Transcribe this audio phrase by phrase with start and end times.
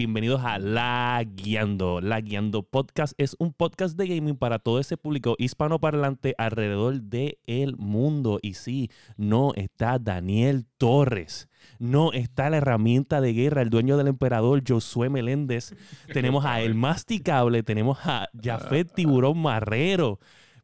[0.00, 2.00] bienvenidos a La Guiando.
[2.00, 7.36] La Guiando Podcast es un podcast de gaming para todo ese público hispanoparlante alrededor del
[7.46, 8.38] el mundo.
[8.40, 11.50] Y sí, no está Daniel Torres.
[11.78, 15.74] No está la herramienta de guerra, el dueño del emperador, Josué Meléndez.
[16.14, 20.18] tenemos a El Masticable, tenemos a Jafet Tiburón Marrero.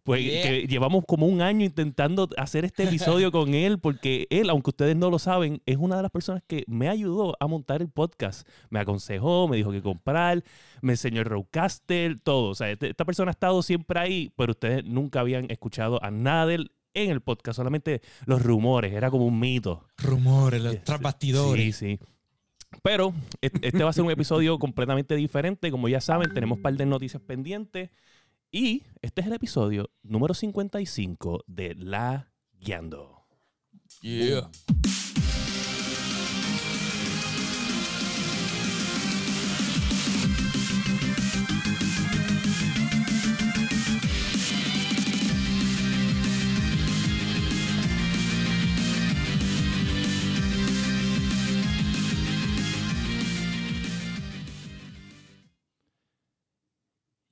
[0.06, 4.70] Pues que llevamos como un año intentando hacer este episodio con él, porque él, aunque
[4.70, 7.88] ustedes no lo saben, es una de las personas que me ayudó a montar el
[7.88, 8.46] podcast.
[8.70, 10.44] Me aconsejó, me dijo que comprar,
[10.80, 12.50] me enseñó el Roadcaster, todo.
[12.50, 16.12] O sea, este, esta persona ha estado siempre ahí, pero ustedes nunca habían escuchado a
[16.12, 19.88] nada de él en el podcast, solamente los rumores, era como un mito.
[19.98, 21.76] Rumores, los trasbastidores.
[21.76, 22.06] Sí, sí.
[22.84, 25.72] Pero este va a ser un episodio completamente diferente.
[25.72, 27.90] Como ya saben, tenemos un par de noticias pendientes.
[28.50, 33.26] Y este es el episodio número 55 de La Guiando.
[34.00, 34.50] Yeah.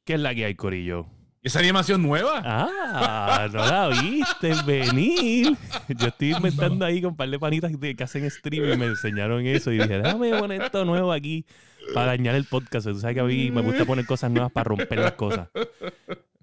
[0.04, 1.06] ¿Qué es la que hay, Corillo?
[1.42, 2.42] ¿Esa animación nueva?
[2.44, 5.56] Ah, no la viste venir.
[5.88, 9.46] Yo estoy inventando ahí con un par de panitas que hacen stream y me enseñaron
[9.46, 9.72] eso.
[9.72, 11.46] Y dije, déjame poner esto nuevo aquí
[11.94, 12.86] para dañar el podcast.
[12.86, 15.48] Tú sabes que a mí me gusta poner cosas nuevas para romper las cosas.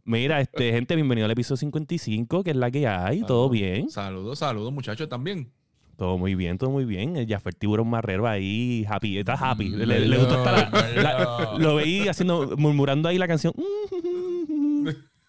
[0.05, 3.21] Mira, este, gente, bienvenido al episodio 55, que es la que hay.
[3.21, 3.91] ¿Todo bien?
[3.91, 5.51] Saludos, saludos, muchachos, también.
[6.01, 7.27] Todo muy bien, todo muy bien.
[7.27, 9.69] Ya fue el tiburón marrero ahí, happy, está happy.
[9.69, 13.53] Le, gustó estar la, Lo veí haciendo, murmurando ahí la canción.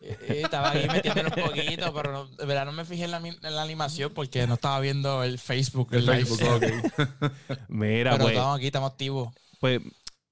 [0.04, 3.12] Eh, eh, estaba ahí metiéndolo un poquito, pero no, de verdad no me fijé en
[3.12, 5.90] la, animación porque no estaba viendo el Facebook.
[5.92, 6.40] El, Facebook,
[7.68, 8.34] Mira, pero pues.
[8.34, 9.32] Estamos aquí, estamos activos.
[9.60, 9.80] Pues,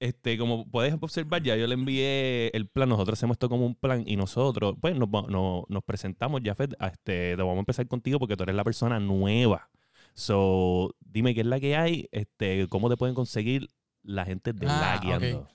[0.01, 2.89] este, como puedes observar, ya yo le envié el plan.
[2.89, 6.53] Nosotros hacemos esto como un plan y nosotros, pues, nos, nos presentamos, ya
[6.91, 9.69] Este, vamos a empezar contigo porque tú eres la persona nueva
[10.13, 13.69] So, dime qué es la que hay, este, cómo te pueden conseguir
[14.03, 15.47] la gente de ah, La Guiando.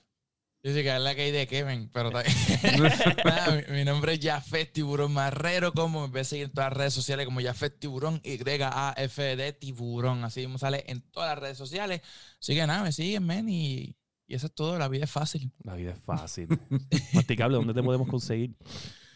[0.63, 2.11] Yo sé que es la que hay de Kevin, pero
[3.71, 7.25] mi, nombre es Jafet Tiburón Marrero, como me puedes seguir en todas las redes sociales
[7.25, 12.01] como Jafet Tiburón, Y-A-F-D Tiburón, así mismo sale en todas las redes sociales.
[12.41, 13.95] Así que nada, me siguen, men, y,
[14.27, 15.53] y eso es todo, la vida es fácil.
[15.63, 16.49] La vida es fácil.
[17.13, 18.55] masticable, ¿dónde te podemos conseguir?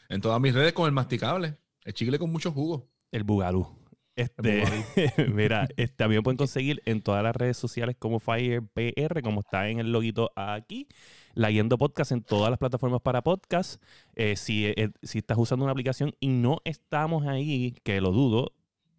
[0.07, 2.89] En todas mis redes con el masticable, el chicle con mucho jugo.
[3.11, 3.80] El bugalú.
[4.15, 4.63] Este,
[5.33, 9.79] mira, este, también pueden conseguir en todas las redes sociales como FirePR, como está en
[9.79, 10.87] el loguito aquí.
[11.33, 13.81] La Guiando Podcast en todas las plataformas para podcast.
[14.15, 18.53] Eh, si, eh, si estás usando una aplicación y no estamos ahí, que lo dudo,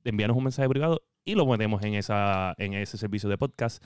[0.05, 3.85] envíanos un mensaje privado y lo ponemos en, esa, en ese servicio de podcast.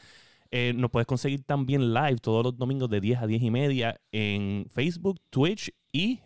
[0.53, 4.01] Eh, nos puedes conseguir también live todos los domingos de 10 a 10 y media
[4.13, 6.21] en Facebook, Twitch y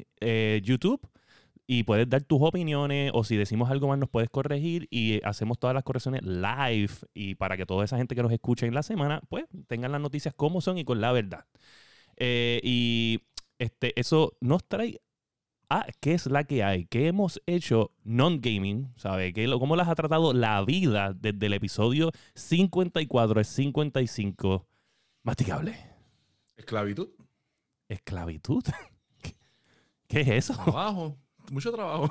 [0.62, 1.00] YouTube
[1.72, 5.56] y puedes dar tus opiniones o si decimos algo más nos puedes corregir y hacemos
[5.56, 8.82] todas las correcciones live y para que toda esa gente que nos escuche en la
[8.82, 11.47] semana pues tengan las noticias como son y con la verdad.
[12.16, 13.20] Eh, y
[13.60, 15.00] este, eso nos trae
[15.69, 19.32] a qué es la que hay, qué hemos hecho non-gaming, ¿sabe?
[19.32, 24.66] ¿Cómo las ha tratado la vida desde el episodio 54 al 55?
[25.22, 25.78] Masticable.
[26.56, 27.10] Esclavitud.
[27.86, 28.64] ¿Esclavitud?
[30.09, 30.54] ¿Qué, es eso?
[30.54, 31.16] Trabajo
[31.50, 32.11] mucho trabajo.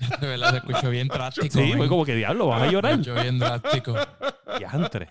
[0.20, 1.58] De verdad, se escuchó bien drástico.
[1.58, 2.94] Sí, fue como que diablo, vas a llorar.
[2.94, 3.94] Se escuchó bien drástico.
[4.58, 5.08] Diantre.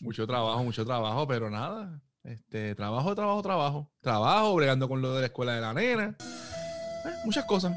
[0.00, 2.00] Mucho trabajo, mucho trabajo, pero nada.
[2.22, 3.90] Este, trabajo, trabajo, trabajo.
[4.00, 6.16] Trabajo, bregando con lo de la escuela de la nena.
[6.20, 7.76] Eh, muchas cosas.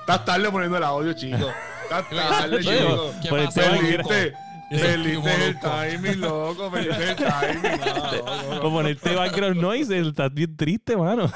[0.00, 1.48] Estás tarde poniendo el audio, chico.
[1.84, 3.14] Estás tarde, chico.
[3.22, 3.62] ¿Qué pasa?
[3.62, 4.34] Perdiste,
[4.70, 6.70] perdiste el timing, loco.
[6.70, 8.60] Perdiste el timing.
[8.60, 11.30] Como ponerte background noise, estás bien triste, mano.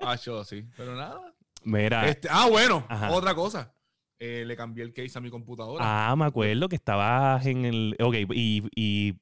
[0.00, 0.64] Ah, yo sí.
[0.76, 1.34] Pero nada.
[1.64, 2.08] Mira.
[2.08, 3.74] Este, ah, bueno, otra cosa.
[4.18, 5.84] Eh, le cambié el case a mi computadora.
[5.86, 7.96] Ah, me acuerdo que estabas en el.
[8.00, 9.14] Ok, y, y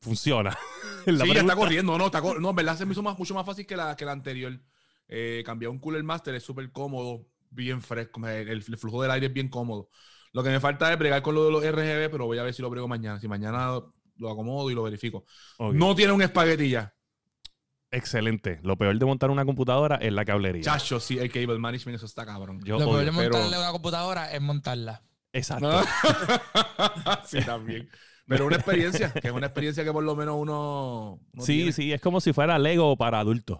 [0.00, 0.56] funciona.
[1.04, 1.96] sí, ya está corriendo.
[1.96, 4.04] No, está no, en verdad se me hizo más, mucho más fácil que la, que
[4.04, 4.58] la anterior.
[5.08, 8.26] Eh, cambié un Cooler Master, es súper cómodo, bien fresco.
[8.26, 9.88] El, flujo del aire es bien cómodo.
[10.32, 12.54] Lo que me falta es bregar con lo de los RGB, pero voy a ver
[12.54, 13.20] si lo brego mañana.
[13.20, 13.80] Si mañana
[14.16, 15.24] lo acomodo y lo verifico.
[15.58, 16.94] No tiene un espagueti ya.
[17.90, 18.60] Excelente.
[18.62, 20.62] Lo peor de montar una computadora es la cablería.
[20.62, 22.60] Chacho, sí, el cable management, eso está cabrón.
[22.64, 25.02] lo peor de montarle una computadora es montarla.
[25.32, 25.82] Exacto.
[27.26, 27.88] sí, también.
[28.26, 31.20] Pero una experiencia, que es una experiencia que por lo menos uno.
[31.40, 33.58] sí, sí, es como si fuera Lego para adultos.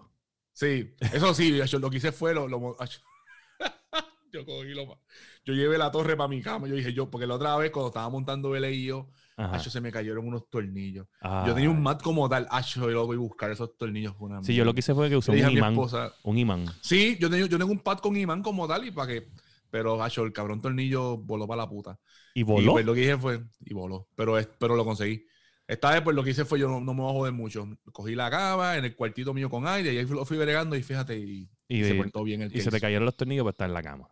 [0.53, 2.47] Sí, eso sí, yo, lo que hice fue lo.
[4.31, 5.01] yo cogí lo
[5.43, 6.67] Yo llevé la torre para mi cama.
[6.67, 9.55] Yo dije, yo, porque la otra vez cuando estaba montando el yo Ajá.
[9.55, 11.07] Acho, se me cayeron unos tornillos.
[11.21, 11.45] Ah.
[11.47, 12.47] Yo tenía un mat como tal.
[12.51, 14.13] Acho, yo lo voy a buscar esos tornillos.
[14.19, 15.73] Una Sí, yo lo que hice fue que usé un imán.
[15.73, 16.65] esposa, Un imán.
[16.81, 19.29] Sí, yo tengo, yo tengo un pad con imán como tal y para que.
[19.69, 21.97] Pero, acho, el cabrón tornillo voló para la puta.
[22.33, 22.73] Y Y voló.
[22.73, 23.41] pues lo que hice fue.
[23.61, 24.09] Y voló.
[24.15, 25.25] Pero, es- pero lo conseguí.
[25.65, 27.65] Esta vez, pues lo que hice fue yo no, no me voy a joder mucho.
[27.93, 30.83] Cogí la cava en el cuartito mío con aire y ahí lo fui bregando y
[30.83, 33.65] fíjate, y, y, se portó bien el y se te cayeron los tornillos, pues está
[33.65, 34.09] en la cama.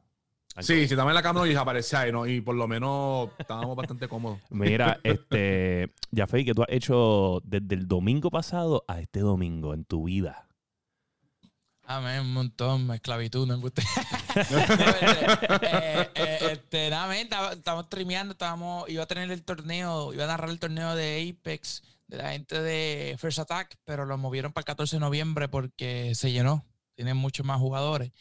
[0.61, 3.75] Sí, si estaba en la cama y desaparecía y, no, y por lo menos estábamos
[3.75, 4.39] bastante cómodos.
[4.49, 9.85] Mira, este, Jafé, ¿qué tú has hecho desde el domingo pasado a este domingo en
[9.85, 10.47] tu vida?
[11.83, 13.81] Amén, un montón, esclavitud, no me gusta.
[14.35, 20.27] eh, eh, este, nada, men, estamos streameando, estábamos, iba a tener el torneo, iba a
[20.27, 24.61] narrar el torneo de Apex de la gente de First Attack, pero lo movieron para
[24.61, 26.63] el 14 de noviembre porque se llenó,
[26.95, 28.11] tienen muchos más jugadores.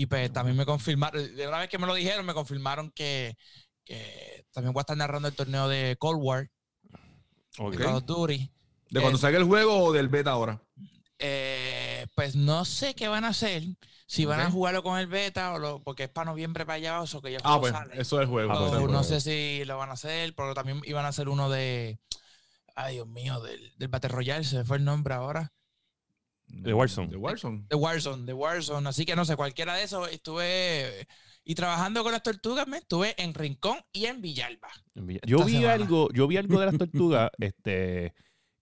[0.00, 3.36] Y pues también me confirmaron, de una vez que me lo dijeron, me confirmaron que,
[3.84, 6.48] que también voy a estar narrando el torneo de Cold War,
[7.58, 7.72] Ok.
[7.72, 8.52] de Call of Duty.
[8.90, 10.62] ¿De cuando Eh, salga el juego o del beta ahora?
[11.18, 13.62] Eh, pues no sé qué van a hacer.
[14.06, 17.02] Si van a jugarlo con el beta o lo, porque es para noviembre para allá,
[17.02, 18.00] o que ya Ah, pues sale.
[18.00, 18.52] eso es el juego.
[18.52, 19.04] Ah, eso pues, es el O el no juego.
[19.04, 21.98] sé si lo van a hacer, pero también iban a hacer uno de.
[22.76, 25.52] Ay, Dios mío, del, del Battle Royale, se me fue el nombre ahora.
[26.48, 27.08] De Warzone.
[27.08, 27.64] De Warzone.
[27.68, 28.88] De Warzone, de Warzone.
[28.88, 31.06] Así que no sé, cualquiera de esos estuve.
[31.44, 34.68] Y trabajando con las tortugas, me estuve en Rincón y en Villalba.
[35.24, 35.72] Yo vi semana.
[35.74, 38.12] algo, yo vi algo de las tortugas, este,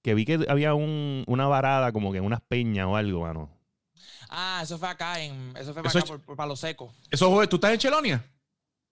[0.02, 3.50] que vi que había un, una varada como que en unas peñas o algo, mano.
[4.28, 6.92] Ah, eso fue acá, en, eso fue para Eso acá, es- por, por Palo Seco.
[7.10, 8.24] Eso, juego- ¿Tú estás en Chelonia?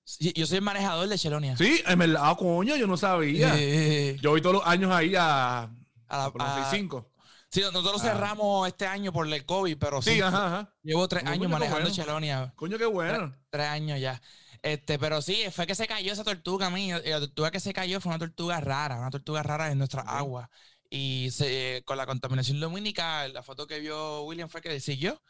[0.02, 1.56] Sí, yo soy el manejador de Chelonia.
[1.56, 2.20] Sí, en verdad.
[2.24, 3.52] Ah, coño, yo no sabía.
[3.56, 5.68] Eh, Yo voy todos los años ahí a, a
[6.08, 7.10] la- a- 65.
[7.54, 8.08] Sí, nosotros Ah.
[8.12, 10.74] cerramos este año por el COVID, pero sí, Sí, ajá, ajá.
[10.82, 11.94] llevo tres años manejando bueno.
[11.94, 12.52] Chelonia.
[12.56, 13.32] Coño, qué bueno.
[13.48, 14.20] Tres años ya.
[14.60, 16.88] Este, pero sí, fue que se cayó esa tortuga a mí.
[16.88, 20.02] y La tortuga que se cayó fue una tortuga rara, una tortuga rara en nuestra
[20.02, 20.08] Ok.
[20.08, 20.50] agua.
[20.90, 25.20] Y se, con la contaminación lumínica, la foto que vio William fue que siguió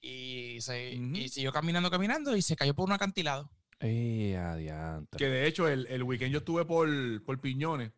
[0.00, 1.16] y, se, Ujú.
[1.16, 3.50] y siguió caminando, caminando y se cayó por un acantilado.
[3.80, 5.16] Eh, adiante.
[5.18, 6.88] Que de hecho, el, el weekend yo estuve por,
[7.24, 7.92] por Piñones.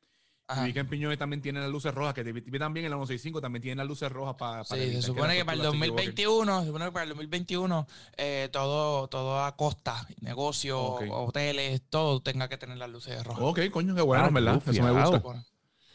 [0.49, 0.62] Ajá.
[0.62, 2.15] Y vi que en Piñones también tienen las luces rojas.
[2.15, 4.65] Que también en la 165 también tienen las luces rojas para.
[4.65, 7.87] Sí, se supone que para el 2021, se supone que para el 2021
[8.17, 11.03] eh, todo, todo a costa, negocio, Ok.
[11.11, 13.43] hoteles, todo tenga que tener las luces rojas.
[13.45, 14.62] Ok, coño, qué bueno, Ah, verdad.
[14.65, 15.23] qué Eso me gusta.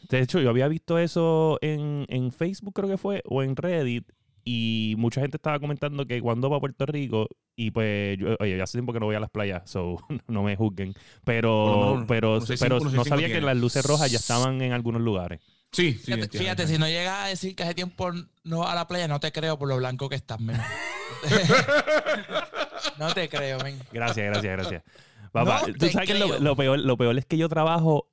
[0.08, 4.06] De hecho, yo había visto eso en, en Facebook, creo que fue, o en Reddit,
[4.44, 8.56] y mucha gente estaba comentando que cuando va a Puerto Rico, y pues, yo, oye,
[8.56, 9.96] ya hace tiempo que no voy a las playas, so
[10.28, 10.94] no me juzguen,
[11.24, 13.40] pero, no, pero, pero no sabía tiene.
[13.40, 15.40] que las luces rojas ya estaban en algunos lugares.
[15.72, 15.98] Sí, sí.
[16.04, 16.44] Fíjate, entiendo.
[16.44, 18.10] fíjate, si no llegas a decir que hace tiempo
[18.44, 20.56] no va a la playa, no te creo por lo blanco que estás, men.
[22.98, 23.78] no te creo, men.
[23.92, 24.82] Gracias, gracias, gracias.
[25.32, 28.08] Papá, No tú sabes que lo, lo peor, lo peor es que yo trabajo,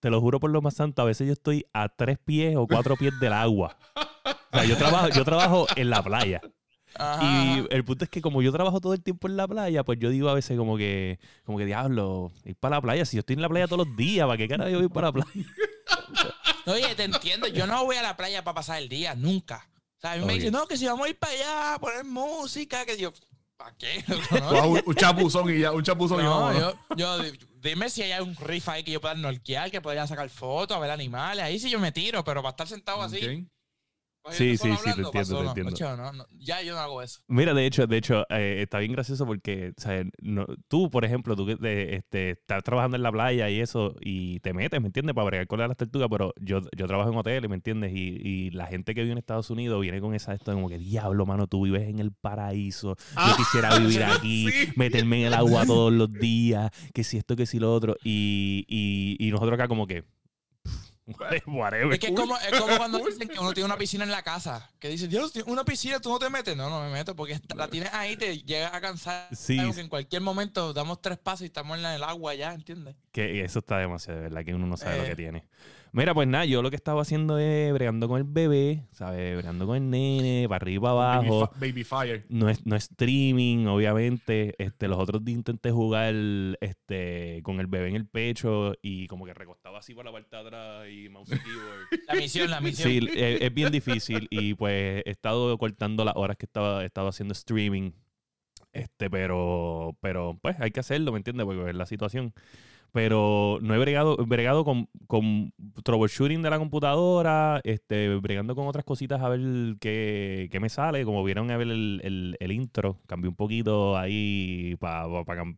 [0.00, 2.66] te lo juro por lo más santo, a veces yo estoy a tres pies o
[2.66, 3.76] cuatro pies del agua.
[4.52, 6.40] O sea, yo trabajo, yo trabajo en la playa.
[6.94, 9.82] Ajá, Y el punto es que como yo trabajo todo el tiempo en la playa,
[9.82, 13.04] pues yo digo a veces como que, como que diablo, ir para la playa.
[13.06, 15.06] Si yo estoy en la playa todos los días, ¿para qué carajo yo voy para
[15.08, 15.30] la playa?
[16.66, 19.68] Oye, te entiendo, yo no voy a la playa para pasar el día, nunca.
[19.96, 21.78] O sea, a mí me dicen, no, que si vamos a ir para allá a
[21.80, 23.12] poner música, que yo,
[23.56, 24.04] ¿para qué?
[24.66, 26.74] Un, un chapuzón y ya, un chapuzón y No, vámonos.
[26.90, 30.06] yo, yo, di- dime si hay un riff ahí que yo pueda norquear, que pueda
[30.06, 31.42] sacar fotos, a ver animales.
[31.44, 33.48] Ahí sí yo me tiro, pero para estar sentado así.
[34.24, 34.32] Ok.
[34.34, 35.70] Sí, sí, sí, te entiendo, te entiendo.
[35.72, 37.20] macho, no, no, ya yo no hago eso.
[37.26, 41.34] Mira, de hecho, de hecho, eh, está bien gracioso porque, sea, no- tú, por ejemplo,
[41.34, 45.14] tú este, estás trabajando en la playa y eso, y te metes, ¿me entiendes?
[45.16, 47.92] Para bregar con las tortugas, pero yo, yo trabajo en hoteles, ¿me entiendes?
[47.94, 50.78] Y, y la gente que vive en Estados Unidos viene con esa esto como que,
[50.78, 54.68] diablo, mano, tú vives en el paraíso, yo Ah, quisiera vivir aquí, sí.
[54.76, 58.64] meterme en el agua todos los días, que si esto, que si lo otro, y,
[58.68, 60.04] y, y nosotros acá como que,
[61.46, 61.92] whatever.
[61.92, 64.22] Es que es como, es como cuando dicen que uno tiene una piscina en la
[64.22, 64.70] casa.
[64.78, 66.56] Que dicen, Dios, una piscina, tú no te metes.
[66.56, 69.28] No, no me meto porque la tienes ahí, te llegas a cansar.
[69.34, 69.56] Sí.
[69.74, 72.96] Que en cualquier momento damos tres pasos y estamos en el agua ya, ¿entiendes?
[73.12, 75.08] Que eso está demasiado, de verdad, que uno no sabe lo Eh.
[75.08, 75.44] que tiene.
[75.94, 79.34] Mira, pues nada, yo lo que estaba haciendo es bregando con el bebé, ¿sabes?
[79.36, 81.50] Bregando con el nene, para arriba, para Baby, abajo.
[81.54, 82.26] fi- baby Fire.
[82.30, 84.54] No es, no es streaming, obviamente.
[84.56, 86.14] Este, los otros días intenté jugar
[86.62, 90.34] este, con el bebé en el pecho y como que recostaba así por la parte
[90.34, 91.86] de atrás y mouse y keyboard.
[92.08, 92.88] La misión, la misión.
[92.90, 96.86] Sí, es, es bien difícil y pues he estado cortando las horas que estaba, he
[96.86, 97.92] estado haciendo streaming.
[98.72, 101.44] Este, pero, pero pues hay que hacerlo, ¿me entiendes?
[101.44, 102.32] Porque es la situación.
[102.92, 105.52] Pero no he bregado, bregado con, con
[105.84, 109.40] troubleshooting de la computadora, este, bregando con otras cositas a ver
[109.80, 111.04] qué, qué me sale.
[111.04, 115.06] Como vieron a ver el, el- el intro, cambié un poquito ahí para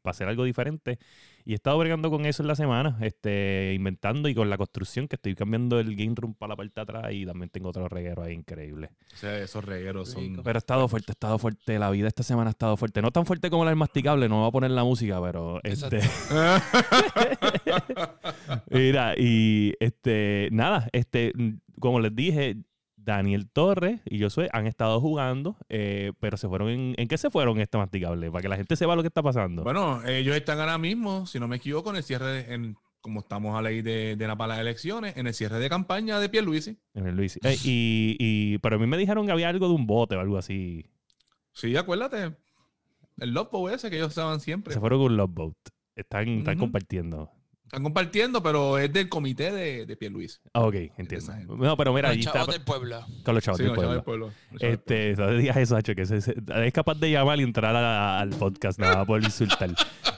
[0.04, 0.98] hacer algo diferente.
[1.46, 5.08] Y he estado bregando con eso en la semana, este, inventando y con la construcción,
[5.08, 7.86] que estoy cambiando el game room para la parte de atrás y también tengo otro
[7.86, 8.88] reguero ahí increíble.
[9.12, 10.40] O sea, esos regueros son.
[10.42, 11.78] Pero ha estado fuerte, ha estado fuerte.
[11.78, 13.02] La vida esta semana ha estado fuerte.
[13.02, 16.00] No tan fuerte como la del masticable, no voy a poner la música, pero este.
[18.70, 21.34] Mira, y este, nada, este,
[21.78, 22.56] como les dije,
[23.04, 27.18] Daniel Torres y yo soy han estado jugando, eh, pero se fueron en, ¿en qué
[27.18, 28.30] se fueron este masticable?
[28.30, 29.62] Para que la gente sepa lo que está pasando.
[29.62, 33.20] Bueno, ellos están ahora mismo, si no me equivoco, en el cierre, de- en, como
[33.20, 36.28] estamos a ley de, de la para las elecciones, en el cierre de campaña de
[36.30, 36.78] Pierluisi.
[36.94, 37.36] Luis.
[37.42, 40.20] Eh, y, y, pero a mí me dijeron que había algo de un bote o
[40.20, 40.86] algo así.
[41.52, 42.34] Sí, acuérdate.
[43.18, 44.72] El Lotpo ese que ellos usaban siempre.
[44.72, 45.56] Se fueron con un Love Boat.
[45.94, 47.30] Están, están compartiendo.
[47.74, 50.38] Están compartiendo, pero es del comité de, de Pierluisi.
[50.52, 51.32] Ah, ok, entiendo.
[51.56, 53.06] No, pero mira, Los allí está chavos del pueblo.
[53.24, 54.26] con los chavos Sí, del los chavos pueblo.
[54.26, 54.34] del.
[54.52, 57.74] Los Este, no digas eso, Hacho, que se- se- es capaz de llamar y entrar
[57.76, 59.70] a- al podcast, nada por insultar.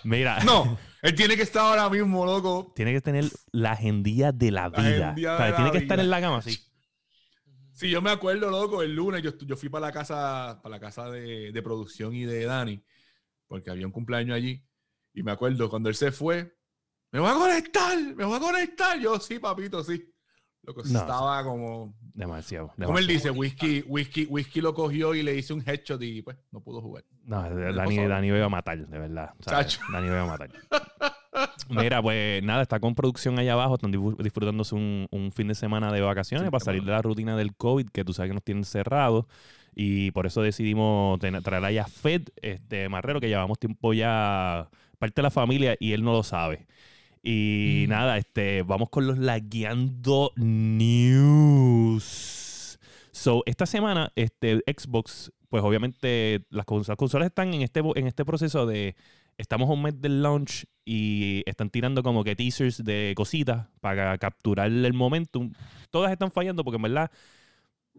[0.05, 0.39] Mira.
[0.45, 2.73] No, él tiene que estar ahora mismo, loco.
[2.77, 5.11] tiene que tener la agendía de la vida.
[5.11, 6.59] agendía O sea, de tiene la que estar en la cama así.
[7.73, 10.81] Sí, yo me acuerdo, loco, el lunes yo, yo fui para la casa, para la
[10.81, 12.83] casa de, de producción y de Dani,
[13.47, 14.65] porque había un cumpleaños allí.
[15.13, 16.56] Y me acuerdo cuando él se fue,
[17.23, 18.99] me voy a conectar, me voy a conectar.
[18.99, 20.13] Yo, sí, papito, sí.
[20.63, 22.73] Loco, No, estaba como, Demasiado.
[22.77, 23.13] como él demasiado.
[23.13, 26.81] dice, whisky, whisky, whisky lo cogió y le hice un headshot y pues no pudo
[26.81, 27.05] jugar.
[27.25, 27.97] No, Dani.
[28.09, 29.31] Dani me iba a matar, de verdad.
[29.41, 29.79] ¿sabes?
[29.79, 29.81] Chacho.
[29.93, 30.51] Dani me iba a matar.
[31.69, 35.93] Mira, pues nada, está con producción allá abajo, están disfrutándose un, un fin de semana
[35.93, 38.43] de vacaciones Sí, para salir de la rutina del COVID, que tú sabes que nos
[38.45, 39.27] tienen cerrados.
[39.75, 44.69] Y por eso decidimos traer allá a Fed, este Marrero, que llevamos tiempo ya
[44.99, 46.67] parte de la familia y él no lo sabe.
[47.29, 47.91] Y Mm.
[47.91, 50.31] nada, este, vamos con los lagueando
[51.77, 52.79] news.
[53.11, 58.07] So, esta semana, este, Xbox, pues obviamente las, cons- las consolas están en este, en
[58.07, 58.95] este proceso de.
[59.39, 64.17] Estamos a un mes del launch y están tirando como que teasers de cositas para
[64.19, 65.53] capturar el momentum.
[65.91, 67.11] Todas están fallando porque en verdad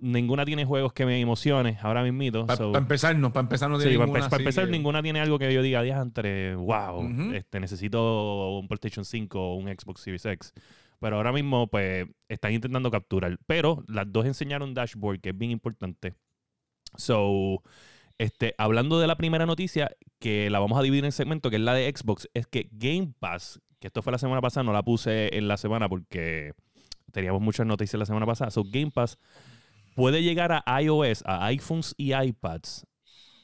[0.01, 2.45] ninguna tiene juegos que me emocionen ahora mismito.
[2.45, 5.01] Para So- empezar, no, para empezar no Sí, tiene para, ninguna para empezar, que- ninguna
[5.03, 10.01] tiene algo que yo diga, entre wow, este, necesito un PlayStation 5 o un Xbox
[10.01, 10.53] Series X.
[10.99, 13.37] Pero ahora mismo, pues, están intentando capturar.
[13.45, 16.15] Pero las dos enseñaron dashboard, que es bien importante.
[16.95, 17.61] So,
[18.17, 21.61] este, hablando de la primera noticia, que la vamos a dividir en segmentos, que es
[21.61, 24.81] la de Xbox, es que Game Pass, que esto fue la semana pasada, no la
[24.83, 26.53] puse en la semana porque
[27.11, 28.49] teníamos muchas noticias la semana pasada.
[28.51, 29.19] So, Game Pass
[29.97, 32.85] puede llegar a iOS, a iPhones y iPads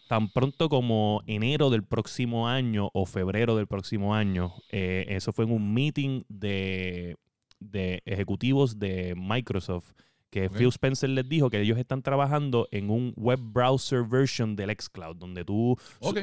[0.07, 4.53] tan pronto como enero del próximo año o febrero del próximo año.
[4.69, 7.15] Eh, eso fue en un meeting de,
[7.59, 9.93] de ejecutivos de Microsoft
[10.29, 10.49] que.
[10.49, 15.15] Phil Spencer les dijo que ellos están trabajando en un web browser version del xCloud,
[15.15, 15.77] donde tú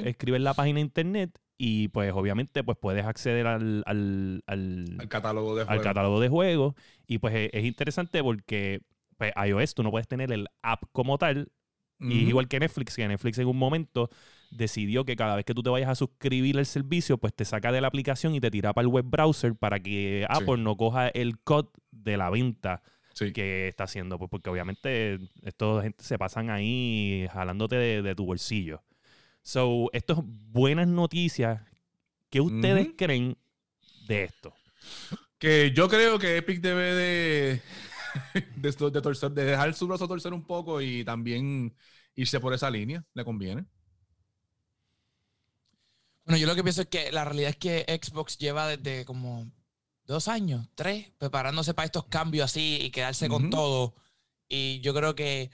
[0.04, 5.08] escribes la página de internet y pues obviamente pues puedes acceder al, al- al- al
[5.08, 5.84] catálogo de al juegos.
[5.84, 6.74] catálogo de juegos.
[7.06, 8.80] Y pues es, es interesante porque
[9.20, 11.52] pues, iOS tú no puedes tener el app como tal.
[12.00, 12.28] Y es Ujú.
[12.30, 14.08] igual que Netflix, que Netflix en un momento
[14.50, 17.70] decidió que cada vez que tú te vayas a suscribir al servicio, pues te saca
[17.72, 21.08] de la aplicación y te tira para el web browser para que Apple no coja
[21.08, 23.32] el cut de la venta Sí.
[23.32, 24.16] que está haciendo.
[24.18, 28.82] Pues porque obviamente estos gente se pasan ahí jalándote de, de tu bolsillo.
[29.42, 31.60] So, esto es buenas noticias.
[32.30, 33.36] ¿Qué ustedes creen
[34.06, 34.54] de esto?
[35.38, 37.62] Que yo creo que Epic debe de,
[38.56, 38.70] de,
[39.02, 41.74] torcer- de dejar su brazo torcer un poco y también
[42.14, 43.04] irse por esa línea.
[43.14, 43.66] Le conviene.
[46.24, 49.50] Bueno, yo lo que pienso es que la realidad es que Xbox lleva desde como
[50.04, 53.94] dos años, tres, preparándose para estos cambios así y quedarse con todo.
[54.48, 55.50] Y yo creo que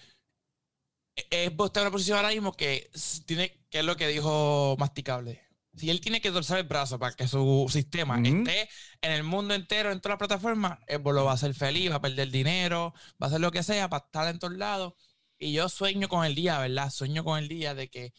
[1.31, 2.91] Xbox está en una posición ahora mismo que
[3.27, 5.46] tiene, que es lo que dijo Masticable.
[5.76, 8.68] Si él tiene que torcer el brazo para que su sistema esté
[9.02, 11.97] en el mundo entero, en todas las plataformas, Xbox lo va a hacer feliz, va
[11.97, 14.95] a perder dinero, va a hacer lo que sea para estar en todos lados.
[15.38, 16.90] Y yo sueño con el día, ¿verdad?
[16.90, 18.14] Sueño con el día de que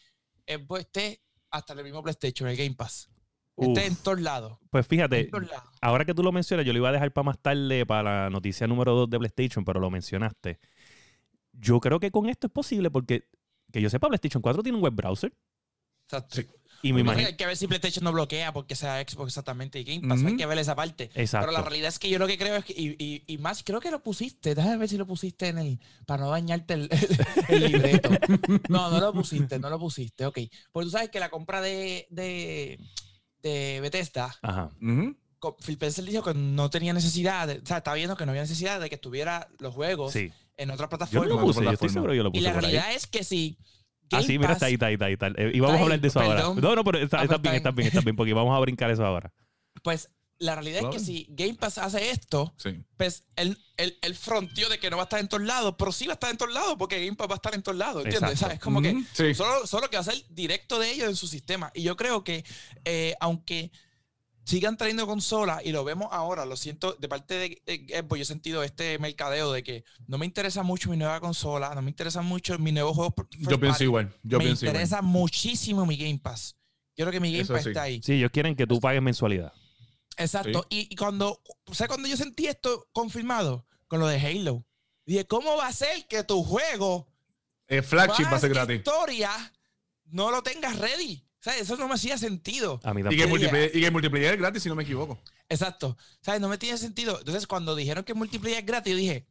[0.46, 3.10] Xbox esté hasta el mismo PlayStation, el Game Pass.
[3.58, 4.58] Esté en Uf, todos lados.
[4.70, 5.68] pues fíjate, lados.
[5.80, 8.30] ahora que tú lo mencionas, yo lo iba a dejar para más tarde para la
[8.30, 10.60] noticia número 2 de PlayStation, pero lo mencionaste.
[11.52, 13.28] Yo creo que con esto es posible porque,
[13.72, 15.34] que yo sepa, PlayStation 4 tiene un web browser.
[16.06, 16.36] Exacto.
[16.36, 16.46] Sí.
[16.82, 17.26] Y me Lo imagino.
[17.28, 20.22] Hay que ver si PlayStation no bloquea porque sea Xbox exactamente y Game Pass.
[20.24, 21.10] Hay que ver esa parte.
[21.14, 21.46] Exacto.
[21.48, 23.62] Pero la realidad es que yo lo que creo es que, y, y- y más,
[23.64, 24.54] creo que lo pusiste.
[24.54, 25.80] Déjame ver si lo pusiste en el.
[26.06, 26.88] Para no dañarte el,
[27.48, 28.10] el libreto.
[28.68, 30.24] No, no lo pusiste, no lo pusiste.
[30.26, 30.38] Ok.
[30.70, 32.78] Porque tú sabes que la compra de, de,
[33.42, 34.70] de Bethesda Ajá.
[34.80, 38.42] Phil Spencer dijo que no tenía necesidad, de- o sea, estaba viendo que no había
[38.42, 40.32] necesidad de que estuviera los juegos Sí.
[40.56, 41.26] en otra Yo no plataforma.
[41.28, 41.92] lo puse, yo estoy plataforma.
[41.92, 42.70] seguro que yo lo y puse la por ahí.
[42.72, 43.56] realidad es que si
[44.10, 45.12] Ah, Game sí, mira, Pass- está ahí, está ahí, está ahí.
[45.14, 45.32] está ahí.
[45.36, 46.36] Eh, Y vamos Está a hablar ahí, de eso ahora.
[46.36, 46.60] perdón.
[46.60, 48.56] No, no, pero está, Ah, está pues bien, está está bien, está bien, porque vamos
[48.56, 49.32] a brincar eso ahora.
[49.82, 50.10] Pues
[50.40, 52.70] la realidad es que si Game Pass hace esto, Sí.
[52.96, 55.90] pues él, él, él fronteó de que no va a estar en todos lados, pero
[55.90, 57.76] sí va a estar en todos lados porque Game Pass va a estar en todos
[57.76, 58.30] lados, ¿entiendes?
[58.32, 58.46] Exacto.
[58.46, 58.60] ¿Sabes?
[58.60, 59.34] Como que sí.
[59.34, 61.72] solo, solo que va a ser directo de ellos en su sistema.
[61.74, 62.44] Y yo creo que
[62.84, 63.72] eh, aunque
[64.48, 68.24] sigan trayendo consolas y lo vemos ahora, lo siento, de parte de Xbox yo he
[68.24, 72.22] sentido este mercadeo de que no me interesa mucho mi nueva consola, no me interesa
[72.22, 73.14] mucho mi nuevo juego.
[73.14, 74.10] first Yo pienso igual.
[74.22, 74.76] Yo me pienso igual.
[74.76, 76.56] interesa muchísimo mi Game Pass.
[76.96, 77.68] Quiero que mi Game Eso Pass sí.
[77.68, 78.00] esté ahí.
[78.02, 79.52] Sí, ellos quieren que tú pagues mensualidad.
[80.16, 80.66] Exacto.
[80.70, 83.66] Y, y cuando, ¿sabes cuando yo sentí esto confirmado?
[83.86, 84.64] Con lo de Halo.
[85.04, 87.06] Dije, ¿cómo va a ser que tu juego
[87.66, 88.76] El flagship va a ser gratis.
[88.78, 89.30] historia
[90.06, 91.27] no lo tengas ready?
[91.48, 91.62] ¿Sabes?
[91.62, 92.78] Eso no me hacía sentido.
[92.84, 95.18] A mí Y que, multiplayer, y que el multiplayer es gratis, si no me equivoco.
[95.48, 95.96] Exacto.
[96.20, 96.42] ¿Sabes?
[96.42, 97.18] No me tiene sentido.
[97.18, 99.26] Entonces, cuando dijeron que multiplayer es gratis, yo dije,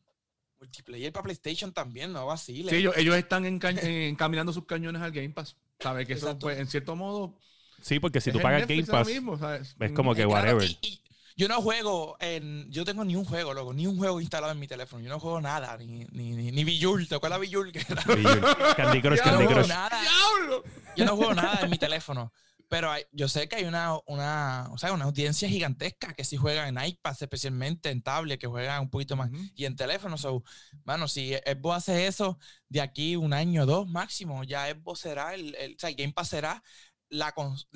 [0.60, 2.72] multiplayer para PlayStation también, no vacile.
[2.72, 5.56] Sí, ellos, ellos están enca- encaminando sus cañones al Game Pass.
[5.80, 6.08] ¿Sabes?
[6.08, 7.36] Que eso, pues, en cierto modo.
[7.84, 9.76] Sí, porque si tú el pagas Game Pass, mismo, ¿sabes?
[9.80, 10.70] es como que Eh, claro, whatever.
[10.82, 11.02] y- y
[11.38, 12.70] yo no juego en.
[12.72, 13.74] Yo tengo ni un juego, loco.
[13.74, 15.02] Ni un juego instalado en mi teléfono.
[15.04, 15.78] Yo no juego nada.
[15.78, 17.08] Ni, ni, ni, ni Bejeweled.
[17.08, 20.02] ¿Te acuerdas era- Candy Crush, Yo no juego nada.
[20.02, 20.64] ¡Diablo!
[20.96, 22.34] Yo no juego nada en mi teléfono.
[22.70, 26.36] Pero hay- yo sé que hay una, una, o sea, una audiencia gigantesca que sí
[26.36, 29.30] juegan en iPad, especialmente en tablet, que juegan un poquito más.
[29.56, 30.44] Y en teléfono, so,
[30.84, 35.34] mano, si Xbox hace eso de aquí un año o dos máximo, ya Xbox será,
[35.34, 36.62] el, el- o sea, el Game Pass será
[37.10, 37.34] la,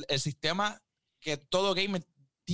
[0.10, 0.82] el sistema
[1.22, 2.04] que todo gamer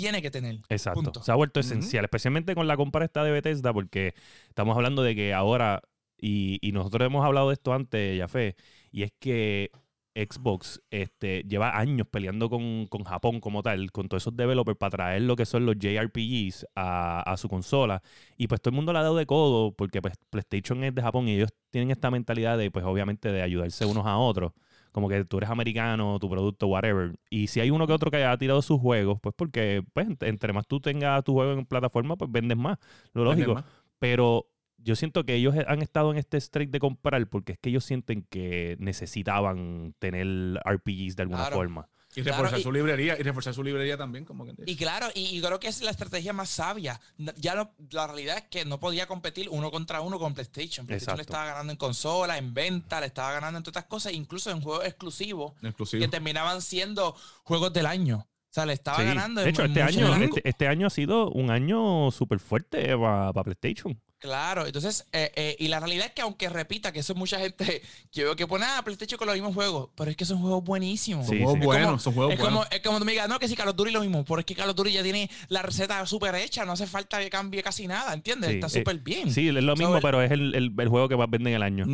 [0.01, 0.59] tiene que tener.
[0.69, 1.01] Exacto.
[1.01, 1.23] Punto.
[1.23, 4.13] Se ha vuelto esencial, especialmente con la compra esta de Bethesda, porque
[4.47, 5.81] estamos hablando de que ahora,
[6.17, 8.55] y, y nosotros hemos hablado de esto antes, Yafé,
[8.91, 9.71] y es que
[10.17, 14.89] Xbox este, lleva años peleando con, con Japón como tal, con todos esos developers para
[14.89, 18.01] traer lo que son los JRPGs a, a su consola.
[18.35, 21.01] Y pues todo el mundo le ha dado de codo, porque pues PlayStation es de
[21.01, 24.53] Japón y ellos tienen esta mentalidad de, pues obviamente, de ayudarse unos a otros.
[24.91, 27.15] Como que tú eres americano, tu producto, whatever.
[27.29, 30.25] Y si hay uno que otro que haya tirado sus juegos, pues porque pues, ent-
[30.27, 32.77] entre más tú tengas tu juego en plataforma, pues vendes más.
[33.13, 33.55] Lo lógico.
[33.55, 33.65] Más.
[33.99, 37.69] Pero yo siento que ellos han estado en este streak de comprar porque es que
[37.69, 40.27] ellos sienten que necesitaban tener
[40.65, 41.55] RPGs de alguna Claro.
[41.57, 41.89] forma.
[42.19, 43.15] Y Claro, reforzar y- su librería.
[43.19, 44.53] Y reforzar su librería también, como que.
[44.65, 46.99] Y claro, y, y creo que es la estrategia más sabia.
[47.35, 50.87] Ya no, la realidad es que no podía competir uno contra uno con PlayStation.
[50.87, 51.33] PlayStation le Exacto.
[51.33, 54.61] estaba ganando en consola, en venta, le estaba ganando en todas estas cosas, incluso en
[54.61, 56.01] juegos exclusivos exclusivo.
[56.01, 58.17] que terminaban siendo juegos del año.
[58.49, 59.03] O sea, le estaba Sí.
[59.05, 59.41] ganando.
[59.41, 62.97] De en- hecho, en este año, este, este año ha sido un año súper fuerte
[62.97, 64.01] para PlayStation.
[64.19, 67.81] Claro, entonces, eh, eh, y la realidad es que aunque repita que eso mucha gente
[68.11, 70.63] que veo que pone a PlayStation con los mismos juegos, pero es que son juegos
[70.63, 71.27] buenísimos.
[71.27, 71.65] Son juegos sí.
[71.65, 72.59] buenos, como- son juegos es buenos.
[72.65, 74.39] como, es como tú me digas, no, que si Call of Duty lo mismo, pero
[74.39, 77.29] es que Call of Duty ya tiene la receta súper hecha, no hace falta que
[77.29, 78.49] cambie casi nada, ¿entiendes?
[78.49, 79.31] Sí, Está eh, súper bien.
[79.31, 81.63] Sí, es lo mismo, pero es el, el- el juego que más vende en el
[81.63, 81.85] año.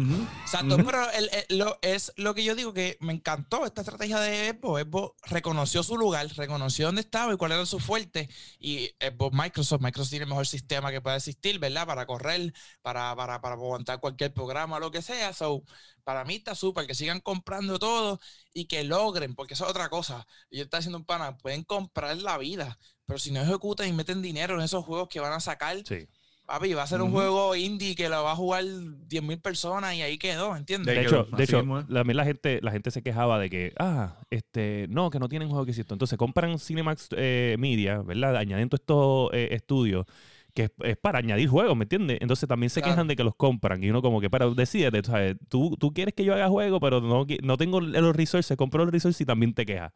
[0.43, 0.85] Exacto, Ujú.
[0.85, 4.51] pero el- el- lo, es lo que yo digo que me encantó esta estrategia de
[4.57, 4.83] Xbox.
[4.83, 8.29] Xbox reconoció su lugar, reconoció dónde estaba y cuál era su fuerte.
[8.59, 11.85] Y Xbox Microsoft, Microsoft tiene el mejor sistema que pueda existir, ¿verdad?
[11.85, 15.33] Para correr, para, para, para aguantar cualquier programa lo que sea.
[15.33, 15.63] So,
[16.03, 18.19] para mí está súper que sigan comprando todo
[18.53, 20.25] y que logren, porque eso es otra cosa.
[20.49, 23.93] Y yo estaba haciendo un pana, pueden comprar la vida, pero si no ejecutan y
[23.93, 26.07] meten dinero en esos juegos que van a sacar, Sí.
[26.45, 27.17] papi, va a ser un Ujú.
[27.17, 28.65] juego indie que lo va a jugar
[29.07, 30.95] 10.000 personas y ahí quedó, ¿entiendes?
[30.95, 34.87] De hecho, de hecho también la gente, la gente se quejaba de que, ah, este,
[34.89, 35.95] no, que no tienen juego que existen.
[35.95, 38.35] Entonces compran Cinemax eh, Media, ¿verdad?
[38.35, 40.05] Añadiendo estos eh, estudios
[40.53, 42.19] que es, es para añadir juegos, ¿me entiendes?
[42.21, 42.93] Entonces también se Claro.
[42.95, 45.35] quejan de que los compran y uno como que, pero decídete, ¿sabes?
[45.49, 48.93] Tú, tú quieres que yo haga juego, pero no, no tengo los resources, compro los
[48.93, 49.91] resources y también te quejas.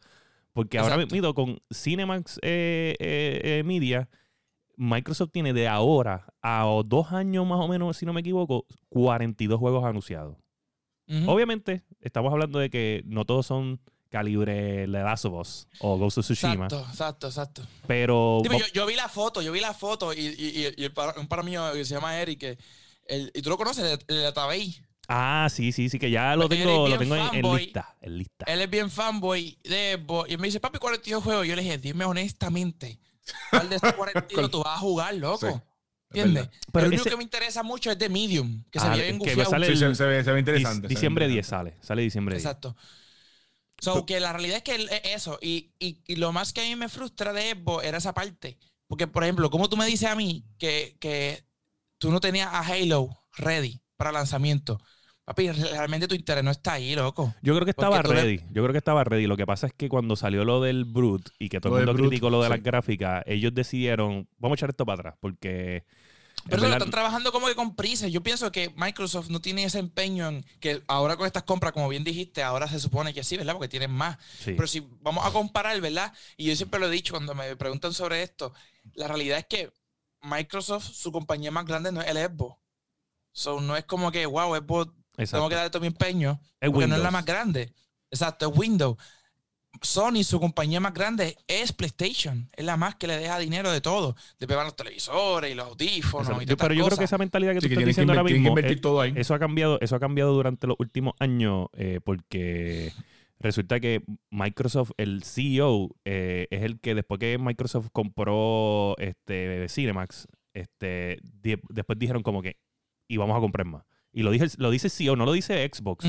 [0.53, 1.13] Porque ahora Exacto.
[1.15, 4.09] mismo con Cinemax eh, eh, eh, Media,
[4.75, 9.59] Microsoft tiene de ahora a dos años más o menos, si no me equivoco, 42
[9.59, 10.37] juegos anunciados.
[11.25, 16.17] Obviamente, estamos hablando de que no todos son calibre The Last of Us o Ghost
[16.19, 17.67] of Tsushima, Exacto, exacto, exacto.
[17.87, 20.83] pero Dime, yo, yo vi la foto, yo vi la foto y, y, y- y
[20.85, 22.57] el para, un para mío que se llama Eric, que
[23.05, 24.81] el- y tú lo conoces, el, el Atabey.
[25.07, 28.45] ah, sí, sí, sí que ya lo Porque tengo, lo tengo en, lista, en lista.
[28.47, 30.29] Él es bien fanboy de Xbox.
[30.31, 31.47] Y me dice, papi, 42 juegos.
[31.47, 32.99] Yo le dije, dime honestamente,
[33.49, 35.47] ¿cuál de estos 42 tú vas a jugar, loco?
[35.47, 35.61] Sí, es
[36.25, 36.49] ¿Entiendes?
[36.71, 39.01] Pero el único ese- que me interesa mucho es de Medium, que se Ah, ve
[39.03, 40.79] bien que sale el- se, se ve, se ve interesante.
[40.79, 41.71] Dic- se ve diciembre 10 interesante.
[41.71, 42.45] sale, sale diciembre 10.
[42.45, 42.75] Exacto.
[43.79, 45.37] So, que la realidad es que es eso.
[45.41, 48.57] Y, y- y lo más que a mí me frustra de Xbox era esa parte.
[48.87, 51.43] Porque, por ejemplo, como tú me dices a mí que, que
[51.97, 54.79] tú no tenías a Halo ready para lanzamiento?
[55.25, 57.35] Papi, realmente tu interés no está ahí, loco.
[57.41, 58.37] Yo creo que estaba Porque tú le- ready.
[58.51, 59.27] Yo creo que estaba ready.
[59.27, 61.85] Lo que pasa es que cuando salió lo del Brute y que todo Lo el
[61.85, 62.53] mundo criticó lo de sí.
[62.53, 65.83] las gráficas, ellos decidieron, vamos a echar esto para atrás, porque...
[66.49, 68.07] Pero lo están trabajando como que con prisa.
[68.07, 71.89] Yo pienso que Microsoft no tiene ese empeño en que ahora con estas compras, como
[71.89, 73.53] bien dijiste, ahora se supone que sí, ¿verdad?
[73.53, 74.17] Porque tienen más.
[74.39, 74.53] sí.
[74.53, 76.13] Pero si vamos a comparar, ¿verdad?
[76.37, 78.53] Y yo siempre lo he dicho cuando me preguntan sobre esto,
[78.93, 79.71] la realidad es que
[80.21, 82.57] Microsoft, su compañía más grande no es el Xbox.
[83.31, 85.37] So, no es como que, wow, Xbox, Exacto.
[85.37, 87.13] tengo que darle todo mi empeño, Es porque no es la Windows.
[87.13, 87.73] más grande.
[88.09, 88.97] Exacto, es Windows.
[89.81, 92.49] Sony, su compañía más grande, es PlayStation.
[92.55, 94.15] Es la más que le deja dinero de todo.
[94.39, 96.43] De pegar los televisores y los audífonos Exacto.
[96.43, 97.87] y Yo- todas pero yo creo que esa mentalidad que Sí, tú que estás que,
[97.87, 99.13] diciendo ahora invertir, tienes que mismo, invertir eh, todo ahí.
[99.15, 102.91] eso ha cambiado, eso ha cambiado durante los últimos años eh, porque
[103.39, 110.27] resulta que Microsoft, el CEO, eh, es el que después que Microsoft compró este Cinemax,
[110.53, 112.57] este, di- después dijeron como que
[113.07, 113.83] y vamos a comprar más.
[114.17, 116.03] Y lo, dije, lo dice CEO, no lo dice Xbox.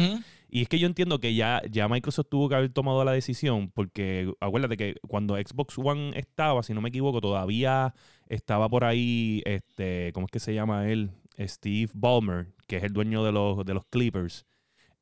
[0.49, 3.71] Y es que yo entiendo que ya, ya Microsoft tuvo que haber tomado la decisión,
[3.71, 7.93] porque acuérdate que cuando Xbox One estaba, si no me equivoco, todavía
[8.29, 11.11] estaba por ahí, este, ¿cómo es que se llama él?
[11.39, 14.47] Steve Ballmer, que es el dueño de los, de los Clippers.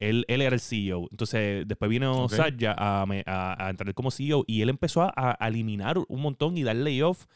[0.01, 1.07] Él, él era el CEO.
[1.13, 2.33] Entonces, después vino Ok.
[2.33, 6.59] Satya a, a- a entrar como CEO y él empezó a, a eliminar un montón
[6.59, 7.27] y dar layoff.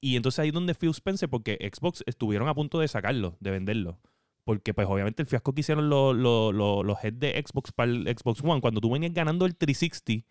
[0.00, 3.50] Y entonces ahí es donde Phil Spencer, porque Xbox estuvieron a punto de sacarlo, de
[3.50, 3.98] venderlo.
[4.46, 7.90] Porque pues obviamente el fiasco que hicieron los, los, los, los heads de Xbox para
[7.90, 10.24] el Xbox One, cuando tú venías ganando el 360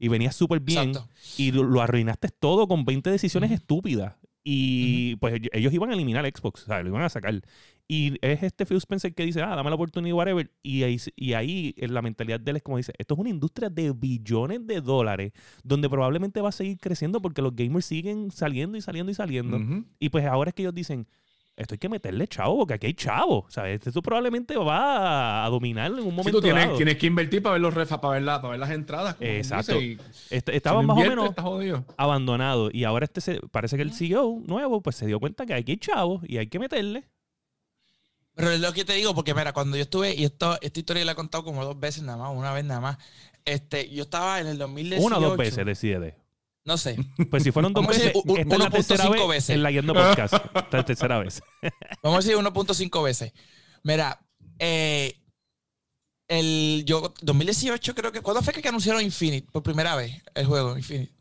[0.00, 1.08] y venías súper bien Exacto.
[1.38, 4.16] y lo, lo arruinaste todo con 20 decisiones estúpidas.
[4.42, 7.40] Y pues ellos- iban a eliminar Xbox, o sea, lo iban a sacar.
[7.86, 10.50] Y es este Phil Spencer que dice, ah, dame la oportunidad, whatever.
[10.62, 13.68] Y ahí, y ahí la mentalidad de él es como dice, esto es una industria
[13.70, 18.76] de billones de dólares donde probablemente va a seguir creciendo porque los gamers siguen saliendo
[18.78, 19.60] y saliendo y saliendo.
[20.00, 21.06] Y pues ahora es que ellos dicen,
[21.60, 23.46] esto hay que meterle chavo, porque aquí hay chavo.
[23.48, 23.86] ¿sabes?
[23.86, 26.76] Esto probablemente va a dominar en un Sí, momento tú tienes, dado.
[26.76, 29.16] tienes que invertir para ver los refa, para ver, la- para ver las entradas.
[29.20, 29.74] Exacto.
[29.78, 29.84] dice,
[30.30, 31.84] y Est- si Estaba no más o menos estás jodido.
[31.96, 32.70] abandonado.
[32.72, 35.72] Y ahora este se- parece que el CEO nuevo pues se dio cuenta que aquí
[35.72, 37.04] hay chavo y hay que meterle.
[38.34, 41.04] Pero es lo que te digo, porque mira, cuando yo estuve, y esto, esta historia
[41.04, 42.96] la he contado como dos veces nada más, una vez nada más.
[43.44, 45.06] Este, yo estaba en el 2018.
[45.06, 46.16] Una o dos veces, decide.
[46.64, 46.96] No sé.
[47.30, 49.50] Pues si fueron dos Vamos a veces, u- esta es la tercera 1.5 vez, veces.
[49.50, 50.34] en la Yendo Podcast.
[50.34, 51.42] Esta es la tercera vez.
[52.02, 53.32] Vamos a decir 1.5 veces.
[53.82, 54.20] Mira,
[54.58, 55.16] eh,
[56.28, 60.76] el yo 2018 creo que ¿cuándo fue que anunciaron Infinite por primera vez el juego
[60.76, 61.12] Infinite?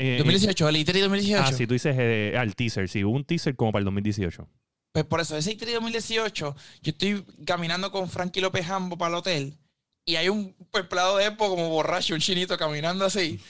[0.00, 1.44] Eh, 2018, el E3 2018.
[1.44, 2.88] Ah, sí, tú dices eh, ah, el teaser.
[2.88, 4.48] Sí, hubo un teaser como para el 2018.
[4.92, 9.14] Pues por eso, ese E3 2018, yo estoy caminando con Frankie López Jambo para el
[9.16, 9.58] hotel
[10.06, 13.40] y hay un empleado de Expo como borracho, un chinito caminando así.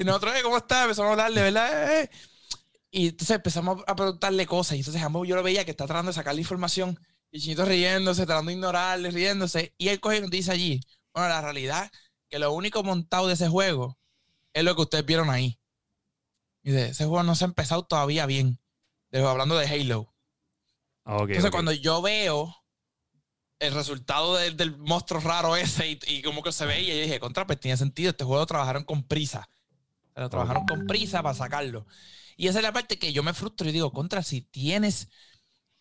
[0.00, 0.84] Y nosotros, "Eh, ¿cómo está?
[0.84, 2.00] Empezamos a hablarle, ¿verdad?
[2.00, 2.10] Eh, eh.
[2.90, 4.76] Y entonces empezamos a preguntarle cosas.
[4.76, 6.98] Y entonces Jambo yo lo veía que está tratando de sacarle información.
[7.30, 9.74] Y chinito riéndose, tratando de ignorarle, riéndose.
[9.78, 10.80] Y él coge y nos dice allí,
[11.14, 11.90] bueno, la realidad
[12.30, 13.98] que lo único montado de ese juego
[14.54, 15.60] es lo que ustedes vieron ahí.
[16.62, 18.58] Y dice, ese juego no se ha empezado todavía bien.
[19.10, 20.14] De- hablando de Halo.
[21.04, 21.52] Ah, ok, Entonces, ok.
[21.52, 22.56] cuando yo veo
[23.58, 27.20] el resultado del, del monstruo raro ese y, y como que se veía, yo dije,
[27.20, 29.48] contra, pues tiene sentido, este juego lo trabajaron con prisa.
[30.24, 31.86] Lo trabajaron con prisa para sacarlo.
[32.36, 35.08] Y esa es la parte que yo me frustro y digo, contra, si tienes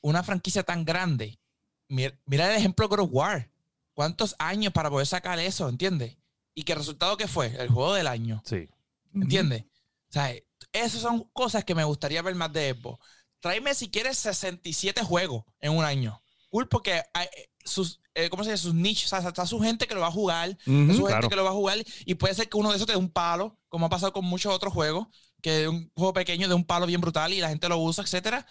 [0.02, 1.39] una franquicia tan grande,
[1.88, 3.49] mira, mira el ejemplo de God of War.
[3.93, 6.17] ¿Cuántos años para poder sacar eso, entiendes?
[6.54, 8.41] Y el resultado que fue, el juego del año.
[8.45, 8.69] Sí.
[9.13, 9.63] ¿Entiendes?
[10.10, 10.34] O sea,
[10.71, 13.06] esas son cosas que me gustaría ver más de Xbox.
[13.39, 16.21] Tráeme si quieres 67 juegos en un año.
[16.49, 17.28] Cool, porque hay,
[17.69, 18.63] sus, eh, ¿cómo se dice?
[18.63, 20.93] Sus nichos, o sea, está su gente que lo va a jugar, Ujú.
[20.93, 21.13] su claro.
[21.21, 22.99] gente que lo va a jugar, y puede ser que uno de esos te dé
[22.99, 25.08] un palo, como ha pasado con muchos otros juegos,
[25.41, 28.45] que un juego pequeño de un palo bien brutal y la gente lo usa, etcétera.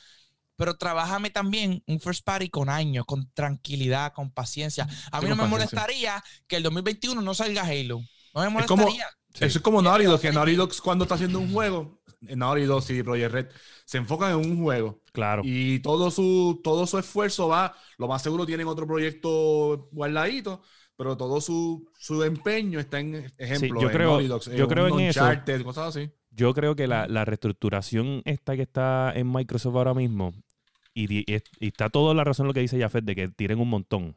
[0.57, 4.89] Pero trabájame también un first party con años, con tranquilidad, con paciencia.
[5.13, 5.47] A mí no me paciencia.
[5.49, 8.01] molestaría que el 2021 no salga Halo.
[8.35, 9.07] No me Es como- molestaría.
[9.35, 9.45] Sí.
[9.45, 10.33] Eso es como Naughty Dog, que.
[10.33, 13.47] Naughty Dog cuando está haciendo un juego, Naughty Dog y Project Red,
[13.85, 15.01] se enfocan en un juego.
[15.13, 15.43] Claro.
[15.45, 20.63] Y todo su, todo su esfuerzo va, lo más seguro tienen otro proyecto guardadito,
[20.97, 23.81] pero todo su, su empeño está en ejemplo.
[23.81, 25.25] yo en creo- Naughty Dog, yo un creo en eso.
[25.65, 26.11] Cosas así.
[26.31, 30.33] Yo creo que la, la reestructuración esta que está en Microsoft ahora mismo,
[30.95, 31.25] y, y-
[31.61, 34.17] y está toda la razón lo que dice Jafet de que tienen un montón.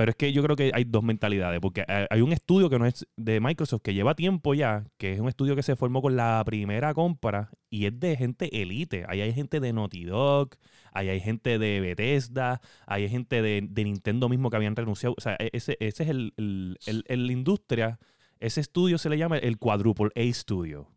[0.00, 2.78] Pero es que yo creo que hay dos mentalidades, porque hay- hay un estudio que
[2.78, 6.00] no es de Microsoft que lleva tiempo ya, que es un estudio que se formó
[6.00, 9.04] con la primera compra y es de gente elite.
[9.08, 10.52] Ahí hay gente de Naughty Dog,
[10.94, 15.14] ahí hay gente de Bethesda, ahí hay gente de, Nintendo mismo que habían renunciado.
[15.18, 17.98] O sea, e- ese, es el, el, el- industria,
[18.38, 20.88] ese estudio se le llama el Quadruple A Studio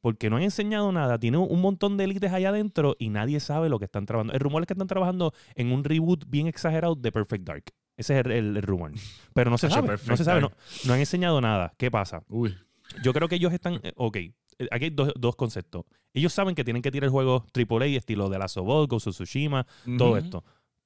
[0.00, 1.18] porque no han enseñado nada.
[1.18, 4.32] Tiene un montón de élites allá adentro y nadie sabe lo que están trabajando.
[4.32, 7.64] El rumor es que están trabajando en un reboot bien exagerado de Perfect Dark.
[7.98, 8.92] Ese es el, el- el rumor.
[9.34, 9.88] Pero no se sabe.
[10.06, 10.40] No se sabe.
[10.40, 10.52] No,
[10.86, 11.74] no han enseñado nada.
[11.76, 12.22] ¿Qué pasa?
[12.28, 12.56] Uy.
[13.02, 13.80] Yo creo que ellos están.
[13.82, 14.16] eh, Ok.
[14.16, 14.32] eh,
[14.70, 15.84] Aquí hay dos, dos conceptos.
[16.14, 19.14] Ellos saben que tienen que tirar el juego AAA estilo de la Sobol, Ghost of
[19.14, 19.66] Tsushima,
[19.98, 20.42] todo esto.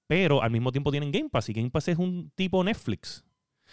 [0.09, 3.25] Pero al mismo tiempo tienen Game Pass y Game Pass es un tipo Netflix.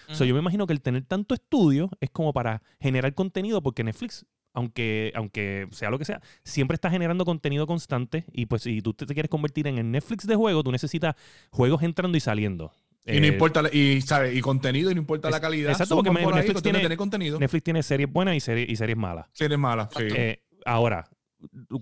[0.09, 3.83] So, yo me imagino que el tener tanto estudio es como para generar contenido porque
[3.83, 8.81] Netflix, aunque, aunque sea lo que sea, siempre está generando contenido constante y pues si
[8.81, 11.15] tú te quieres convertir en el Netflix de juego, tú necesitas
[11.51, 12.71] juegos entrando y saliendo.
[13.15, 14.33] Y no Eh, importa, y, ¿sabe?
[14.35, 15.71] y contenido, y no importa Es- la calidad.
[15.71, 17.39] exacto, porque por Netflix tiene- contenido.
[17.39, 19.25] Netflix tiene series buenas y series, y series malas.
[19.33, 20.03] Si eres mala, sí.
[20.15, 21.07] Eh, ahora,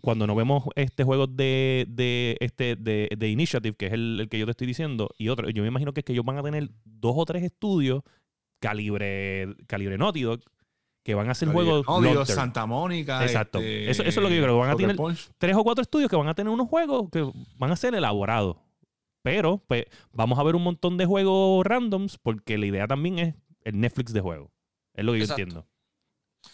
[0.01, 4.29] cuando no vemos este juego de, de, este, de, de Initiative, que es el, el
[4.29, 6.37] que yo te estoy diciendo, y otro, yo me imagino que es que ellos van
[6.37, 8.03] a tener dos o tres estudios
[8.59, 10.41] calibre, calibre Naughty Dog
[11.03, 11.85] que van a hacer juegos.
[12.27, 13.23] Santa Mónica.
[13.23, 13.59] Exacto.
[13.59, 15.29] este, Eso- eso es lo que yo creo, van a tener- Punch.
[15.37, 17.25] tres o cuatro estudios que van a tener unos juegos que
[17.57, 18.57] van a ser elaborados.
[19.31, 23.35] Pero, pues, vamos a ver un montón de juegos randoms porque la idea también es
[23.65, 24.49] el Netflix de juegos.
[24.93, 25.41] Es lo que yo Exacto.
[25.41, 25.67] entiendo.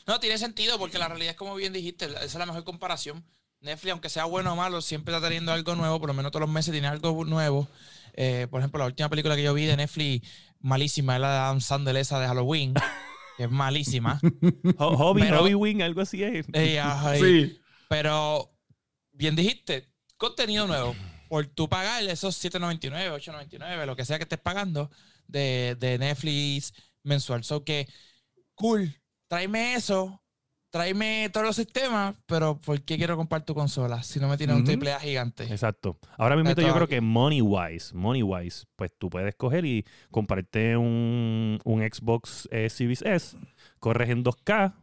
[0.07, 3.23] No, tiene sentido porque la realidad es como bien dijiste, esa es la mejor comparación.
[3.61, 6.41] Netflix, aunque sea bueno o malo, siempre está teniendo algo nuevo, por lo menos todos
[6.41, 7.67] los meses tiene algo nuevo.
[8.13, 10.27] Eh, por ejemplo, la última película que yo vi de Netflix,
[10.59, 12.73] malísima, es la de Adam Sandler, esa de Halloween,
[13.37, 14.19] que es malísima.
[14.79, 16.45] Ho- Hobby, Pero- Hobby Wing, algo así es.
[16.53, 17.59] Eh, ay, Sí.
[17.87, 18.51] Pero,
[19.11, 20.95] bien dijiste, contenido nuevo.
[21.33, 24.91] Por tú pagar esos 7.99, 8.99, lo que sea que estés pagando
[25.25, 27.43] de, de Netflix mensual.
[27.43, 27.87] So que,
[28.53, 30.21] cool, tráeme eso,
[30.69, 34.53] tráeme todos los sistemas, pero ¿por qué quiero comprar tu consola si no me tiene
[34.53, 35.45] un triple A gigante?
[35.45, 35.97] Exacto.
[36.19, 36.93] Ahora mismo yo creo aquí.
[36.93, 42.69] que money wise, money wise, pues tú puedes coger y comprarte un, un Xbox eh,
[42.69, 43.35] Series S,
[43.79, 44.75] corres en 2K,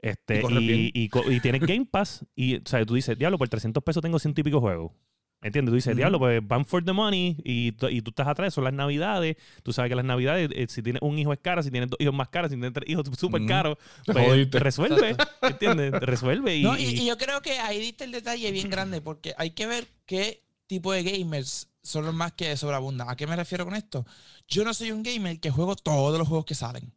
[0.00, 3.84] este, Y y, y tienes Game Pass, y o sea, tú dices, diablo, por 300
[3.84, 4.92] pesos tengo ciento y pico juegos.
[5.42, 5.72] ¿Entiendes?
[5.72, 8.64] Tú dices, diablo, pues van for the money y, tú- y tú estás atrás, son
[8.64, 9.36] las navidades.
[9.62, 11.98] Tú sabes que las navidades, eh, si tienes un hijo es cara, si tienes dos
[11.98, 15.16] hijos más caros, si tienes tres hijos súper caros, Te pues te resuelve.
[15.40, 15.92] ¿Entiendes?
[15.92, 16.56] Te resuelve.
[16.56, 19.66] Y, No, y, yo creo que ahí diste el detalle bien grande, porque hay que
[19.66, 23.08] ver qué tipo de gamers son los más que sobreabundan.
[23.08, 24.04] ¿A qué me refiero con esto?
[24.46, 26.92] Yo no soy un gamer que juego todos los juegos que salen.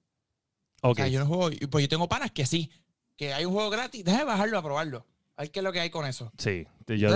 [0.82, 0.92] ok.
[0.92, 2.70] O sea, yo no juego, y pues yo tengo panas que sí,
[3.16, 5.06] que hay un juego gratis, déjame bajarlo a probarlo.
[5.52, 6.32] Qué es lo que hay con eso.
[6.38, 7.10] Sí, yo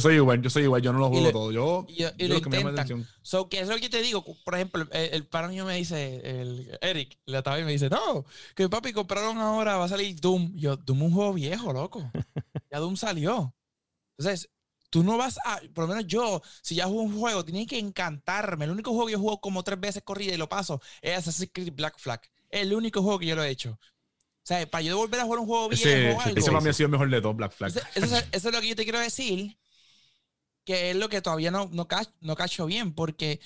[0.00, 1.52] soy igual, yo soy igual, yo no lo Y juego lo- todo.
[1.52, 3.06] Yo, Y, yo lo lo que me llama atención.
[3.22, 4.24] So, que es lo que te digo.
[4.44, 7.90] Por ejemplo, el, el pana mío me dice, el Eric, la estaba y me dice,
[7.90, 10.54] no, que papi compraron ahora, va a salir Doom.
[10.56, 12.10] Yo, Doom es un juego viejo, loco.
[12.70, 13.54] Ya Doom salió.
[14.18, 14.50] Entonces,
[14.90, 17.78] tú no vas a, por lo menos yo, si ya juego un juego, tiene que
[17.78, 18.66] encantarme.
[18.66, 21.50] El único juego que yo juego como tres veces corrida y lo paso es Assassin's
[21.52, 22.20] Creed Black Flag.
[22.50, 23.78] Es el único juego que yo lo he hecho.
[24.48, 26.62] O sea, para yo volver a jugar un juego viejo Ese, o algo, ese para
[26.62, 27.68] mí ha sido el mejor de todos, Black Flag.
[27.70, 29.58] eso, eso es, eso es lo que yo te quiero decir,
[30.64, 33.40] que es lo que todavía no, no, ca- no cacho bien, porque,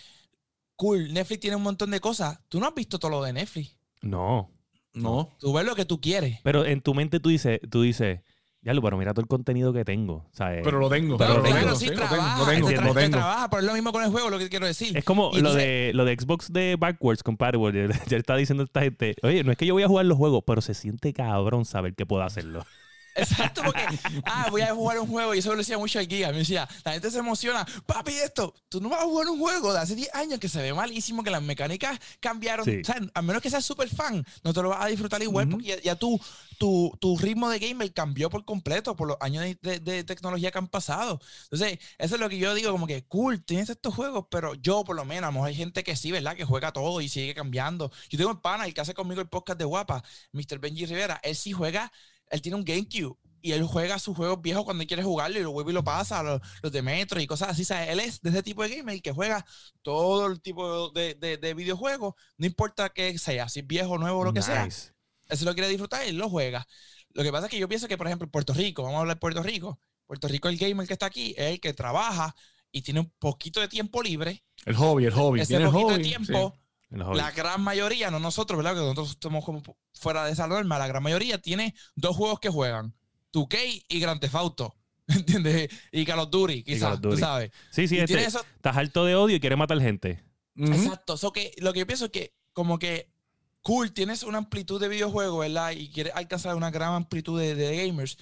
[0.76, 2.38] cool, Netflix tiene un montón de cosas.
[2.48, 3.74] Tú no has visto todo lo de Netflix.
[4.00, 4.48] No.
[4.92, 5.36] No.
[5.40, 6.38] Tú ves lo que tú quieres.
[6.44, 8.20] Pero en tu mente tú dices, tú dices,
[8.62, 10.25] ya lo, pero mira todo el contenido que tengo.
[10.33, 10.61] ¿sabes?
[10.62, 11.16] Pero lo tengo.
[11.18, 13.66] Pero lo lo tengo, sí, sí, lo tengo, trabaja, lo tengo, lo trabaja, pero es
[13.66, 14.96] lo mismo con el juego, lo que quiero decir.
[14.96, 17.88] es como lo entonces- de, lo de Xbox de Backwards Compatible.
[18.09, 20.42] Ya está diciendo esta gente, oye, no es que yo voy a jugar los juegos,
[20.46, 22.64] pero se siente cabrón saber que puedo hacerlo.
[23.14, 23.83] Exacto, porque,
[24.25, 26.31] ah, voy a jugar un juego y eso lo decía mucho el guía.
[26.33, 29.72] Me decía, la gente se emociona, papi, esto, tú no vas a jugar un juego
[29.72, 32.64] de hace 10 años que se ve malísimo, que las mecánicas cambiaron.
[32.64, 32.81] Sí.
[32.81, 35.46] O sea, a menos que seas súper fan, no te lo vas a disfrutar igual
[35.46, 35.57] Ujú.
[35.57, 36.18] porque ya, ya tu,
[36.59, 40.51] tu, tu ritmo de gamer cambió por completo por los años de, de- de tecnología
[40.51, 41.20] que han pasado.
[41.44, 44.85] Entonces, eso es lo que yo digo, como que cool, tienes estos juegos, pero yo
[44.85, 46.37] por lo menos, a lo mejor hay gente que sí, ¿verdad?
[46.37, 47.90] Que juega todo y sigue cambiando.
[48.11, 50.59] Yo tengo el pana, el que hace conmigo el podcast de Guapa, Mr.
[50.59, 51.92] Benji Rivera, él sí juega,
[52.30, 55.42] él tiene un GameCube y él juega sus juegos viejos cuando él quiere jugarlo y
[55.42, 56.40] lo vuelve y lo pasa, los,
[56.72, 57.64] de Metro y cosas así.
[57.88, 59.44] Él es de ese tipo de gamer que juega
[59.82, 64.24] todo el tipo de, de- de videojuegos, no importa que sea, si es viejo, nuevo
[64.24, 64.64] lo que sea.
[64.64, 64.92] Nice.
[65.28, 66.66] Él se lo quiere disfrutar y él lo juega.
[67.14, 69.16] Lo que pasa es que yo pienso que, por ejemplo, Puerto Rico, vamos a hablar
[69.16, 69.80] de Puerto Rico.
[70.06, 72.35] Puerto Rico, el gamer que está aquí es el que trabaja
[72.70, 74.44] y tiene un poquito de tiempo libre.
[74.64, 75.40] El hobby, el hobby.
[75.40, 75.98] Ese Tiene el poquito hobby.
[76.02, 76.62] de tiempo, En los hobbies.
[76.92, 78.74] La gran mayoría, no nosotros, ¿verdad?
[78.74, 80.78] Que nosotros estamos como fuera de esa norma.
[80.78, 82.94] La gran mayoría tiene dos juegos que juegan:
[83.33, 84.76] 2K y Grand Theft Auto.
[85.07, 85.68] ¿Entiendes?
[85.90, 87.50] Y Call of Duty, quizás, tú sabes.
[87.70, 90.22] Sí, sí, este, eso, estás harto de odio y quieres matar gente.
[90.57, 91.16] Exacto.
[91.16, 93.11] So que lo que yo pienso es que, como que,
[93.62, 95.72] cool, tienes una amplitud de videojuegos, ¿verdad?
[95.72, 98.18] Y quieres alcanzar una gran amplitud de, de gamers.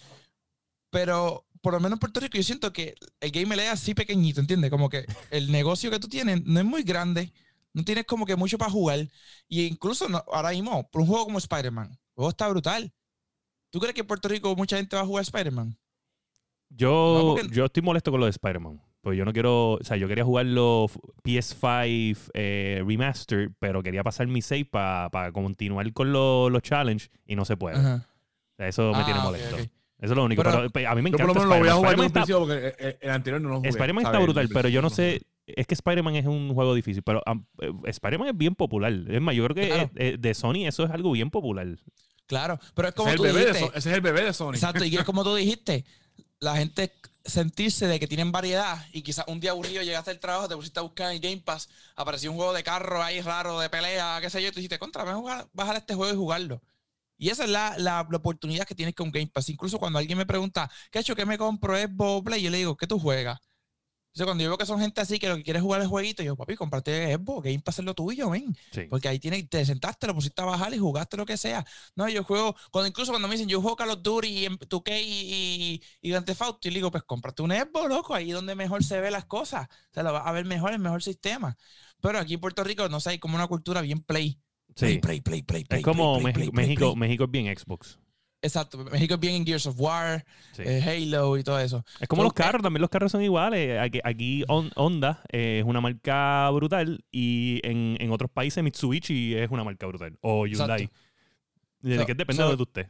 [0.91, 4.41] Pero, por lo menos en Puerto Rico, yo siento que el gamer es así pequeñito,
[4.41, 4.71] ¿entiendes?
[4.71, 7.33] Como que el negocio que tú tienes no es muy grande.
[7.73, 9.01] No tienes como que mucho para jugar.
[9.49, 12.93] Y incluso no- ahora mismo, por un juego como Spider-Man, el juego está brutal.
[13.71, 15.77] ¿Tú crees que en Puerto Rico mucha gente va a jugar Spider-Man?
[16.69, 18.81] Yo, No, porque- yo estoy molesto con lo de Spider-Man.
[19.03, 20.87] Pues yo no quiero, o sea, yo quería jugarlo
[21.25, 27.35] PS5 eh, Remaster, pero quería pasar mi save para continuar con los los challenge y
[27.35, 27.77] no se puede.
[27.79, 28.07] Ajá.
[28.07, 29.57] O sea, eso me Ah, tiene ok, molesto.
[29.57, 30.43] Eso es lo único.
[30.43, 31.95] Pero- Pero, pe- a mí me Yo por encanta lo menos lo voy a Spider-Man.
[31.95, 33.69] jugar un principio porque eh, el anterior no lo jugué.
[33.71, 35.23] Spider-Man está brutal, El pero yo no sé.
[35.47, 38.93] Es que Spider-Man es un juego difícil, pero um, eh, Spider-Man es bien popular.
[39.09, 39.83] Es más, yo creo que Claro.
[39.97, 41.67] eh, eh, de Sony eso es algo bien popular.
[42.27, 43.73] Claro, pero es como Ese es, tú el bebé de dijiste.
[43.73, 44.53] So- ese es el bebé de Sony.
[44.55, 45.85] Exacto, y es como tú dijiste,
[46.41, 46.93] la gente
[47.25, 50.79] sentirse de que tienen variedad y quizás un día aburrido llegaste al trabajo, te pusiste
[50.79, 54.31] a buscar en Game Pass, apareció un juego de carro ahí raro, de pelea, qué
[54.31, 56.63] sé yo, y tú dijiste, contra, me jugar, bajar este juego y jugarlo.
[57.19, 59.51] Y esa es la, la- la oportunidad que tienes con Game Pass.
[59.51, 61.15] Incluso cuando alguien me pregunta, ¿qué hecho?
[61.15, 61.77] ¿Qué me compro?
[61.77, 61.89] ¿Es
[62.25, 62.41] Play?
[62.43, 63.39] Yo le digo, ¿qué tú juegas?
[64.13, 65.87] Entonces, cuando yo veo que son gente así que lo que quiere es jugar el
[65.87, 68.57] jueguito, yo, papi, comprate Xbox, Game Pass es lo tuyo, ven.
[68.73, 68.83] Sí.
[68.91, 71.65] Porque ahí tienes, te sentaste, lo pusiste a bajar y jugaste lo que sea.
[71.95, 74.59] No, yo juego, cuando incluso cuando me dicen, yo juego Call of Duty y en
[74.59, 78.15] 2K y, y, y Grand Theft Auto, y le digo, pues cómprate un Xbox, loco,
[78.15, 79.69] ahí es donde mejor se ve las cosas.
[79.69, 81.57] O sea, lo vas a ver mejor, el mejor sistema.
[82.01, 84.41] Pero aquí en Puerto Rico, no sé, hay como una cultura bien play.
[84.75, 84.99] Play, Sí.
[84.99, 85.81] play, play, play, play.
[85.81, 87.01] Es como play, play, México, play, play, México, play.
[87.09, 87.99] México es bien Xbox.
[88.43, 90.63] Exacto, México es bien en Gears of War, Sí.
[90.65, 91.85] eh, Halo y todo eso.
[92.01, 93.79] Es como So, los carros, también los carros son iguales.
[93.79, 99.35] Aquí, aquí Hon- Honda eh, es una marca brutal y en, en otros países Mitsubishi
[99.35, 100.17] es una marca brutal.
[100.23, 100.89] O Hyundai.
[101.81, 102.87] De So- qué depende so- de usted.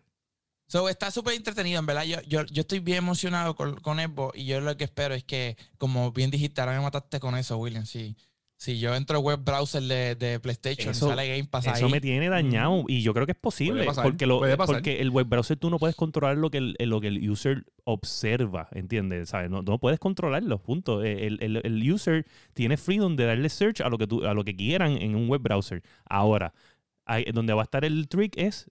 [0.68, 2.04] So, está súper entretenido, en verdad.
[2.04, 5.24] Yo, yo, yo estoy bien emocionado con, con Xbox y yo lo que espero es
[5.24, 7.84] que, como bien dijiste, ahora me mataste con eso, William.
[7.86, 8.16] Si,
[8.62, 11.86] si yo entro al web browser de, de PlayStation Eso- y sale Game Pass Eso
[11.86, 11.90] ahí.
[11.92, 14.74] me tiene dañado y yo creo que es posible Puede pasar, porque, lo, puede pasar.
[14.76, 17.64] porque el web browser tú no puedes controlar lo que el, lo que el user
[17.84, 19.30] observa, ¿entiendes?
[19.30, 19.48] ¿Sabes?
[19.50, 21.02] No, no puedes controlarlo, punto.
[21.02, 24.44] El, el- el user tiene freedom de darle search a lo que tú, a lo
[24.44, 25.82] que quieran en un web browser.
[26.04, 26.52] Ahora,
[27.06, 28.70] ahí- donde va a estar el trick es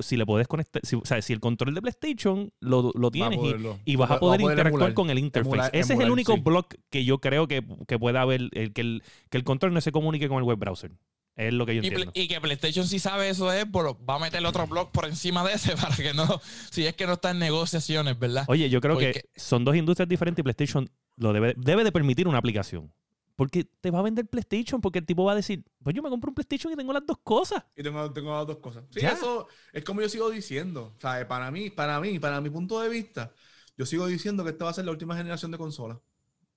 [0.00, 3.34] si le puedes conectar, si, o sea, si el control de PlayStation lo, lo tienes
[3.38, 3.78] y, poderlo.
[3.84, 4.94] y vas a Va- poder interactuar emular.
[4.94, 5.50] con el interface.
[5.56, 6.40] emular- Ese es el único sí.
[6.40, 9.80] block que yo creo que, que pueda haber, el, que, el, que el control no
[9.80, 10.92] se comunique con el web browser.
[11.34, 12.12] Es lo que yo Y, entiendo.
[12.14, 15.42] Y que PlayStation si sabe eso de Xbox, va a meter otro blog por encima
[15.46, 16.40] de ese para que no,
[16.70, 18.44] si es que no está en negociaciones, ¿verdad?
[18.48, 22.28] Oye, yo creo que son dos industrias diferentes y PlayStation lo debe, debe de permitir
[22.28, 22.92] una aplicación.
[23.34, 26.10] Porque te va a vender PlayStation, porque el tipo va a decir, pues yo me
[26.10, 27.64] compro un PlayStation y tengo las dos cosas.
[27.74, 28.84] Y tengo, tengo las dos cosas.
[28.90, 29.10] Sí, Ya.
[29.12, 30.94] eso es como yo sigo diciendo.
[31.00, 31.24] ¿sabes?
[31.26, 33.32] Para mí, para mí, para mi punto de vista,
[33.76, 35.98] yo sigo diciendo que esta va a ser la última generación de consolas.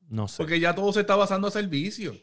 [0.09, 0.38] No sé.
[0.38, 2.15] Porque ya todo se está basando a servicio.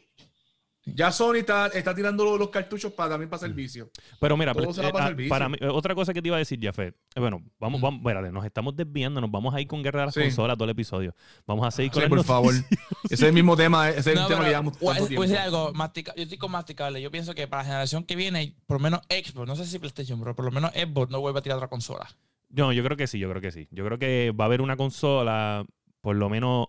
[0.85, 3.89] Ya Sony está, está tirando los, cartuchos para, también para servicio.
[4.19, 5.29] Pero mira, eh, para ah, servicio.
[5.29, 6.93] para mí, eh, otra cosa que te iba a decir, Jafet.
[7.15, 10.05] eh, Bueno, vamos, vamos, espérate, nos estamos desviando, nos vamos a ir con Guerra de
[10.07, 10.21] las Sí.
[10.21, 11.15] Consolas todo el episodio.
[11.47, 12.53] Vamos a seguir con Sí, las por favor.
[13.05, 14.91] Ese es el mismo tema, ese es el No, tema pero que llevamos tanto voy
[14.97, 15.41] a decir tiempo.
[15.43, 17.01] algo, mastica- yo estoy con masticable.
[17.01, 19.79] Yo pienso que para la generación que viene, por lo menos Xbox, no sé si
[19.79, 22.07] PlayStation, pero por lo menos Xbox no vuelve a tirar otra consola.
[22.49, 23.67] No, yo creo que sí, yo creo que sí.
[23.71, 25.65] Yo creo que va a haber una consola,
[26.01, 26.67] por lo menos,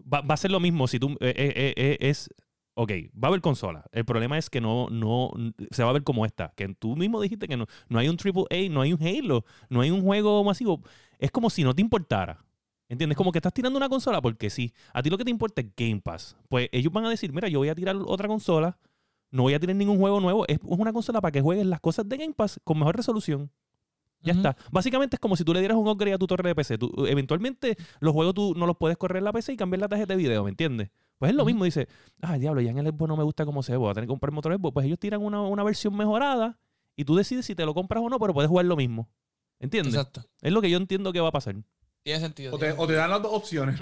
[0.00, 2.28] va, va a ser lo mismo si tú, eh, eh, eh, eh, es,
[2.74, 2.90] ok,
[3.22, 3.84] va a haber consola.
[3.92, 5.32] El problema es que no, no,
[5.70, 8.16] se va a ver como esta, que tú mismo dijiste que no, no hay un
[8.16, 10.82] AAA, no hay un Halo, no hay un juego masivo.
[11.18, 12.44] Es como si no te importara.
[12.88, 13.16] ¿Entiendes?
[13.16, 14.72] Como que estás tirando una consola porque sí.
[14.92, 16.36] A ti lo que te importa es Game Pass.
[16.48, 18.78] Pues ellos van a decir, mira, yo voy a tirar otra consola,
[19.30, 20.44] no voy a tirar ningún juego nuevo.
[20.46, 23.50] Es una consola para que juegues las cosas de Game Pass con mejor resolución.
[24.20, 24.56] Ya está.
[24.70, 26.78] Básicamente es como si tú le dieras un upgrade a tu torre de PC.
[26.78, 29.88] Tú, eventualmente los juegos tú no los puedes correr en la PC y cambiar la
[29.88, 30.90] tarjeta de video, ¿me entiendes?
[31.18, 31.88] Pues es lo mismo, dice,
[32.20, 34.06] ah, diablo, ya en el Xbox no me gusta cómo se ve, voy a tener
[34.06, 34.74] que comprarme otro Xbox.
[34.74, 36.58] Pues ellos tiran una, una versión mejorada
[36.96, 39.08] y tú decides si te lo compras o no, pero puedes jugar lo mismo.
[39.60, 39.94] ¿Entiendes?
[39.94, 40.24] Exacto.
[40.42, 41.56] Es lo que yo entiendo que va a pasar.
[42.02, 42.54] Tiene sentido.
[42.54, 43.80] O te, o te dan las dos opciones.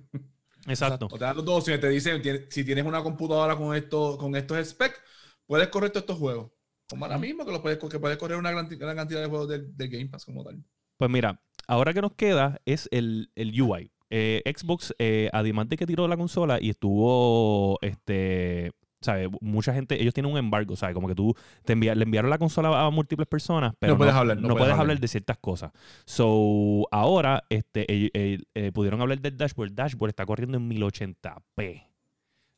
[0.66, 1.08] Exacto.
[1.10, 1.80] O te dan las dos opciones.
[1.80, 5.00] Te dicen, si tienes una computadora con, esto, con estos specs,
[5.46, 6.52] puedes correr todos estos juegos.
[6.88, 9.48] Como ahora mismo, que, lo puedes, que puedes correr una gran, gran cantidad de juegos
[9.48, 10.62] del, del Game Pass como tal.
[10.96, 13.90] Pues mira, ahora que nos queda es el, el UI.
[14.10, 19.28] Eh, Xbox, eh, además de que tiró la consola y estuvo, este, ¿sabes?
[19.40, 20.94] Mucha gente, ellos tienen un embargo, ¿sabes?
[20.94, 24.14] Como que tú te envía- le enviaron la consola a múltiples personas, pero no, puedes
[24.14, 24.84] hablar, no no puedes puedes hablar.
[24.84, 25.72] hablar de ciertas cosas.
[26.06, 29.68] So, ahora, este, eh, eh, eh, pudieron hablar del dashboard.
[29.70, 31.84] El dashboard está corriendo en 1080p.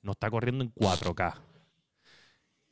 [0.03, 1.35] No está corriendo en 4K.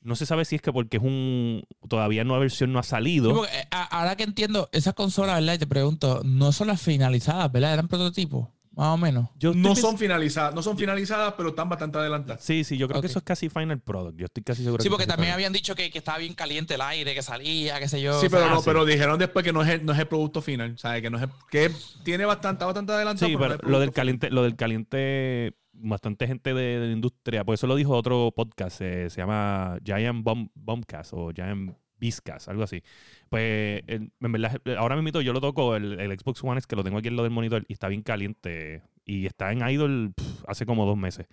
[0.00, 1.64] No se sabe si es que porque es un.
[1.88, 3.34] Todavía una versión no ha salido.
[3.34, 5.54] Porque, eh, ahora que entiendo, esas consolas, ¿verdad?
[5.54, 7.74] Y te pregunto, no son las finalizadas, ¿verdad?
[7.74, 9.28] Eran prototipos, más o menos.
[9.36, 12.42] Yo No son finalizadas, no son finalizadas, pero están bastante adelantadas.
[12.44, 14.16] Sí, sí, yo creo que eso es casi final product.
[14.18, 15.34] Yo estoy casi seguro Sí, que porque también final.
[15.34, 18.12] habían dicho que, que estaba bien caliente el aire, que salía, qué sé yo.
[18.20, 18.64] Sí, o sea, pero, ah, no, sí.
[18.66, 20.78] pero dijeron después que no es el, no es el producto final.
[20.78, 21.02] ¿sabes?
[21.02, 21.70] Que, no es el- que
[22.04, 23.28] tiene bastante, bastante adelantado.
[23.28, 23.94] Sí, pero lo del final.
[23.94, 28.32] caliente, lo del caliente, bastante gente de, de la industria, por eso lo dijo otro
[28.34, 32.82] podcast, eh, se llama Giant Bomb, Bombcast o Giant Beastcast, algo así.
[33.28, 36.84] Pues, en verdad, ahora mismo yo lo toco, el, el Xbox One es que lo
[36.84, 38.82] tengo aquí en lo del monitor y está bien caliente.
[39.04, 41.26] Y está en idle pff, hace como dos meses.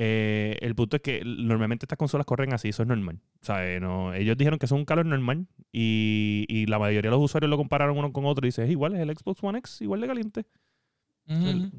[0.00, 3.18] Eh, el punto es que normalmente estas consolas corren así, eso es normal.
[3.42, 7.16] O sea, no, ellos dijeron que es un calor normal y, y la mayoría de
[7.16, 9.58] los usuarios lo compararon uno con otro y dicen, es igual, es el Xbox One
[9.58, 10.44] X, igual de caliente.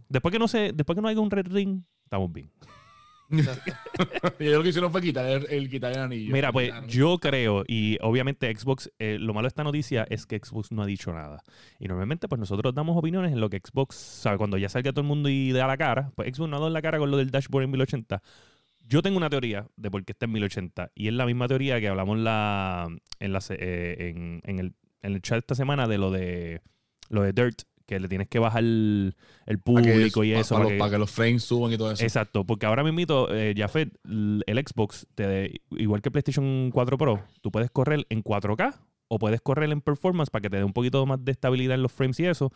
[0.09, 2.51] Después que no se, después que no haya un Red Ring, estamos bien.
[4.39, 6.33] y ellos lo que hicieron fue quitar el, el quitar el anillo.
[6.33, 10.39] Mira, pues yo creo, y obviamente Xbox, eh, lo malo de esta noticia es que
[10.39, 11.43] Xbox no ha dicho nada.
[11.79, 14.37] Y normalmente, pues nosotros damos opiniones en lo que Xbox sabe.
[14.37, 16.71] Cuando ya salga todo el mundo y da la cara, pues Xbox no ha dado
[16.71, 18.21] la cara con lo del dashboard en 1080.
[18.87, 21.79] Yo tengo una teoría de por qué está en 1080, y es la misma teoría
[21.79, 22.87] que hablamos la,
[23.19, 24.73] en, la, eh, en, en el,
[25.03, 26.61] en el chat esta semana de lo de
[27.09, 29.15] lo de Dirt, que le tienes que bajar el,
[29.63, 30.55] público y eso.
[30.55, 32.03] Para, que- para que los frames suban y todo eso.
[32.03, 37.51] Exacto, porque ahora mismo, eh, Jafet, el Xbox, te, igual que PlayStation 4 Pro, tú
[37.51, 38.75] puedes correr en 4K
[39.07, 41.81] o puedes correr en performance para que te dé un poquito más de estabilidad en
[41.81, 42.53] los frames y eso.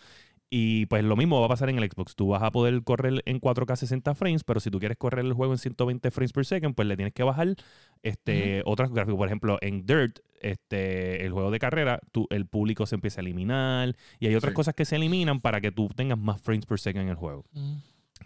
[0.51, 2.15] Y pues lo mismo va a pasar en el Xbox.
[2.15, 5.33] Tú vas a poder correr en 4K 60 frames, pero si tú quieres correr el
[5.33, 7.55] juego en 120 frames per second, pues le tienes que bajar
[8.03, 9.17] este, otras gráficos.
[9.17, 13.23] Por ejemplo, en Dirt, este, el juego de carrera, tú, el público se empieza a
[13.23, 14.55] eliminar y hay otras Sí.
[14.55, 17.45] cosas que se eliminan para que tú tengas más frames per second en el juego.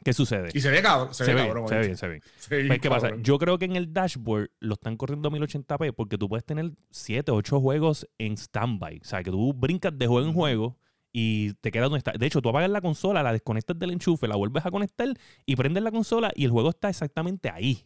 [0.03, 0.49] ¿Qué sucede?
[0.53, 1.13] Y se ve cabrón.
[1.13, 1.67] Se, Se ve cabrón.
[1.67, 2.21] se ve se ve.
[2.38, 3.11] Se Pues, ¿Qué pasa?
[3.21, 6.71] Yo creo que en el dashboard lo están corriendo a 1080p porque tú puedes tener
[6.91, 8.99] 7, 8 juegos en standby.
[9.01, 10.78] O sea, que tú brincas de juego en juego
[11.11, 12.11] y te quedas donde está.
[12.11, 15.07] De hecho, tú apagas la consola, la desconectas del enchufe, la vuelves a conectar
[15.45, 17.86] y prendes la consola y el juego está exactamente ahí.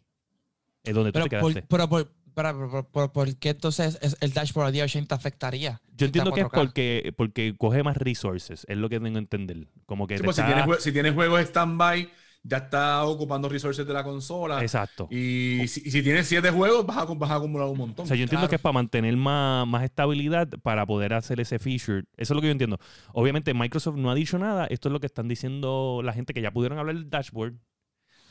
[0.83, 1.67] Es donde tú Pero, te por, quedaste.
[1.69, 5.81] pero por, para- por, por- ¿por qué entonces es- el dashboard a 1080 afectaría?
[5.95, 6.51] Yo entiendo que es 4K.
[6.65, 9.67] porque, porque coge más resources, es lo que tengo que entender.
[9.85, 12.09] Como que Sí, te pues, si, tienes, si tienes juegos stand-by,
[12.43, 14.59] ya está ocupando resources de la consola.
[14.63, 15.07] Exacto.
[15.11, 18.05] Y si, y si tienes siete juegos, vas a, vas a acumular un montón.
[18.05, 18.49] O sea, yo entiendo Claro.
[18.49, 22.05] que es para mantener más, más estabilidad para poder hacer ese feature.
[22.17, 22.79] Eso es lo que yo entiendo.
[23.13, 24.65] Obviamente Microsoft no ha dicho nada.
[24.65, 27.53] Esto es lo que están diciendo la gente que ya pudieron hablar del dashboard.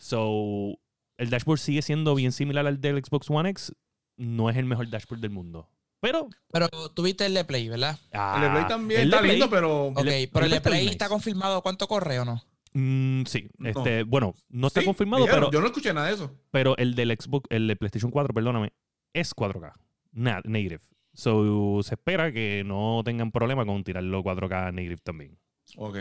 [0.01, 0.79] So,
[1.21, 3.73] el dashboard sigue siendo bien similar al del Xbox One X.
[4.17, 5.69] No es el mejor dashboard del mundo.
[6.01, 6.29] Pero...
[6.53, 7.99] Pero tuviste el de Play, ¿verdad?
[8.13, 9.87] el de Play ah, también está Play, lindo, pero.
[9.89, 10.93] Ok, El- pero el de está Play nice.
[10.93, 12.43] está confirmado cuánto corre o no.
[12.73, 13.49] mm, sí.
[13.59, 13.69] No.
[13.69, 16.35] Este, bueno, no está Sí, confirmado, dijeron, pero, Yo no escuché nada de eso.
[16.51, 18.73] pero el del Xbox, el de PlayStation 4, perdóname,
[19.13, 19.73] es 4K.
[20.13, 20.81] Na- native.
[21.13, 25.39] So, se espera que no tengan problema con tirarlo 4K native también.
[25.77, 25.99] Ok.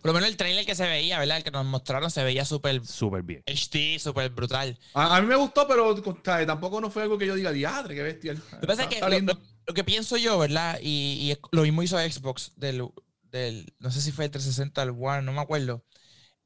[0.00, 1.38] Por lo menos el trailer que se veía, ¿verdad?
[1.38, 3.42] El que nos mostraron se veía súper Súper bien.
[3.46, 4.78] HD, súper brutal.
[4.94, 7.52] A, a mí me gustó, pero o sea, tampoco no fue algo que yo diga,
[7.52, 8.34] diadre, qué bestia.
[8.34, 9.34] Lo que pasa es que lo, lindo.
[9.34, 10.78] lo- lo que pienso yo, ¿verdad?
[10.82, 12.82] Y, lo mismo hizo Xbox del,
[13.22, 15.84] del, no sé si fue el 360 al One, no me acuerdo.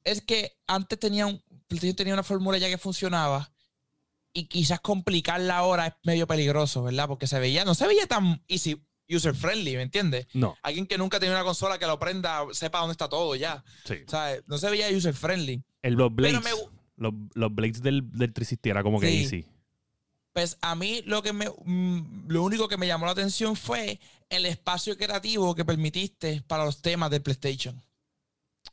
[0.05, 3.53] Es que antes tenía un, PlayStation tenía una fórmula ya que funcionaba
[4.33, 7.07] y quizás complicarla ahora es medio peligroso, ¿verdad?
[7.07, 10.27] Porque se veía, no se veía tan easy, user friendly, ¿me entiendes?
[10.35, 13.63] No, Alguien que nunca tenía una consola que lo prenda, sepa dónde está todo ya.
[13.85, 13.95] sí.
[14.07, 15.63] O sea, no se veía user friendly.
[15.83, 16.51] El, los Blades, me
[16.97, 19.23] los, los Blades del, del 360 era como que Sí.
[19.25, 19.47] easy.
[20.33, 24.01] Pues a mí lo que me mm, lo único que me llamó la atención fue
[24.31, 27.79] el espacio creativo que permitiste para los temas del PlayStation.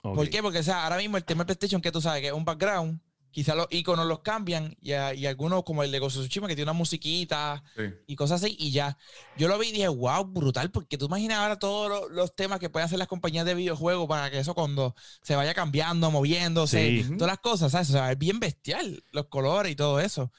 [0.01, 0.41] ¿Por qué?
[0.41, 2.45] Porque o sea, ahora mismo el tema del PlayStation que tú sabes que es un
[2.45, 3.01] background,
[3.31, 6.47] quizás los iconos los cambian y, a- y algunos como el de Ghost of Tsushima
[6.47, 7.83] que tiene una musiquita Sí.
[8.07, 8.97] y cosas así y ya.
[9.37, 12.59] Yo lo vi y dije, wow, brutal, porque tú imaginas ahora todos los, los temas
[12.59, 17.03] que pueden hacer las compañías de videojuegos para que eso cuando se vaya cambiando, moviéndose,
[17.03, 17.15] Sí.
[17.17, 17.89] todas las cosas, ¿sabes?
[17.89, 20.31] O sea, es bien bestial, los colores y todo eso.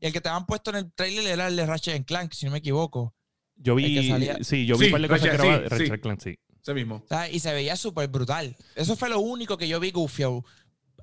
[0.00, 2.46] Y el que te habían puesto en el trailer era el de Ratchet Clank, si
[2.46, 3.14] no me equivoco.
[3.56, 5.62] Yo que vi, salía- sí, yo vi Sí, un par de cosas Ratchet, que grababa
[5.68, 6.00] sí, Ratchet.
[6.02, 6.38] Clank, sí.
[6.62, 7.02] Ese mismo.
[7.08, 7.34] ¿sabes?
[7.34, 8.54] Y se veía súper brutal.
[8.74, 10.44] Eso fue lo único que yo vi gufiado.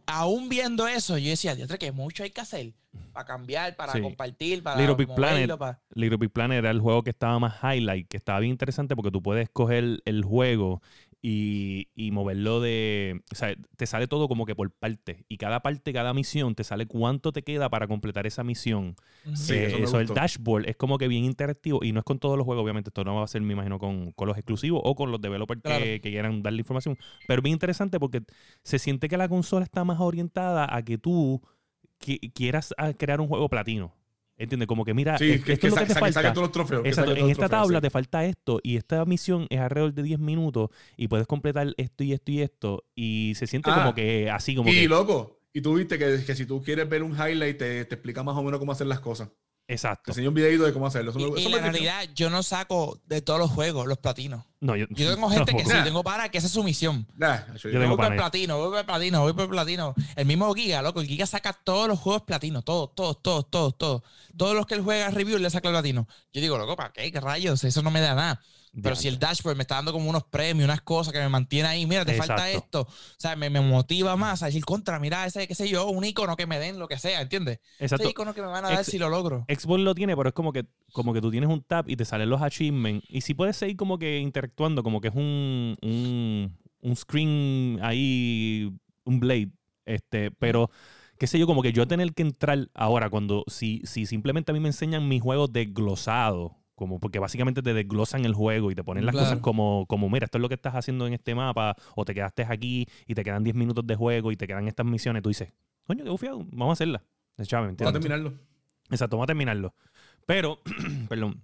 [0.08, 2.74] Aún viendo eso, yo decía, Dios, que mucho hay que hacer
[3.12, 4.02] para cambiar, para Sí.
[4.02, 5.58] compartir, para Little Big Planet.
[5.58, 8.96] para- Little Big Planet era el juego que estaba más highlight, que estaba bien interesante
[8.96, 10.82] porque tú puedes coger el juego
[11.28, 13.22] y, y moverlo de...
[13.32, 15.26] O sea, te sale todo como que por parte.
[15.28, 18.96] Y cada parte, cada misión, te sale cuánto te queda para completar esa misión.
[19.34, 22.06] Sí, Eh, eso me eso, el dashboard es como que bien interactivo y no es
[22.06, 22.90] con todos los juegos, obviamente.
[22.90, 25.62] Esto no va a ser, me imagino, con, con los exclusivos o con los developers
[25.64, 25.84] Claro.
[25.84, 26.96] que, que quieran darle información.
[27.28, 28.22] Pero bien interesante porque
[28.62, 31.42] se siente que la consola está más orientada a que tú
[32.00, 33.96] qui- quieras ah, crear un juego platino.
[34.38, 34.68] ¿Entiendes?
[34.68, 36.34] Como que mira, Sí, que, esto que es lo que te sa- que saque falta.
[36.34, 36.86] todos los trofeos.
[36.86, 37.82] Exacto, En esta trofeos, tabla sí.
[37.84, 42.04] te falta esto y esta misión es alrededor de 10 minutos y puedes completar esto
[42.04, 43.76] y esto y esto y se siente Ah.
[43.76, 46.90] como que así como Y que loco, y tú viste que, que si tú quieres
[46.90, 49.30] ver un highlight, te, te explica más o menos cómo hacer las cosas.
[49.68, 50.12] Exacto.
[50.16, 51.10] un videito de cómo hacerlo.
[51.12, 51.90] Eso Y, me- y eso la me divirtió.
[51.92, 54.46] realidad, yo no saco de todos los juegos los platinos.
[54.62, 55.84] No, yo, Yo tengo gente que sí, Nah.
[55.84, 57.08] tengo para que esa es su misión.
[57.18, 59.50] Nah, yo- Yo tengo voy por el platino, voy por el platino, voy por el
[59.50, 59.96] platino.
[60.16, 61.02] El mismo Giga, loco.
[61.02, 62.62] El Giga saca todos los juegos platino.
[62.62, 64.02] Todos, todos, todos, todos, todos.
[64.38, 66.08] Todos los que él juega review le saca el platino.
[66.32, 67.12] Yo digo, loco, ¿para qué?
[67.12, 67.64] ¿Qué rayos?
[67.64, 68.42] Eso no me da nada.
[68.82, 71.70] Pero si el dashboard me está dando como unos premios, unas cosas que me mantiene
[71.70, 72.82] ahí, mira, te falta esto.
[72.82, 76.04] O sea, me, me motiva más a decir contra, mira, ese, qué sé yo, un
[76.04, 77.60] icono que me den, lo que sea, ¿entiendes?
[77.80, 78.04] Exacto.
[78.04, 79.46] Ese icono que me van a dar Ex- si lo logro.
[79.48, 82.06] Xbox lo tiene, pero es como que, como que tú tienes un tab y te
[82.06, 83.06] salen los achievements.
[83.10, 88.72] Y si puedes seguir como que interactuando, como que es un, un, un screen ahí,
[89.06, 89.52] un blade.
[89.86, 90.70] Este, pero,
[91.18, 94.54] qué sé yo, como que yo tener que entrar ahora cuando, si, si simplemente a
[94.54, 98.84] mí me enseñan mis juegos desglosados, como porque básicamente te desglosan el juego y te
[98.84, 99.26] ponen las Claro.
[99.28, 102.14] cosas como, como, mira, esto es lo que estás haciendo en este mapa, o te
[102.14, 105.30] quedaste aquí y te quedan 10 minutos de juego y te quedan estas misiones, tú
[105.30, 105.52] dices,
[105.88, 107.02] coño, qué bufiado, vamos a hacerla.
[107.44, 108.34] Chave, ¿me Vamos a terminarlo.
[108.90, 109.74] Exacto, vamos a terminarlo.
[110.26, 110.60] Pero,
[111.10, 111.42] perdón.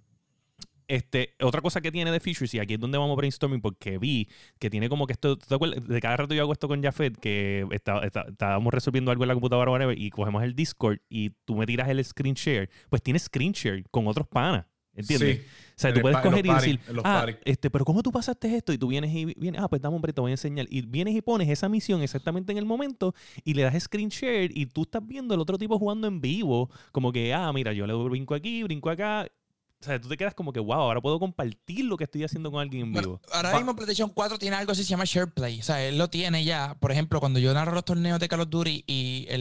[0.88, 4.28] Este, otra cosa que tiene de features, y aquí es donde vamos brainstorming, porque vi
[4.58, 5.86] que tiene como que esto, ¿tú te acuerdas?
[5.86, 9.28] De cada rato yo hago esto con Jafet, que está- está- estábamos resolviendo algo en
[9.28, 12.68] la computadora o whatever, y cogemos el Discord y tú me tiras el screen share.
[12.90, 14.66] Pues tiene screen share con otros panas.
[14.94, 15.38] ¿Entiendes?
[15.38, 15.44] Sí.
[15.44, 17.34] O sea, En tú puedes coger y party, decir, ah, party".
[17.44, 18.72] este, pero ¿cómo tú pasaste esto?
[18.72, 20.66] Y tú vienes y vienes, ah, pues dame un break, te voy a enseñar.
[20.68, 23.14] Y vienes y pones esa misión exactamente en el momento
[23.44, 26.70] y le das screen share y tú estás viendo el otro tipo jugando en vivo,
[26.92, 29.26] como que, ah, mira, yo le brinco aquí, brinco acá.
[29.80, 32.52] O sea, tú te quedas como que, wow, ahora puedo compartir lo que estoy haciendo
[32.52, 33.20] con alguien en Bueno, vivo.
[33.32, 35.58] ahora Va- mismo PlayStation 4 tiene algo así que se llama SharePlay.
[35.58, 36.76] O sea, él lo tiene ya.
[36.78, 39.40] Por ejemplo, cuando yo narro los torneos de Call of Duty y el,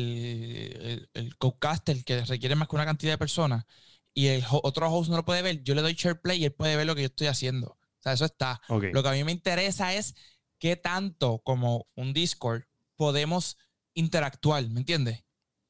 [0.82, 3.66] el, el que requiere más que una cantidad de personas,
[4.14, 6.76] y el otro host no lo puede ver, yo le doy SharePlay y él puede
[6.76, 7.68] ver lo que yo estoy haciendo.
[7.68, 8.62] O sea, eso está.
[8.68, 8.86] Ok.
[8.94, 10.16] Lo que a mí me interesa es
[10.60, 12.64] qué tanto como un Discord
[12.96, 13.58] podemos
[13.94, 15.24] interactuar, ¿me entiendes?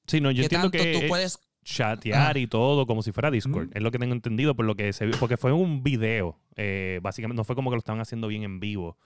[0.08, 1.40] Sí, no, yo ¿Qué entiendo tanto que tú puedes...
[1.64, 3.68] chatear y todo como si fuera Discord.
[3.68, 3.72] Ujú.
[3.78, 5.18] Es lo que tengo entendido por lo que se vio.
[5.20, 6.40] Porque fue un video.
[6.56, 8.98] eh, básicamente no fue como que lo estaban haciendo bien en vivo.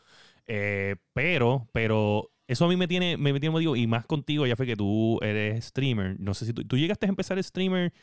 [0.48, 3.76] Eh, pero, pero eso a mí me tiene, me tiene motivo.
[3.76, 6.20] Y más contigo, ya fue que tú eres streamer.
[6.20, 7.94] No sé si tú, tú llegaste a empezar streamer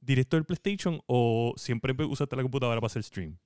[0.00, 3.38] directo del PlayStation o siempre usaste la computadora para hacer stream.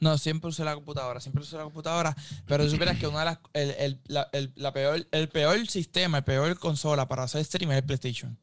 [0.00, 2.14] No, siempre usé la computadora, siempre usé la computadora,
[2.46, 5.66] pero si supieras que una de las, el, el- la, el- la peor, el peor
[5.66, 8.38] sistema, el peor consola para hacer stream es el PlayStation.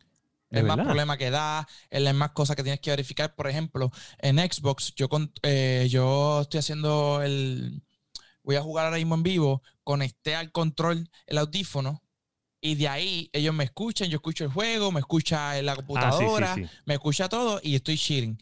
[0.50, 3.36] ¿De El más problema que da, es las más cosas que tienes que verificar.
[3.36, 7.82] Por ejemplo, en Xbox, yo, con- eh, yo estoy haciendo el.
[8.44, 12.04] Voy a jugar ahora mismo en vivo, conecté al control el audífono
[12.66, 15.76] y de ahí ellos me escuchan, yo escucho el juego, me escucha en la Ah,
[15.76, 16.70] sí, computadora, sí, sí.
[16.86, 18.38] me escucha todo y estoy cheating.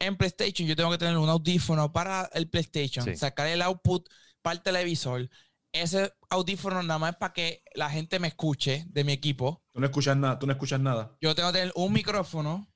[0.00, 3.14] En PlayStation yo tengo que tener un audífono para el PlayStation, Sí.
[3.16, 4.08] sacar el output
[4.42, 5.28] para el televisor.
[5.70, 9.62] Ese audífono nada más es para que la gente me escuche de mi equipo.
[9.72, 10.38] Tú no escuchas nada.
[10.40, 11.16] Tú no escuchas nada.
[11.20, 12.66] Yo tengo que tener un micrófono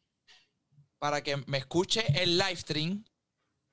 [1.01, 3.05] para que me escuche el live stream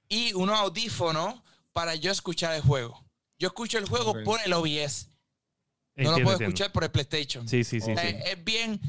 [0.07, 1.41] y unos audífonos
[1.73, 3.05] para yo escuchar el juego.
[3.37, 5.09] Yo escucho el juego por el OBS.
[6.03, 6.45] No lo puedo entiendo.
[6.45, 7.47] escuchar por el PlayStation.
[7.47, 7.91] Sí, sí, sí.
[7.91, 8.15] O sea, sí.
[8.25, 8.79] Es, es bien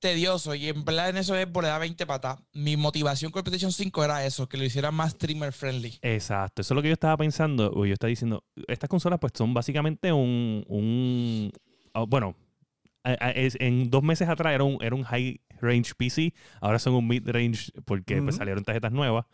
[0.00, 2.38] tedioso y en verdad en eso es por le da 20 patas.
[2.52, 5.98] Mi motivación con el PlayStation 5 era eso, que lo hiciera más streamer friendly.
[6.02, 9.32] Exacto, eso es lo que yo estaba pensando, o yo estaba diciendo, estas consolas pues
[9.36, 11.52] son básicamente un, un
[11.94, 12.34] ah, bueno,
[13.04, 17.26] en dos meses atrás era un, era un high range PC, ahora son un mid
[17.26, 19.26] range porque pues, salieron tarjetas nuevas,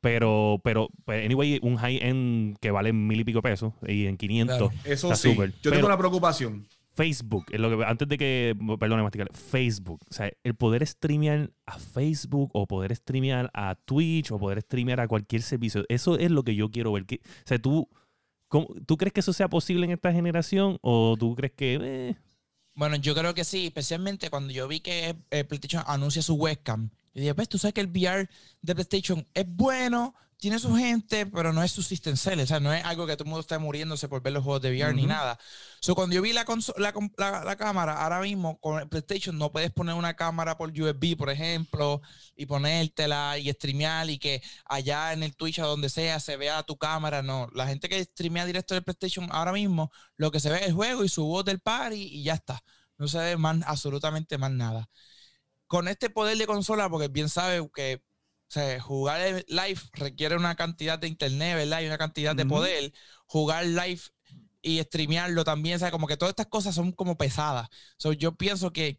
[0.00, 4.16] pero, pero, pues, anyway, un high end que vale mil y pico pesos y en
[4.16, 4.56] 500.
[4.58, 4.72] Claro.
[4.84, 5.30] Eso Está sí.
[5.32, 5.50] súper.
[5.52, 6.66] Yo Pero- tengo una preocupación.
[6.92, 11.50] Facebook, es lo que, antes de que, perdón, masticar, Facebook, o sea, el poder streamear
[11.64, 16.30] a Facebook o poder streamear a Twitch o poder streamear a cualquier servicio, eso es
[16.30, 17.06] lo que yo quiero ver.
[17.06, 17.88] Que, o sea, ¿tú,
[18.48, 21.78] cómo- ¿tú crees que eso sea posible en esta generación o tú crees que...
[21.80, 22.14] eh,
[22.74, 26.90] Bueno, yo creo que sí, especialmente cuando yo vi que eh, PlayStation anuncia su webcam.
[27.12, 28.28] Y dije, pues tú sabes que el VR
[28.62, 32.44] de PlayStation es bueno, tiene su gente, pero no es su system seller.
[32.44, 34.62] O sea, no es algo que todo el mundo está muriéndose por ver los juegos
[34.62, 35.38] de VR ni nada.
[35.80, 36.44] So, cuando yo vi la,
[36.78, 40.70] la, la- la cámara, ahora mismo con el PlayStation no puedes poner una cámara por
[40.70, 42.00] USB, por ejemplo,
[42.36, 46.62] y ponértela y streamear y que allá en el Twitch o donde sea se vea
[46.62, 47.22] tu cámara.
[47.22, 50.66] No, la gente que streamea directo del PlayStation ahora mismo, lo que se ve es
[50.68, 52.62] el juego y su voz del party y ya está.
[52.98, 54.88] No se ve más, absolutamente más nada.
[55.70, 58.02] Con este poder de consola, porque bien sabe que
[58.48, 61.82] o sea, jugar live requiere una cantidad de internet, ¿verdad?
[61.82, 62.92] Y una cantidad de poder.
[63.26, 64.00] Jugar live
[64.62, 67.68] y streamearlo también, o sea, como que todas estas cosas son como pesadas.
[67.96, 68.98] So, yo pienso que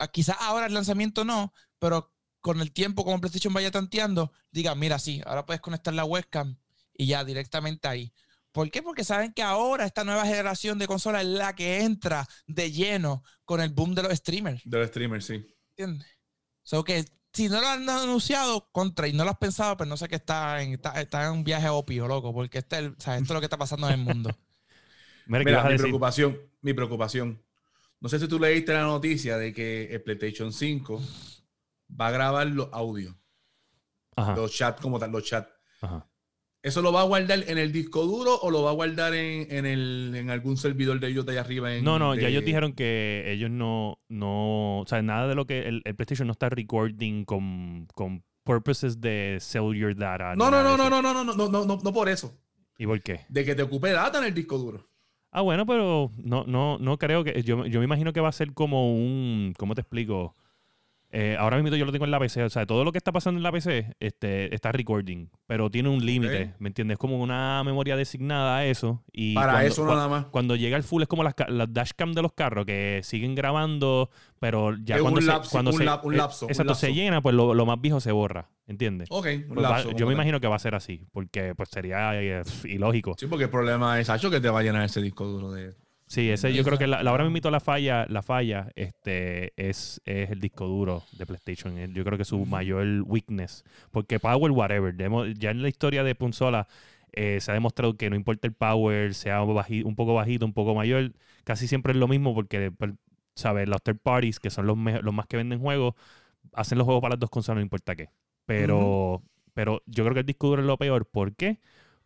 [0.00, 4.74] ah, quizás ahora el lanzamiento no, pero con el tiempo, como PlayStation vaya tanteando, diga,
[4.74, 6.58] mira, sí, ahora puedes conectar la webcam
[6.92, 8.12] y ya directamente ahí.
[8.50, 8.82] ¿Por qué?
[8.82, 13.22] Porque saben que ahora esta nueva generación de consolas es la que entra de lleno
[13.44, 14.62] con el boom de los streamers.
[14.64, 15.46] Del streamer, sí.
[15.76, 16.08] ¿Entiendes?
[16.62, 19.96] So que si no lo han anunciado, contra, y no lo has pensado, pues no
[19.96, 23.16] sé qué está en, está, está en un viaje opio, loco, porque este, o sea,
[23.16, 24.30] esto es lo que está pasando en el mundo.
[25.26, 27.42] Mira, ¿qué Mira, vas a mi preocupación, mi preocupación.
[28.00, 31.00] No sé si tú leíste la noticia de que el PlayStation 5
[32.00, 33.14] va a grabar los audios,
[34.16, 35.48] los chats como tal, los chats.
[35.80, 36.11] ajá.
[36.62, 39.50] ¿Eso lo va a guardar en el disco duro o lo va a guardar en,
[39.50, 41.74] en el, en algún servidor de ellos de allá arriba?
[41.74, 45.44] en- No, no, ya ellos dijeron que ellos no, no, o sea, nada de lo
[45.44, 50.32] que el, el PlayStation no está recording con, con purposes de cellular data.
[50.34, 52.32] ni No, no, no, no, no, no, no, no, no, no, no por eso.
[52.78, 53.20] ¿Y por qué?
[53.28, 54.88] De que te ocupe data en el disco duro.
[55.32, 57.42] Ah, bueno, pero no, no, no creo que.
[57.42, 59.54] Yo, yo me imagino que va a ser como un.
[59.58, 60.36] ¿Cómo te explico?
[61.14, 62.42] Eh, ahora mismo yo lo tengo en la PC.
[62.42, 65.28] O sea, todo lo que está pasando en la PC este, está recording.
[65.46, 66.54] Pero tiene un límite.
[66.58, 66.94] ¿Me entiendes?
[66.94, 69.04] Es como una memoria designada a eso.
[69.12, 70.24] Y Para cuando- eso nada más.
[70.26, 74.08] Cuando llega el full es como las, las dashcam de los carros que siguen grabando,
[74.40, 76.50] pero ya Es cuando un se, lapso, cuando un se- lap- un eh, lapso, un
[76.50, 79.08] exacto, se llena, pues lo, lo más viejo se borra, ¿entiendes?
[79.10, 81.68] Ok, un Pues va- lapso, yo me imagino que va a ser así, porque pues
[81.68, 83.14] sería eh, ilógico.
[83.18, 85.74] Sí, porque el problema es, Sacho, que te va a llenar ese disco duro de...
[86.12, 90.02] Sí, ese yo creo que la, la ahora mismo la falla, la falla este, es,
[90.04, 91.78] es el disco duro de PlayStation.
[91.78, 93.64] Eh, Yo creo que es su mayor weakness.
[93.90, 94.94] Porque power, whatever.
[95.38, 96.68] Ya en la historia de consola
[97.12, 100.52] eh, se ha demostrado que no importa el power, sea baji- un poco bajito, un
[100.52, 101.12] poco mayor,
[101.44, 102.92] casi siempre es lo mismo porque, pues,
[103.34, 103.66] ¿sabes?
[103.66, 105.94] Los third parties, que son los, los más que venden juegos,
[106.52, 108.10] hacen los juegos para las dos consolas, no importa qué.
[108.44, 109.22] Pero,
[109.54, 111.06] pero yo creo que el disco duro es lo peor.
[111.06, 111.58] ¿Por qué?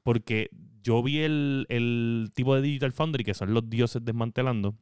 [0.05, 0.49] Porque
[0.87, 4.77] yo vi el, el tipo de Digital Foundry, que son los dioses desmantelando,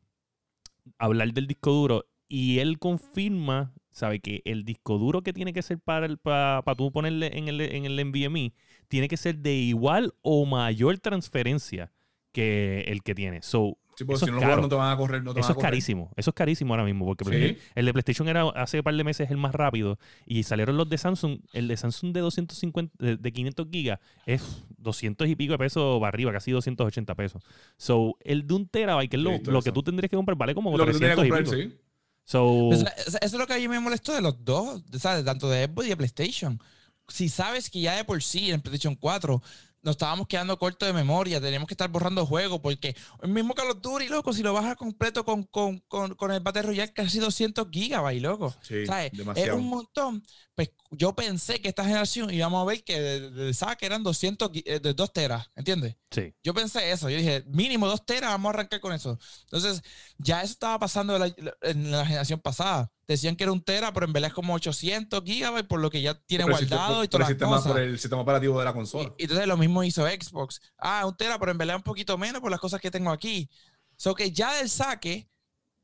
[0.98, 5.62] hablar del disco duro y él confirma, sabe que el disco duro que tiene que
[5.62, 8.52] ser para, el, para, para tú ponerle en el, en el NVMe
[8.88, 11.90] tiene que ser de igual o mayor transferencia
[12.32, 13.40] que el que tiene.
[13.40, 14.52] So, Sí, porque Eso si es no los caro.
[14.54, 15.70] juegos no te van a correr, no te eso van a es correr.
[15.70, 16.10] carísimo.
[16.16, 17.04] Eso es carísimo ahora mismo.
[17.06, 17.58] Porque Sí.
[17.74, 19.98] el de PlayStation era hace un par de meses el más rápido.
[20.26, 21.38] Y salieron los de Samsung.
[21.52, 25.98] El de Samsung de 250, de, de 500 gigas es 200 y pico de pesos
[26.00, 27.42] para arriba, casi 280 pesos.
[27.76, 30.54] So, el de un terabyte, que es lo, lo que tú tendrías que comprar, vale
[30.54, 31.78] como Lo que tú tenías 300 que y comprar, pico.
[31.78, 31.80] sí.
[32.26, 35.24] So, Pues, eso eso es lo que a mí me molestó de los dos, ¿sabes?
[35.24, 36.58] Tanto de Xbox y de PlayStation.
[37.06, 39.42] Si sabes que ya de por sí en PlayStation 4
[39.84, 43.70] nos estábamos quedando cortos de memoria, teníamos que estar borrando juegos, porque el mismo Call
[43.70, 47.18] of Duty, loco, si lo bajas completo con, con, con, con el Battle Royale, casi
[47.18, 48.54] 200 gigabytes, loco.
[48.62, 49.12] Sí, ¿Sabes?
[49.12, 49.58] Es demasiado.
[49.58, 50.22] un montón.
[50.54, 54.50] Pues yo pensé que esta generación íbamos a ver que de, de saque eran 200,
[54.52, 55.96] gi- eh, de 2 teras, ¿entiendes?
[56.10, 56.32] sí.
[56.42, 59.18] Yo pensé eso, yo dije, mínimo 2 teras, vamos a arrancar con eso.
[59.44, 59.82] Entonces,
[60.18, 62.90] ya eso estaba pasando en la, en la generación pasada.
[63.06, 66.00] Decían que era un tera, pero en verdad es como 800 gigabytes, por lo que
[66.02, 67.72] ya tiene sistema- guardado y todas las sistema, cosas.
[67.72, 69.12] por el sistema operativo de la consola.
[69.18, 70.60] y entonces lo mismo hizo Xbox.
[70.78, 73.48] Ah, un tera, pero en verdad un poquito menos por las cosas que tengo aquí.
[73.96, 75.28] So que ya del saque,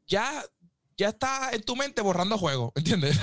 [0.06, 0.44] ya,
[0.96, 3.18] ya está en tu mente borrando juegos, ¿entiendes?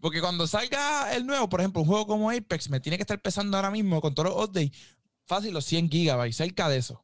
[0.00, 3.20] Porque cuando salga el nuevo, por ejemplo, un juego como Apex, me tiene que estar
[3.20, 4.70] pesando ahora mismo con todos los updates,
[5.24, 7.02] fácil los 100 gigabytes, cerca de eso.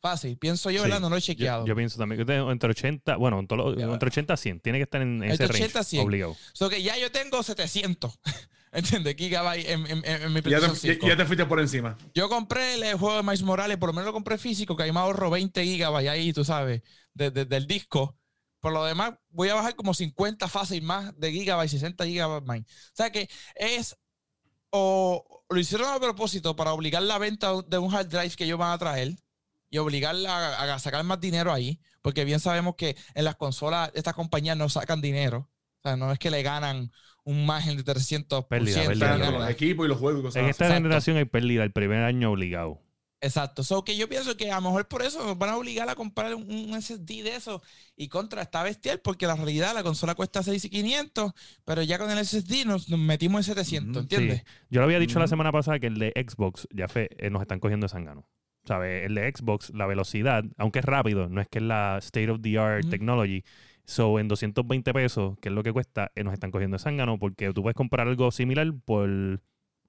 [0.00, 0.84] Fácil, pienso yo, Sí.
[0.84, 1.00] ¿verdad?
[1.00, 1.66] No lo he chequeado.
[1.66, 3.86] yo pienso también que de- entre 80, bueno, en todo lo- Ya.
[3.86, 6.04] entre 80 a 100, tiene que estar en ese Entre range 80 a 100.
[6.04, 6.36] obligado.
[6.52, 8.20] So que ya yo tengo 700,
[8.72, 9.16] ¿entiendes?
[9.16, 11.06] Gigabytes en, en- en- en mi ya, PlayStation te, 5.
[11.06, 11.98] ya- ya te fuiste por encima.
[12.14, 14.92] Yo compré el juego de Miles Morales, por lo menos lo compré físico, que ahí
[14.92, 16.82] me ahorro 20 gigabytes ahí, tú sabes,
[17.14, 18.16] de- de- del disco.
[18.60, 22.58] Por lo demás, voy a bajar como 50 fácil más de gigabytes, 60 gigabytes más.
[22.60, 23.96] O sea que es,
[24.70, 28.58] o lo hicieron a propósito para obligar la venta de un hard drive que ellos
[28.58, 29.14] van a traer
[29.70, 33.90] y obligarla a, a sacar más dinero ahí, porque bien sabemos que en las consolas
[33.94, 35.50] estas compañías no sacan dinero.
[35.78, 36.90] O sea, no es que le ganan
[37.22, 38.48] un margen de 300%.
[38.48, 40.50] Pérdida, pérdida, los equipos y los juegos y cosas En así.
[40.50, 40.82] esta Exacto.
[40.82, 42.80] generación hay pérdida el primer año obligado.
[43.20, 43.64] Exacto.
[43.64, 45.96] So que yo pienso que a lo mejor por eso nos van a obligar a
[45.96, 47.62] comprar un, un SSD de eso.
[47.96, 51.32] Y contra está bestial porque la realidad la consola cuesta 6,500,
[51.64, 54.38] pero ya con el SSD nos, nos metimos en 700, Ujú, ¿entiendes?
[54.38, 54.44] Sí.
[54.70, 57.42] Yo lo había dicho la semana pasada que el de Xbox, ya fe, eh, nos
[57.42, 58.28] están cogiendo de sangano.
[58.64, 59.06] ¿Sabes?
[59.06, 62.40] El de Xbox, la velocidad, aunque es rápido, no es que es la state of
[62.42, 63.42] the art technology.
[63.86, 67.18] So, en 220 pesos, que es lo que cuesta, eh, nos están cogiendo de sangano
[67.18, 69.08] porque tú puedes comprar algo similar por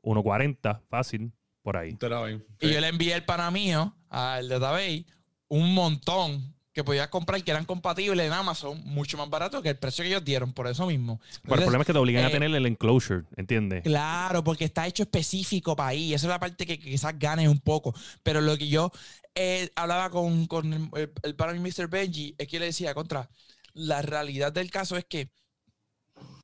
[0.01, 1.93] 1.40, fácil, por ahí.
[1.95, 2.45] Terabyte.
[2.61, 5.05] Y yo le envié el pana mío al database
[5.47, 9.77] un montón que podías comprar que eran compatibles en Amazon, mucho más barato que el
[9.77, 11.19] precio que ellos dieron, por eso mismo.
[11.43, 13.83] Pero el problema es que te obligan a eh, tener el enclosure, ¿entiendes?
[13.83, 16.13] Claro, porque está hecho específico para ahí.
[16.13, 17.93] Esa es la parte que quizás gane un poco.
[18.23, 18.91] Pero lo que yo
[19.33, 21.89] eh, hablaba con, con el, el, el pana de Mr.
[21.89, 23.29] Benji es que yo le decía, contra,
[23.73, 25.31] la realidad del caso es que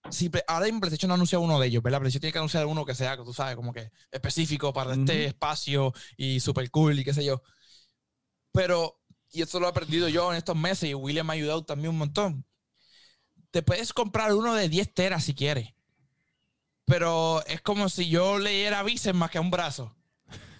[0.09, 1.99] si ahora en PlayStation no anuncia uno de ellos, ¿verdad?
[1.99, 5.93] PlayStation tiene que anunciar uno que sea, tú sabes, como que específico para este espacio
[6.15, 7.41] y super cool y qué sé yo.
[8.51, 9.01] Pero,
[9.32, 11.89] y esto lo he aprendido yo en estos meses y William me ha ayudado también
[11.89, 12.45] un montón.
[13.51, 15.73] Te puedes comprar uno de 10 teras si quieres.
[16.86, 19.95] pero es como si yo leyera bíceps más que un brazo.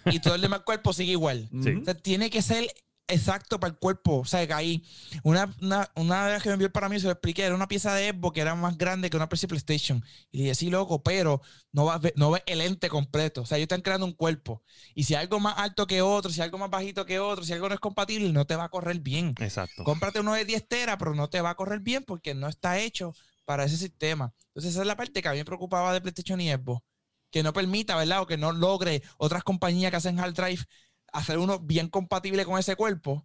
[0.06, 1.48] Y todo el demás cuerpo sigue igual.
[1.62, 1.70] Sí.
[1.80, 2.72] O sea, tiene que ser
[3.08, 4.18] exacto para el cuerpo.
[4.18, 4.84] O sea, que ahí,
[5.22, 7.94] una, una, una vez que me envió para mí, se lo expliqué, era una pieza
[7.94, 10.04] de Xbox que era más grande que una PC PlayStation.
[10.30, 11.40] Y le dije, sí, loco, pero
[11.72, 13.42] no vas no ves el ente completo.
[13.42, 14.62] O sea, ellos están creando un cuerpo.
[14.94, 17.68] Y si algo más alto que otro, si algo más bajito que otro, si algo
[17.68, 19.34] no es compatible, no te va a correr bien.
[19.40, 19.84] Exacto.
[19.84, 22.78] Cómprate uno de 10 teras, pero no te va a correr bien porque no está
[22.78, 24.34] hecho para ese sistema.
[24.48, 26.82] Entonces, esa es la parte que a mí me preocupaba de PlayStation y Xbox.
[27.30, 28.22] Que no permita, ¿verdad?
[28.22, 30.64] O que no logre otras compañías que hacen hard drive
[31.12, 33.24] hacer uno bien compatible con ese cuerpo.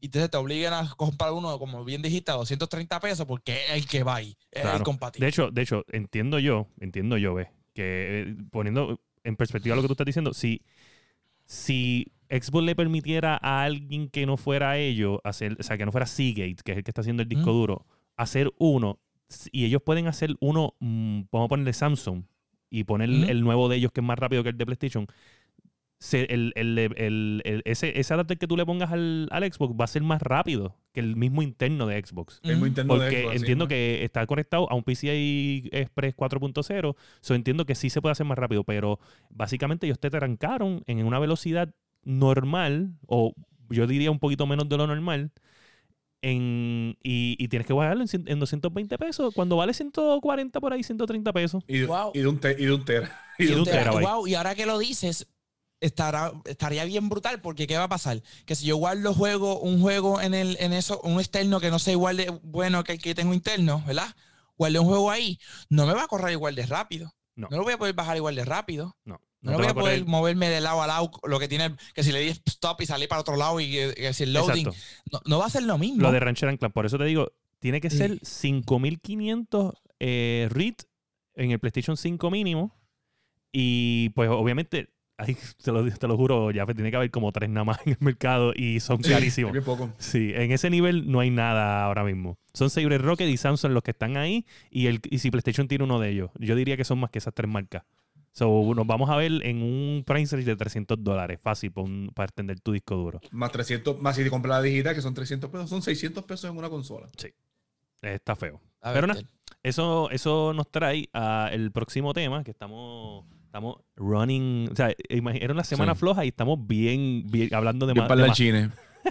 [0.00, 3.72] Y entonces te obligan a comprar uno, como bien dijiste, a 230 pesos porque es
[3.72, 5.24] el que va ahí, es el compatible.
[5.24, 9.80] De hecho, de hecho, entiendo yo, entiendo yo, ve, que eh, poniendo en perspectiva lo
[9.80, 10.60] que tú estás diciendo, si,
[11.46, 15.92] si Xbox le permitiera a alguien que no fuera ellos hacer, o sea, que no
[15.92, 17.54] fuera Seagate, que es el que está haciendo el disco Mm.
[17.54, 18.98] duro, hacer uno,
[19.52, 22.24] y ellos pueden hacer uno, mm, vamos a ponerle Samsung
[22.70, 23.24] y poner Mm.
[23.30, 25.06] el nuevo de ellos que es más rápido que el de PlayStation.
[26.04, 29.74] Se- el, el- el- el- ese, ese adapter que tú le pongas al, al Xbox
[29.80, 32.40] va a ser más rápido que el mismo interno de Xbox.
[32.42, 32.64] El Ujú.
[32.66, 36.94] Nintendo de Xbox, entiendo que está conectado a un PCI Express 4.0.
[37.22, 38.98] So entiendo que sí se puede hacer más rápido, pero
[39.30, 43.32] básicamente ellos te trancaron en una velocidad normal, o
[43.70, 45.30] yo diría un poquito menos de lo normal,
[46.22, 50.82] en, y, y tienes que bajarlo en, en 220 pesos, cuando vale 140 por ahí,
[50.82, 51.64] 130 pesos.
[51.66, 52.12] Y, de- Wow.
[52.14, 53.10] y de un te- y de un tera.
[53.38, 53.78] Y Y de un un tera.
[53.78, 54.06] terabyte.
[54.08, 55.26] Wow, y ahora que lo dices,
[55.84, 58.22] estará, estaría bien brutal, porque ¿qué va a pasar?
[58.46, 61.78] Que si yo guardo juego, un juego en el, en eso, un externo que no
[61.78, 64.14] sea igual de bueno que el que tengo interno, ¿verdad?
[64.56, 67.14] Guardé un juego ahí, no me va a correr igual de rápido.
[67.34, 67.48] No.
[67.50, 68.96] No, lo voy a poder bajar igual de rápido.
[69.04, 71.74] No, No, te voy a poder correr- moverme de lado a lado, lo que tiene,
[71.94, 74.32] que si le di stop y salí para otro lado y que, que si el
[74.32, 74.68] loading,
[75.12, 76.02] no, no va a ser lo mismo.
[76.02, 76.72] Lo de Rancher and Clan.
[76.72, 80.74] Por eso te digo, tiene que ser 5500 eh, read
[81.34, 82.74] en el PlayStation 5 mínimo.
[83.52, 87.48] Y pues obviamente, ay, te, lo, te lo juro, ya tiene que haber como tres
[87.50, 89.56] nada más en el mercado y son Sí, carísimos.
[89.64, 89.92] poco.
[89.98, 92.38] Sí, en ese nivel no hay nada ahora mismo.
[92.52, 94.44] Son Sabre Rocket y Samsung los que están ahí.
[94.70, 97.18] Y, el, y si PlayStation tiene uno de ellos, yo diría que son más que
[97.18, 97.84] esas tres marcas.
[98.32, 102.10] So, nos vamos a ver en un price range de 300 dólares, fácil, para, un-
[102.12, 103.20] para extender tu disco duro.
[103.30, 106.50] Más 300, más si te compras la digital, que son 300 pesos, son 600 pesos
[106.50, 107.06] en una consola.
[108.02, 108.60] Está feo.
[108.80, 109.28] A Pero ver, nada,
[109.62, 114.68] eso, eso nos trae al próximo tema, que estamos, estamos running.
[114.72, 116.00] O sea, era una semana Sí.
[116.00, 118.08] floja y estamos bien, bien hablando de Bien más.
[118.08, 118.70] parlanchines.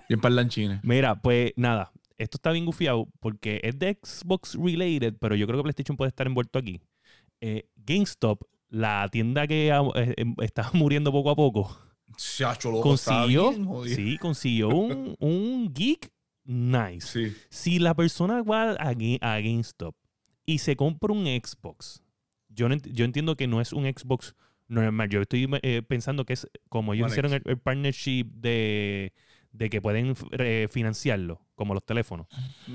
[0.10, 0.80] Bien parlanchines.
[0.84, 5.60] Mira, pues nada, esto está bien gufiado porque es de Xbox related, pero yo creo
[5.60, 6.82] que PlayStation puede estar envuelto aquí.
[7.40, 11.78] Eh, GameStop, la tienda que eh, está muriendo poco a poco,
[12.18, 13.52] Chacho, loco, está consiguió,
[13.84, 16.12] bien sí, consiguió un, un geek
[16.44, 17.08] nice.
[17.08, 17.36] Sí.
[17.50, 19.96] Si la persona va a GameStop
[20.46, 22.03] y se compra un Xbox,
[22.56, 24.36] yo, no ent- yo entiendo que no es un Xbox
[24.68, 25.10] normal.
[25.10, 29.14] Yo estoy eh, pensando que es como ellos One hicieron el, partnership de,
[29.52, 32.28] de que pueden eh, financiarlo, como los teléfonos.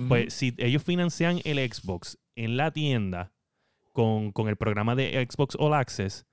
[0.08, 3.32] Pues si ellos financian el Xbox en la tienda
[3.92, 6.24] con, con el programa de Xbox All Access,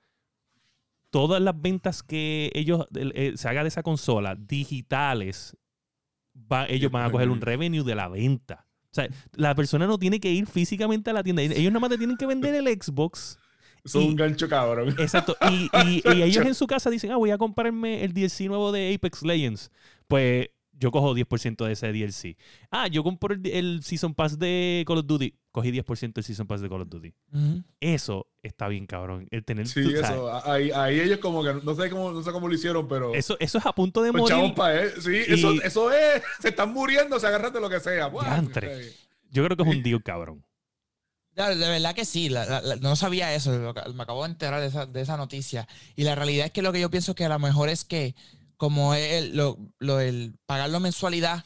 [1.10, 5.56] todas las ventas que ellos el- eh, se haga de esa consola digitales,
[6.36, 8.65] va- ellos van a coger un revenue de la venta.
[8.96, 11.42] O sea, la persona no tiene que ir físicamente a la tienda.
[11.42, 13.38] Ellos nada más te tienen que vender el Xbox.
[13.94, 14.96] Y- un gancho cabrón.
[14.98, 15.36] Exacto.
[15.52, 18.72] Y, y- y ellos en su casa dicen, ah, voy a comprarme el DLC nuevo
[18.72, 19.70] de Apex Legends.
[20.08, 22.38] Pues yo cojo 10% de ese DLC.
[22.70, 25.34] Ah, yo compro el, el Season Pass de Call of Duty.
[25.52, 27.14] Cogí 10% del Season Pass de Call of Duty.
[27.80, 29.28] Eso está bien, cabrón.
[29.32, 30.34] El tener Sí, tú eso.
[30.46, 33.14] Ahí, ahí ellos como que no sé cómo, no sé cómo lo hicieron, pero.
[33.16, 34.36] Eso, eso es a punto de pues, morir.
[34.36, 34.92] chavos pa' él.
[35.02, 36.22] Sí, Y- eso, eso es.
[36.42, 38.12] Se están muriendo, se agarran de lo que sea.
[39.32, 40.46] Yo creo que es un deal, cabrón.
[41.36, 43.52] De, de verdad que sí, la- la- la- no sabía eso,
[43.94, 45.68] me acabo de enterar de esa, de esa noticia.
[45.96, 48.16] Y la realidad es que lo que yo pienso que a lo mejor es que,
[48.58, 51.44] como el, lo, lo- el pagar la mensualidad,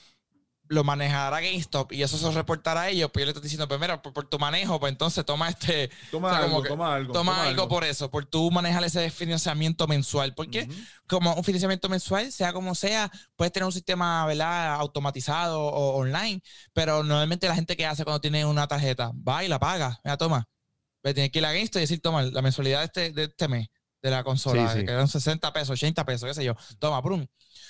[0.67, 3.79] lo manejará GameStop y eso se reportará a ellos, pues yo le estoy diciendo, pues
[3.79, 6.69] mira, por, por tu manejo, pues entonces toma este, Toma O sea, como algo, que
[6.69, 7.13] toma algo.
[7.13, 10.35] toma algo por eso, por tú manejar ese financiamiento mensual.
[10.35, 10.73] Porque Ujú.
[11.07, 14.75] como un financiamiento mensual, sea como sea, puedes tener un sistema ¿verdad?
[14.75, 16.41] automatizado o online,
[16.73, 20.17] pero normalmente la gente que hace cuando tiene una tarjeta va y la paga, mira,
[20.17, 20.47] toma,
[21.03, 23.47] Ve, tienes que ir a GameStop y decir, toma, la mensualidad de este, de este
[23.47, 23.67] mes
[24.01, 24.85] de la consola, Sí, sí.
[24.85, 27.25] que eran 60 pesos, 80 pesos, qué sé yo, toma, prum.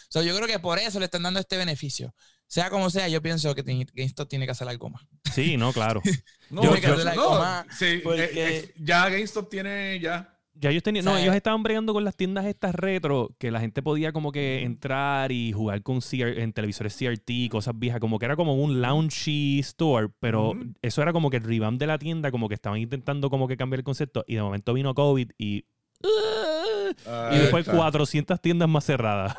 [0.09, 2.13] So, yo creo que por eso le están dando este beneficio.
[2.47, 5.03] Sea como sea, yo pienso que GameStop tiene que hacer algo más.
[5.33, 6.01] Sí, no, claro.
[6.49, 10.35] No, Yo- yo- no, coma, sí, porque- eh, eh, ya GameStop tiene ya.
[10.55, 13.49] Ya ellos tenían, no, O sea, ellos estaban bregando con las tiendas estas retro, que
[13.51, 18.01] la gente podía como que entrar y jugar con CR en televisores CRT, cosas viejas,
[18.01, 20.73] como que era como un launchy store, pero Ujú.
[20.81, 23.55] eso era como que el revamp de la tienda, como que estaban intentando como que
[23.55, 25.65] cambiar el concepto, y de momento vino COVID y...
[26.01, 27.75] y Ahí después está.
[27.77, 29.35] 400 tiendas más cerradas.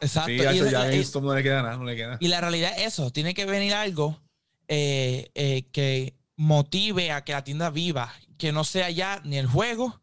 [0.00, 0.28] Exacto.
[0.28, 2.16] Sí, y, y- ya y- no le queda nada, no le queda.
[2.20, 4.20] y la realidad es eso, tiene que venir algo
[4.68, 9.46] eh, eh, que motive a que la tienda viva, que no sea ya ni el
[9.46, 10.00] juego,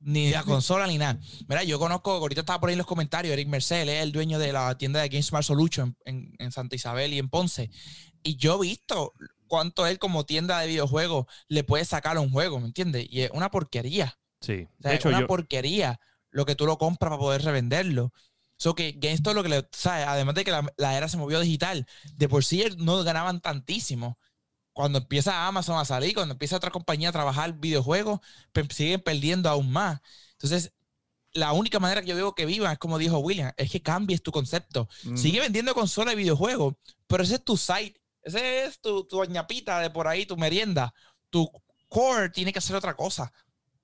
[0.00, 1.18] ni la consola, ni nada.
[1.48, 4.38] Mira, yo conozco, ahorita estaba por ahí en los comentarios, Eric Mercel, es el dueño
[4.38, 7.70] de la tienda de GameSmart Solution en, en- en Santa Isabel y en Ponce.
[8.24, 9.12] Y yo he visto
[9.46, 13.06] cuánto él como tienda de videojuegos le puede sacar a un juego, ¿me entiendes?
[13.08, 14.18] Y es una porquería.
[14.46, 14.68] Sí.
[14.78, 15.26] O sea, de es hecho, una yo...
[15.26, 18.12] porquería lo que tú lo compras para poder revenderlo.
[18.58, 20.06] So que GameStop lo que le, ¿sabes?
[20.06, 24.18] Además de que la, la era se movió digital, de por sí no ganaban tantísimo.
[24.72, 28.20] Cuando empieza Amazon a salir, cuando empieza otra compañía a trabajar videojuegos,
[28.52, 30.00] pe- siguen perdiendo aún más.
[30.32, 30.72] Entonces,
[31.32, 34.22] la única manera que yo veo que vivan es como dijo William, es que cambies
[34.22, 34.88] tu concepto.
[35.04, 35.16] Mm.
[35.16, 36.74] Sigue vendiendo consolas y videojuegos,
[37.06, 40.94] pero ese es tu site, ese es tu, tu ñapita de por ahí, tu merienda.
[41.30, 41.50] Tu
[41.88, 43.32] core tiene que hacer otra cosa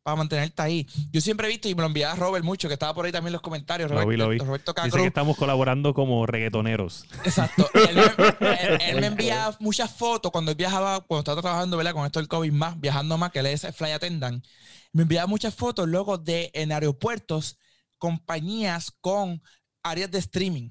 [0.02, 0.86] para mantenerte ahí.
[1.12, 3.28] Yo siempre he visto, y me lo enviaba Robert mucho, que estaba por ahí también
[3.28, 4.38] en los comentarios, Lo vi, lo vi.
[4.38, 7.06] Roberto Dice que estamos colaborando como reggaetoneros.
[7.24, 7.68] Exacto.
[7.74, 11.92] Él, me- él- él me envía muchas fotos cuando él viajaba, cuando estaba trabajando, ¿verdad?
[11.92, 14.44] Con esto del COVID más, viajando más, que él es fly attendant.
[14.92, 17.58] Me enviaba muchas fotos luego de en aeropuertos,
[17.98, 19.42] compañías con
[19.82, 20.70] áreas de streaming,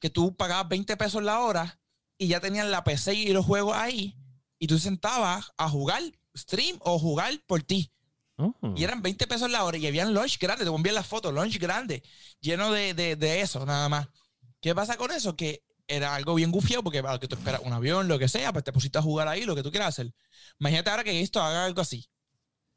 [0.00, 1.78] que tú pagabas 20 pesos la hora
[2.18, 4.16] y ya tenían la PC y los juegos ahí,
[4.58, 6.02] y tú sentabas a jugar
[6.36, 7.92] stream o jugar por ti.
[8.36, 8.54] Oh.
[8.76, 11.06] Y eran 20 pesos la hora y habían lunch grande, te voy a enviar las
[11.06, 12.02] fotos, lunch grande,
[12.40, 14.08] lleno de, de- de eso, nada más.
[14.60, 15.36] ¿Qué pasa con eso?
[15.36, 18.26] Que era algo bien gufiado porque para lo que tú esperas un avión, lo que
[18.28, 20.12] sea, pues te pusiste a jugar ahí, lo que tú quieras hacer.
[20.58, 22.08] Imagínate ahora que esto haga algo así.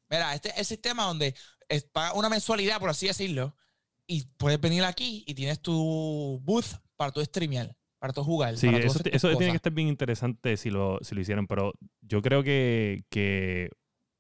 [0.10, 1.34] Mira, este es el sistema donde
[1.70, 3.55] es, paga una mensualidad, por así decirlo,
[4.05, 8.58] y puedes venir aquí y tienes tu booth para tu streamear, para tu jugar.
[8.58, 11.74] Sí, para eso, eso tiene que estar bien interesante si lo, si lo hicieran, pero
[12.01, 13.70] yo creo que, que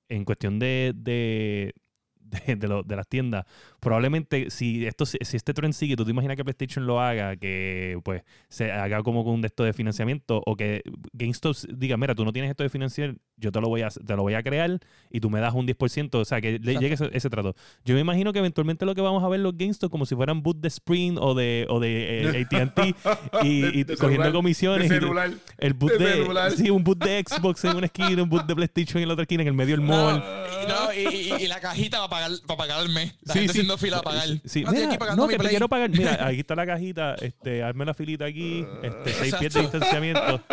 [0.09, 1.73] en cuestión de, de,
[2.57, 3.45] de, las tiendas,
[3.79, 7.35] probablemente si esto si si este tren sigue, tú te imaginas que PlayStation lo haga,
[7.37, 10.81] que pues se haga como con un de esto de financiamiento, o que
[11.13, 14.15] GameStop diga, mira, tú no tienes esto de financiar, yo te lo voy a, te
[14.15, 14.79] lo voy a crear
[15.11, 17.55] y tú me das un 10%, o sea, que le llegue ese, ese trato.
[17.85, 20.41] Yo me imagino que eventualmente lo que vamos a ver los GameStop como si fueran
[20.41, 22.95] boot de Sprint o de, o de eh, AT&T
[23.43, 24.89] y, De- y de cogiendo celular, comisiones.
[24.89, 25.31] De y- celular.
[25.59, 26.51] el boot de de, celular.
[26.51, 29.23] sí, un boot de Xbox en una esquina, un boot de PlayStation en la otra
[29.23, 30.23] esquina, en el medio del mall.
[30.63, 33.15] Y, no, y, y- y la cajita para pagar, para pagar el mes.
[33.21, 33.66] La Sí, gente sí.
[33.73, 34.27] Haciendo fila a pagar.
[34.45, 34.63] Sí.
[34.63, 35.49] No, Mira, aquí no, mi que te Play.
[35.49, 35.89] quiero pagar.
[35.89, 40.41] Mira, aquí está la cajita, este, hazme la filita aquí, este, seis pies de distanciamiento.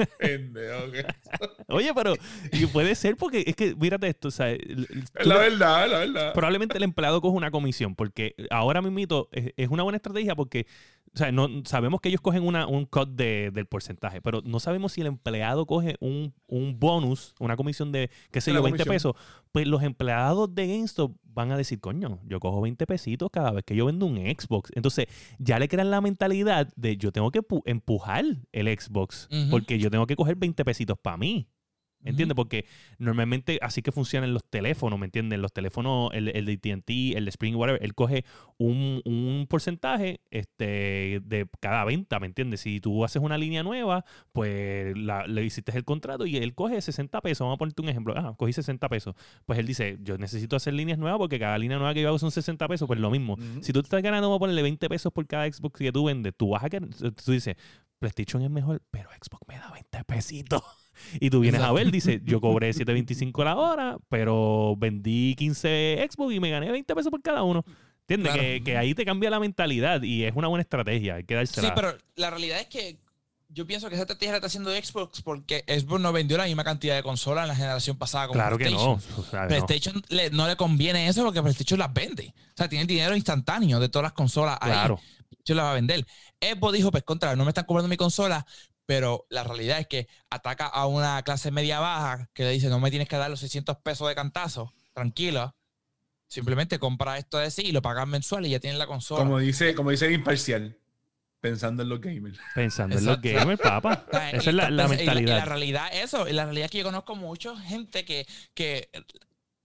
[1.68, 2.14] Oye, pero
[2.52, 4.56] y puede ser porque es que, mírate esto, o sea,
[5.24, 6.32] la verdad, la verdad.
[6.32, 10.66] probablemente el empleado coge una comisión, porque ahora mismo es, es una buena estrategia porque
[11.12, 14.60] o sea, no, sabemos que ellos cogen una, un cut de- del porcentaje, pero no
[14.60, 18.84] sabemos si el empleado coge un, un bonus, una comisión de, qué sé yo, 20
[18.84, 18.94] comisión.
[18.94, 19.16] pesos.
[19.50, 23.64] Pues los empleados de GameStop van a decir, coño, yo cojo 20 pesitos cada vez
[23.64, 24.70] que yo vendo un Xbox.
[24.74, 25.06] Entonces,
[25.38, 29.90] ya le crean la mentalidad de yo tengo que pu- empujar el Xbox, porque yo
[29.90, 31.48] tengo que coger 20 pesitos para mí.
[32.02, 32.34] ¿Entiendes?
[32.34, 32.64] Porque
[32.98, 35.38] normalmente así que funcionan los teléfonos, ¿me entiendes?
[35.38, 38.24] Los teléfonos, el, el de AT&T, el de Spring, whatever, él coge
[38.58, 42.60] un, un porcentaje este, de cada venta, ¿me entiendes?
[42.60, 46.80] Si tú haces una línea nueva, pues la- le hiciste el contrato y él coge
[46.80, 47.44] 60 pesos.
[47.44, 48.14] Vamos a ponerte un ejemplo.
[48.16, 49.14] Ah, cogí 60 pesos.
[49.44, 52.18] Pues él dice, yo necesito hacer líneas nuevas porque cada línea nueva que yo hago
[52.18, 52.86] son 60 pesos.
[52.86, 53.36] Pues lo mismo.
[53.62, 56.04] Si tú te estás ganando, vamos a ponerle 20 pesos por cada Xbox que tú
[56.04, 57.56] vendes, tú vas a ganar, tú dices,
[57.98, 60.62] PlayStation es mejor, pero Xbox me da 20 pesitos.
[61.20, 66.34] Y tú vienes a ver, dice, yo cobré 7.25 la hora, pero vendí 15 Xbox
[66.34, 67.64] y me gané 20 pesos por cada uno.
[68.08, 68.32] ¿Entiendes?
[68.32, 68.48] Claro.
[68.48, 71.14] Que, que ahí te cambia la mentalidad y es una buena estrategia.
[71.16, 71.68] Hay que dársela.
[71.68, 72.98] Sí, pero la realidad es que
[73.52, 76.62] yo pienso que esa estrategia la está haciendo Xbox porque Xbox no vendió la misma
[76.64, 78.96] cantidad de consolas en la generación pasada como claro que no.
[78.96, 79.20] PlayStation.
[79.24, 79.48] o sea, no.
[79.48, 82.32] PlayStation le- no le conviene eso porque PlayStation las vende.
[82.36, 84.70] O sea, tiene el dinero instantáneo de todas las consolas ahí.
[84.72, 85.00] Claro.
[85.28, 86.06] PlayStation las va a vender.
[86.40, 88.44] Xbox dijo, pues contra, no me están cobrando mi consola,
[88.90, 92.80] pero la realidad es que ataca a una clase media baja que le dice, no
[92.80, 95.54] me tienes que dar los 600 pesos de cantazo, tranquilo.
[96.26, 99.22] Simplemente compra esto de sí y lo pagas mensual y ya tienes la consola.
[99.22, 100.76] Como dice, como dice el imparcial,
[101.38, 102.40] pensando en los gamers.
[102.52, 104.06] Pensando en los gamers, papá.
[104.32, 105.46] Esa es la, la y y la mentalidad.
[105.46, 106.26] realidad es eso.
[106.26, 108.90] Y la realidad es que yo conozco mucha gente que, que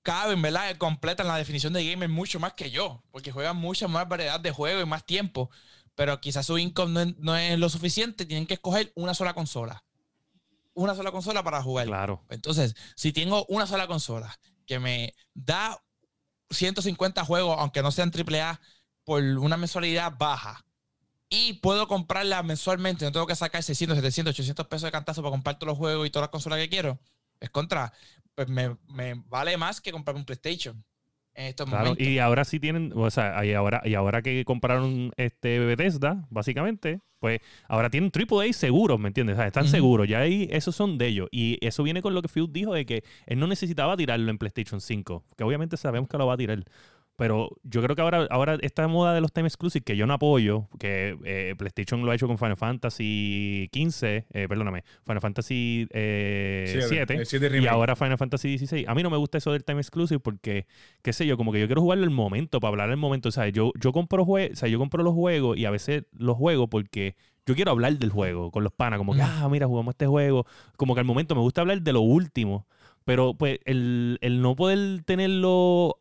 [0.04, 0.78] caben, ¿verdad?
[0.78, 3.02] Completan la definición de gamer mucho más que yo.
[3.10, 5.50] Porque juegan mucha más variedad de juegos y más tiempo.
[5.96, 8.26] Pero quizás su income no es, no es lo suficiente.
[8.26, 9.84] Tienen que escoger una sola consola.
[10.74, 11.88] Una sola consola para jugar.
[11.88, 12.26] Claro.
[12.30, 15.82] Entonces, si tengo una sola consola que me da
[16.50, 18.60] 150 juegos, aunque no sean AAA,
[19.06, 20.66] por una mensualidad baja.
[21.30, 25.32] Y puedo comprarla mensualmente, no tengo que sacar 600, 700, 800 pesos de cantazo para
[25.32, 27.00] comprar todos los juegos y todas las consolas que quiero.
[27.40, 27.94] Es contra,
[28.36, 30.84] pues me, me vale más que comprar un PlayStation
[31.36, 32.08] en estos Claro, momentos.
[32.08, 37.02] y ahora sí tienen, o sea, y ahora, y ahora que compraron este Bethesda, básicamente,
[37.20, 39.36] pues ahora tienen AAA seguros, ¿me entiendes?
[39.36, 41.28] O sea, están seguros, ya ahí esos son de ellos.
[41.32, 44.38] Y eso viene con lo que Phil dijo de que él no necesitaba tirarlo en
[44.38, 46.64] PlayStation 5, que obviamente sabemos que lo va a tirar.
[47.18, 50.14] Pero yo creo que ahora, ahora esta moda de los time exclusive, que yo no
[50.14, 55.88] apoyo, que eh, PlayStation lo ha hecho con Final Fantasy 15, eh, perdóname, Final Fantasy
[55.92, 58.88] eh, Siete, 7, el siete y ahora Final Fantasy 16.
[58.88, 60.66] A mí no me gusta eso del time exclusive porque,
[61.02, 63.30] qué sé yo, como que yo quiero jugarlo el momento, para hablar el momento.
[63.30, 66.04] O sea, yo, yo compro jue o sea, yo compro los juegos y a veces
[66.12, 69.26] los juego porque yo quiero hablar del juego con los panas, como que, Mm.
[69.26, 70.46] ah, mira, jugamos este juego.
[70.78, 72.68] Como que al momento me gusta hablar de lo último.
[73.06, 76.00] Pero pues el, el no poder tenerlo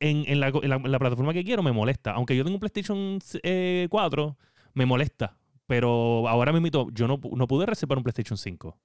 [0.00, 2.12] en, en la, en la- en la plataforma que quiero me molesta.
[2.12, 4.36] Aunque yo tengo un PlayStation eh, 4,
[4.74, 5.36] me molesta.
[5.66, 8.78] Pero ahora mismo yo no, no pude reservar un PlayStation 5.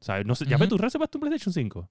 [0.00, 0.26] ¿Sabes?
[0.26, 0.68] No sé, ¿Ya Ujú.
[0.68, 1.90] tú reservaste un PlayStation 5?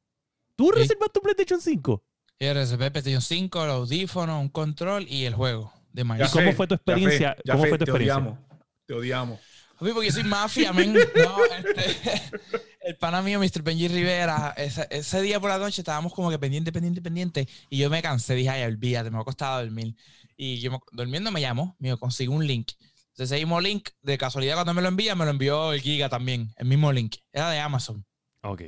[0.56, 0.80] ¿Tú Sí.
[0.82, 2.04] reservaste un PlayStation 5?
[2.40, 6.68] Y reservé PlayStation 5, el audífono, un control y el juego de ¿Y cómo fue
[6.68, 7.36] tu ya fe, experiencia?
[7.46, 8.22] ya ¿Cómo fe, fue tu te experiencia?
[8.22, 8.40] odiamos.
[8.86, 9.40] Te odiamos.
[9.80, 10.94] Porque yo soy mafia, men.
[11.16, 12.40] No, este,
[12.86, 13.64] el pana mío, Mr.
[13.64, 17.48] Benji Rivera, ese, ese día por la noche estábamos como que pendiente, pendiente, pendiente.
[17.70, 19.96] Y yo me cansé, dije, ay, olvídate, me ha costado dormir.
[20.38, 22.72] Y yo me- durmiendo me llamó, me consigo un link.
[23.10, 26.10] Entonces ese mismo link, de casualidad cuando me lo envía, me lo envió el Giga
[26.10, 27.16] también, el mismo link.
[27.32, 28.06] Era de Amazon.
[28.44, 28.62] Ok.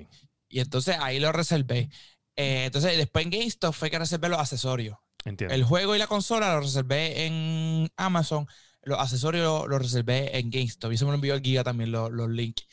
[0.49, 1.89] Y entonces ahí lo reservé.
[2.36, 4.97] Eh, entonces después en GameStop fue que reservé los accesorios.
[5.26, 5.53] Entiendo.
[5.53, 8.47] El juego y la consola lo reservé en Amazon.
[8.84, 10.91] Los accesorios los reservé en GameStop.
[10.91, 12.65] Y eso me lo envió el Giga también, los, los links.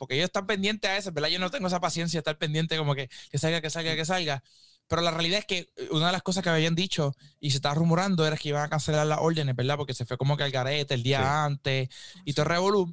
[0.00, 1.28] Porque ellos están pendientes a eso, ¿verdad?
[1.28, 4.04] Yo no tengo esa paciencia de estar pendiente como que, que salga, que salga, que
[4.04, 4.42] salga.
[4.88, 7.76] Pero la realidad es que una de las cosas que habían dicho y se estaba
[7.76, 9.76] rumorando era que iban a cancelar las órdenes, ¿verdad?
[9.76, 11.24] Porque se fue como que al garete el día Sí.
[11.28, 11.88] antes
[12.24, 12.92] y todo revolú.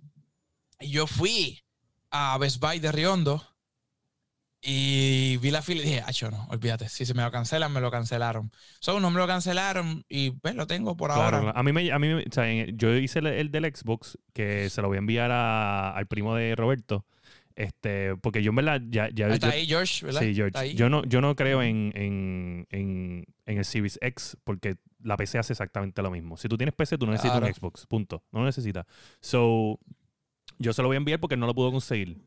[0.79, 1.63] Y yo fui
[2.11, 3.43] a Best Buy de Riondo
[4.70, 7.72] y vi la fila y dije, ah, yo no, olvídate, si se me lo cancelan,
[7.72, 8.51] me lo cancelaron.
[8.82, 11.51] So, no me lo cancelaron y pues lo tengo por Claro, ahora.
[11.55, 14.70] a mí me, a mí me- o sea, yo hice el, el del Xbox que
[14.70, 17.05] se lo voy a enviar a- al primo de Roberto.
[17.55, 20.22] Este, porque yo en verdad ya, ya Ahí está yo- ahí, George, ¿verdad?
[20.22, 20.76] Sí, George.
[20.76, 25.39] Yo no, yo no creo en, en, en, en el Series X porque la PC
[25.39, 26.36] hace exactamente lo mismo.
[26.36, 27.55] Si tú tienes PC, tú no necesitas un Claro.
[27.55, 27.86] Xbox.
[27.88, 28.22] Punto.
[28.34, 28.86] No lo necesitas.
[29.22, 29.80] So,
[30.59, 32.18] yo se lo voy a enviar porque él no lo pudo conseguir.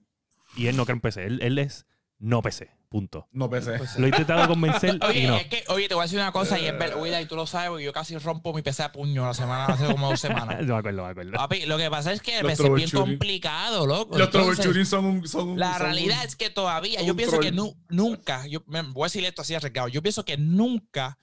[0.56, 1.24] Y él no cree en PC.
[1.26, 1.86] Él, él es
[2.20, 2.70] no PC.
[2.88, 3.28] Punto.
[3.30, 3.48] No.
[3.48, 3.66] Pues,
[3.98, 5.36] Lo he intentado convencer Oye, y no.
[5.36, 7.46] es que, oye, te voy a decir una cosa y es verdad, y tú lo
[7.46, 10.56] sabes, porque yo casi rompo mi PC a puño la semana, hace como dos semanas.
[10.66, 11.32] No me acuerdo, me acuerdo.
[11.32, 14.18] Papi, lo que pasa es que el Los PC es bien complicado, loco.
[14.18, 15.28] Los troubleshooting son un.
[15.28, 18.62] Son un La son realidad un- es que todavía, yo pienso que nu- nunca, yo
[18.66, 21.16] me voy a decir esto así arriesgado, yo pienso que nunca,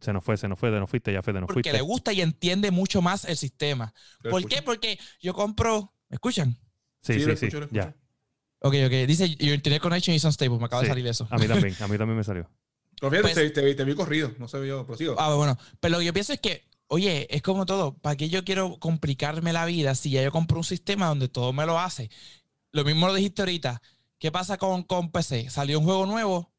[0.00, 1.72] Se nos fue, se nos fue, te nos fuiste, ya fue, te nos porque fuiste.
[1.72, 3.94] le gusta y entiende mucho más el sistema.
[4.22, 4.60] ¿Por qué?
[4.62, 6.52] Porque yo compro, ¿me escuchan?
[7.00, 7.46] Sí, Sí, sí, lo sí.
[7.46, 7.96] escucho, lo Ya.
[8.66, 10.86] Ok, ok, dice Your Internet Connection is unstable, me acaba Sí.
[10.86, 11.26] de salir eso.
[11.30, 12.48] A mí también, a mí también me salió.
[12.98, 14.32] Fíjate, Pues- te, te- te vi corrido.
[14.38, 14.86] No se vio.
[14.86, 15.16] Prosigo.
[15.18, 18.28] Ah, bueno, pero lo que yo pienso es que, oye, es como todo, ¿para qué
[18.28, 21.78] yo quiero complicarme la vida si ya yo compro un sistema donde todo me lo
[21.78, 22.10] hace?
[22.72, 23.82] Lo mismo lo dijiste ahorita.
[24.18, 25.50] ¿Qué pasa con, con PC?
[25.50, 26.52] Salió un juego nuevo,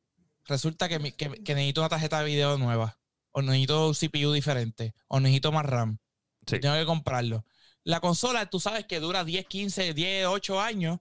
[0.46, 3.00] resulta que, que- que necesito una tarjeta de video nueva,
[3.32, 5.98] o necesito un CPU diferente, o necesito más RAM.
[6.46, 6.60] Sí.
[6.60, 7.46] Tengo que comprarlo.
[7.84, 11.00] La consola, tú sabes que dura 10, 15, 10, 8 años,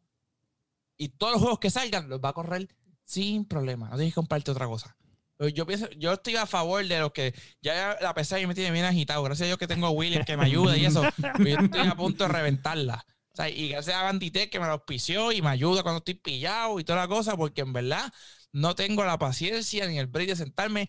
[0.97, 2.69] y todos los juegos que salgan los va a correr
[3.05, 3.89] sin problema.
[3.89, 4.97] No tienes que comprarte otra cosa.
[5.55, 8.87] Yo pienso, yo estoy a favor de los que ya la PC me tiene bien
[8.87, 9.23] agitado.
[9.23, 11.03] Gracias a Dios que tengo a William que me ayuda y eso.
[11.39, 13.05] Yo estoy a punto de reventarla.
[13.33, 16.15] O sea, y gracias a Banditech que me lo auspició y me ayuda cuando estoy
[16.15, 18.11] pillado y toda la cosa, porque en verdad
[18.53, 20.89] no tengo la paciencia ni el break de sentarme.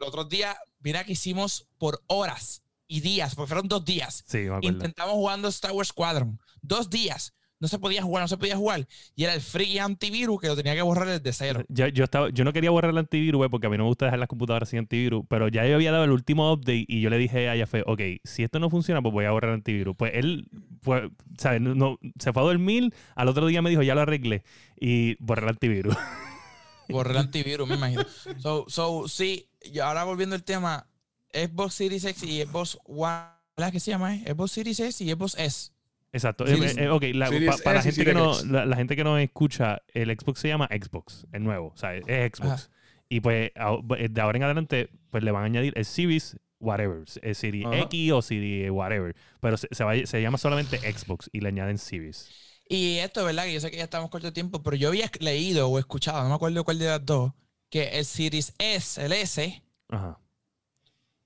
[0.00, 4.24] Los otros días, mira que hicimos por horas y días, porque fueron dos días.
[4.26, 4.46] Sí.
[4.62, 6.40] Intentamos jugando Star Wars Squadron.
[6.62, 7.32] Dos días.
[7.60, 8.86] No se podía jugar, no se podía jugar.
[9.16, 11.64] Y era el free antivirus que lo tenía que borrar desde cero.
[11.68, 14.04] Yo, yo, estaba, yo no quería borrar el antivirus, porque a mí no me gusta
[14.06, 17.08] dejar las computadoras sin antivirus, pero ya yo había dado el último update y yo
[17.10, 19.96] le dije a Jafé, ok, si esto no funciona, pues voy a borrar el antivirus.
[19.96, 20.48] Pues él
[20.82, 21.60] fue, ¿sabes?
[21.60, 24.42] No, no- se fue a dormir, al otro día me dijo, ya lo arreglé,
[24.78, 25.96] y borré el antivirus.
[26.88, 28.04] Borré el antivirus, me imagino.
[28.38, 30.86] So, so, sí, y ahora volviendo al tema,
[31.32, 33.22] Xbox Series X y Xbox One,
[33.56, 34.14] ¿verdad que se llama?
[34.16, 34.24] eh?
[34.28, 35.70] Xbox Series S y Xbox S.
[36.14, 36.46] Exacto.
[36.46, 38.76] Series- Eh, eh, ok, la- Series pa- para la gente, que no, Series la, la
[38.76, 42.70] gente que no escucha, el Xbox se llama Xbox, el nuevo, o sea, es Xbox.
[43.08, 43.76] Y pues a-
[44.08, 47.78] de ahora en adelante, pues le van a añadir el Series whatever, el Series Ajá.
[47.80, 51.76] X o Series whatever, pero se, se va- se llama solamente Xbox y le añaden
[51.78, 52.30] Series.
[52.68, 53.44] Y esto, ¿verdad?
[53.44, 56.22] Que yo sé que ya estamos corto de tiempo, pero yo había leído o escuchado,
[56.22, 57.32] no me acuerdo cuál de las dos,
[57.68, 60.18] que el Series S, el S, Ajá.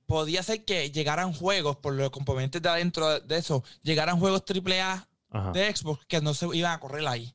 [0.09, 5.06] Podía ser que llegaran juegos, por los componentes de adentro de eso, llegaran juegos AAA
[5.30, 5.52] Ajá.
[5.52, 7.32] de Xbox que no se iban a correr ahí.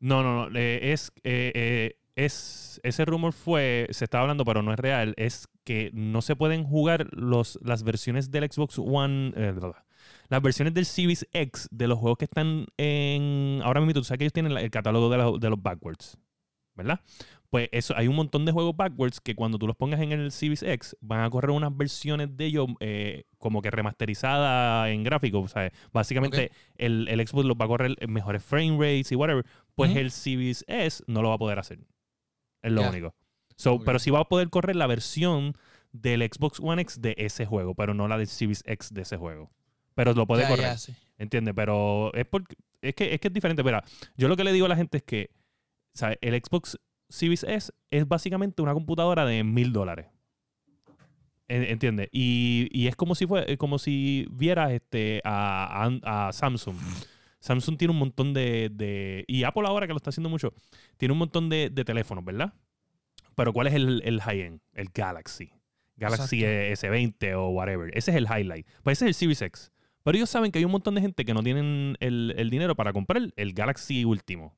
[0.00, 0.58] No, no, no.
[0.58, 5.14] eh, es, eh, eh, es, ese rumor fue, se estaba hablando, pero no es real.
[5.16, 9.32] Es que no se pueden jugar los, las versiones del Xbox One,
[10.28, 13.60] las versiones del Series X de los juegos que están en.
[13.62, 16.18] Ahora mismo, tú sabes que ellos tienen el catálogo de, la- de los backwards,
[16.74, 17.00] ¿verdad?
[17.50, 20.30] Pues eso, hay un montón de juegos backwards que cuando tú los pongas en el
[20.30, 25.44] Series X van a correr unas versiones de ellos eh, como que remasterizadas en gráficos.
[25.44, 29.16] O sea, básicamente el, el Xbox los va a correr en mejores frame rates y
[29.16, 29.44] whatever.
[29.74, 31.80] Pues el Series S no lo va a poder hacer.
[32.62, 33.14] Es lo único.
[33.56, 33.80] So.
[33.80, 35.56] Pero sí va a poder correr la versión
[35.92, 39.16] del Xbox One X de ese juego, pero no la del Series X de ese
[39.16, 39.50] juego.
[39.94, 40.78] Pero lo puede correr.
[40.78, 40.94] sí.
[41.18, 41.52] ¿Entiendes?
[41.54, 43.64] Pero es porque es que, es que es diferente.
[43.64, 43.82] Mira,
[44.16, 45.30] yo lo que le digo a la gente es que
[45.92, 46.16] ¿sabes?
[46.20, 46.78] el Xbox
[47.10, 50.06] Series S es básicamente una computadora de mil dólares.
[51.48, 52.08] En- ¿Entiendes?
[52.12, 56.76] Y, y es como si fue, como si vieras este a, a- a Samsung.
[57.40, 60.52] Samsung tiene un montón de, de- Y Apple ahora que lo está haciendo mucho,
[60.96, 62.52] tiene un montón de, de teléfonos, ¿verdad?
[63.34, 64.60] Pero ¿cuál es el, el high-end?
[64.74, 65.50] El Galaxy.
[65.96, 67.90] Galaxy S20 o whatever.
[67.96, 68.66] Ese es el highlight.
[68.82, 69.72] Pues ese es el Series X.
[70.02, 72.74] Pero ellos saben que hay un montón de gente que no tienen el, el dinero
[72.74, 74.56] para comprar el, el Galaxy último.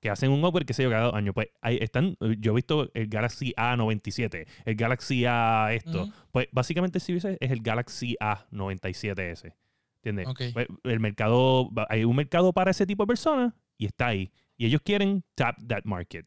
[0.00, 1.34] Que hacen un upgrade, que sé yo, cada dos años.
[1.34, 6.02] Pues ahí están, yo he visto el Galaxy A97, el Galaxy A esto.
[6.32, 9.54] Pues básicamente el X es el Galaxy A97S.
[9.96, 10.26] ¿Entiendes?
[10.28, 10.40] Ok.
[10.52, 14.30] Pues, el mercado, hay un mercado para ese tipo de personas y está ahí.
[14.56, 16.26] Y ellos quieren tap that market.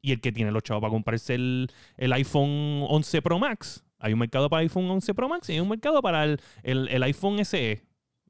[0.00, 4.12] Y el que tiene los chavos para comprarse el, el iPhone 11 Pro Max, hay
[4.12, 7.02] un mercado para iPhone 11 Pro Max y hay un mercado para el, el- el
[7.02, 7.82] iPhone SE.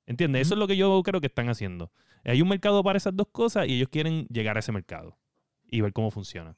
[0.07, 0.43] ¿Entiendes?
[0.43, 1.91] Eso es lo que yo creo que están haciendo.
[2.27, 5.17] Hay un mercado para esas dos cosas y ellos quieren llegar a ese mercado
[5.71, 6.57] y ver cómo funciona.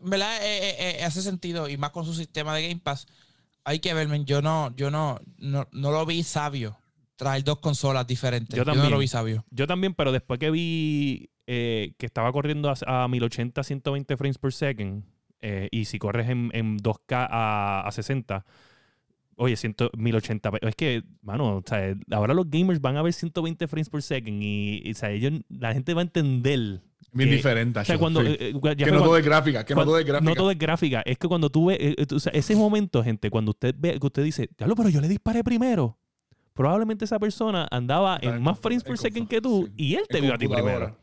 [0.00, 0.44] ¿Verdad?
[0.44, 3.06] Eh, eh, eh, hace sentido y más con su sistema de Game Pass.
[3.64, 4.24] Hay que verme.
[4.24, 6.76] Yo no, yo no, no, no lo vi sabio.
[7.16, 8.54] Traer dos consolas diferentes.
[8.54, 8.92] Yo Yo, no también.
[8.92, 9.44] lo vi sabio.
[9.50, 14.38] Yo también, pero después que vi eh, que estaba corriendo a, a 1080, 120 frames
[14.38, 15.04] per second,
[15.40, 18.44] eh, y si corres en, en 2K a, a 60,
[19.36, 23.12] oye, 100, 1080, pe- es que, mano, o sea, ahora los gamers van a ver
[23.12, 26.82] 120 frames per second y, y, o sea, ellos, la gente va a entender.
[27.12, 27.80] Bien que- diferente.
[27.80, 28.28] O sea, cuando, sí.
[28.28, 30.30] eh, eh, ya que no cuando- todo es gráfica, que no todo es gráfica.
[30.30, 31.02] no todo es gráfica.
[31.06, 34.06] Es que cuando tú ves, eh, o sea, ese momento, gente, cuando usted ve, que
[34.06, 35.98] usted dice, diablo, pero yo le disparé primero.
[36.52, 39.72] Probablemente esa persona andaba en más frames per second que tú sí.
[39.76, 40.96] y él te En vio a ti primero.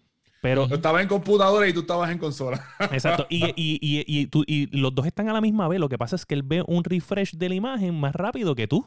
[0.43, 2.61] Pero, Yo estaba en computadora y tú estabas en consola.
[2.91, 3.25] exacto.
[3.29, 5.79] Y, y, y, y, tú- y los dos están a la misma vez.
[5.79, 8.67] Lo que pasa es que él ve un refresh de la imagen más rápido que
[8.67, 8.85] tú.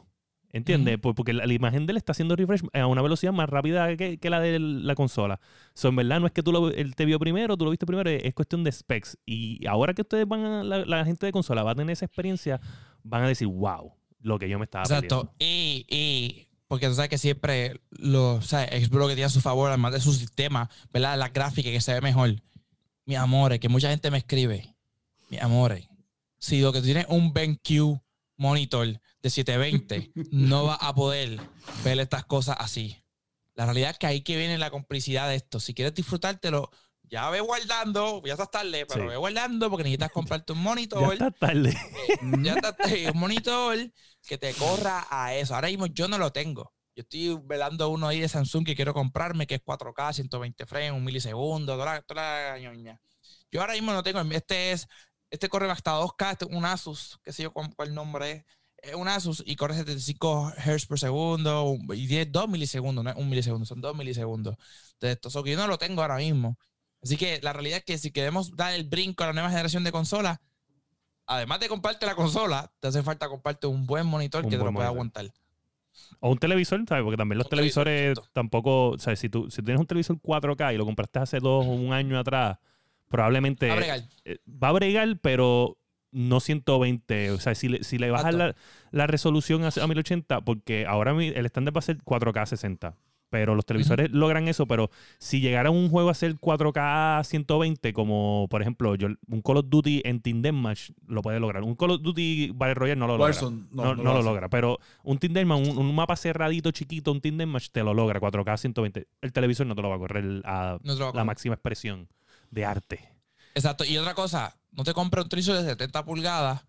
[0.53, 0.99] ¿Entiendes?
[0.99, 3.97] Por- Porque la, la imagen de él está haciendo refresh a una velocidad más rápida
[3.97, 5.39] que, que la de la consola.
[5.73, 7.87] So, en verdad, no es que tú lo, él te vio primero, tú lo viste
[7.87, 9.17] primero, es cuestión de specs.
[9.25, 12.05] Y ahora que ustedes van a, la, la gente de consola va a tener esa
[12.05, 12.61] experiencia,
[13.03, 15.33] van a decir, wow, lo que yo me estaba Exacto.
[15.39, 18.69] y porque tú sabes que siempre los, ¿sabes?
[18.87, 21.17] Xbox que tiene a su favor, además de su sistema, ¿verdad?
[21.17, 22.41] La gráfica que se ve mejor.
[23.05, 24.75] Mi amores, que mucha gente me escribe.
[25.29, 25.87] Mi amores,
[26.39, 27.99] si lo que tienes un BenQ
[28.35, 28.87] monitor
[29.21, 31.39] de 720, no va a poder
[31.83, 32.97] ver estas cosas así.
[33.55, 35.59] La realidad es que ahí que viene la complicidad de esto.
[35.59, 36.69] Si quieres disfrutártelo,
[37.09, 39.07] ya ve guardando, ya estás tarde, pero Sí.
[39.07, 41.73] ve guardando porque necesitas comprarte un monitor Ya está tarde.
[42.43, 42.75] ya está
[43.13, 43.77] un monitor
[44.27, 45.55] que te corra a eso.
[45.55, 46.73] Ahora mismo yo no lo tengo.
[46.95, 50.91] Yo estoy velando uno ahí de Samsung que quiero comprarme, que es 4K, 120 frames,
[50.91, 52.99] un milisegundo, toda la, toda la ñoña.
[53.51, 54.19] Yo ahora mismo no tengo.
[54.31, 54.87] Este es,
[55.29, 58.45] este corre hasta 2K, este es un Asus, qué sé yo cuál, cuál nombre es.
[58.79, 63.15] Es un Asus y corre 75 Hz por segundo y tiene 2 milisegundos, no es
[63.15, 64.55] un milisegundo, son 2 milisegundos
[64.99, 65.29] de esto.
[65.29, 66.57] So que yo no lo tengo ahora mismo.
[67.03, 69.83] Así que la realidad es que si queremos dar el brinco a la nueva generación
[69.83, 70.39] de consolas,
[71.25, 74.63] además de comprarte la consola, te hace falta comprarte un buen monitor Un que te
[74.63, 75.31] lo pueda aguantar.
[76.19, 77.03] O un televisor, ¿sabes?
[77.03, 80.73] Porque también los Un televisores tampoco, o sea, si tú, si tienes un televisor 4K
[80.73, 82.57] y lo compraste hace dos o un año atrás,
[83.09, 84.01] probablemente A bregar.
[84.25, 85.77] eh, va a bregar, pero
[86.11, 87.31] no 120.
[87.31, 88.55] O sea, si le, si le bajas la,
[88.91, 92.95] la resolución a, a 1080, porque ahora mi- el estándar va a ser 4K 60.
[93.29, 98.47] Pero los televisores logran eso, pero si llegara un juego a ser 4K 120, como
[98.49, 101.63] por ejemplo yo, un Call of Duty en Team Deathmatch, lo puede lograr.
[101.63, 103.25] Un Call of Duty Battle Royale no lo logra.
[103.33, 104.47] Warzone, No, no lo logra.
[104.49, 108.19] Pero un Team Deathmatch, un, un mapa cerradito chiquito, un Team Deathmatch te lo logra
[108.21, 109.07] 4K 120.
[109.21, 111.25] El televisor no te lo va a correr a la correr.
[111.25, 112.07] máxima expresión
[112.49, 113.09] de arte.
[113.55, 113.83] Exacto.
[113.83, 116.63] Y otra cosa, no te compres un televisor de 70 pulgadas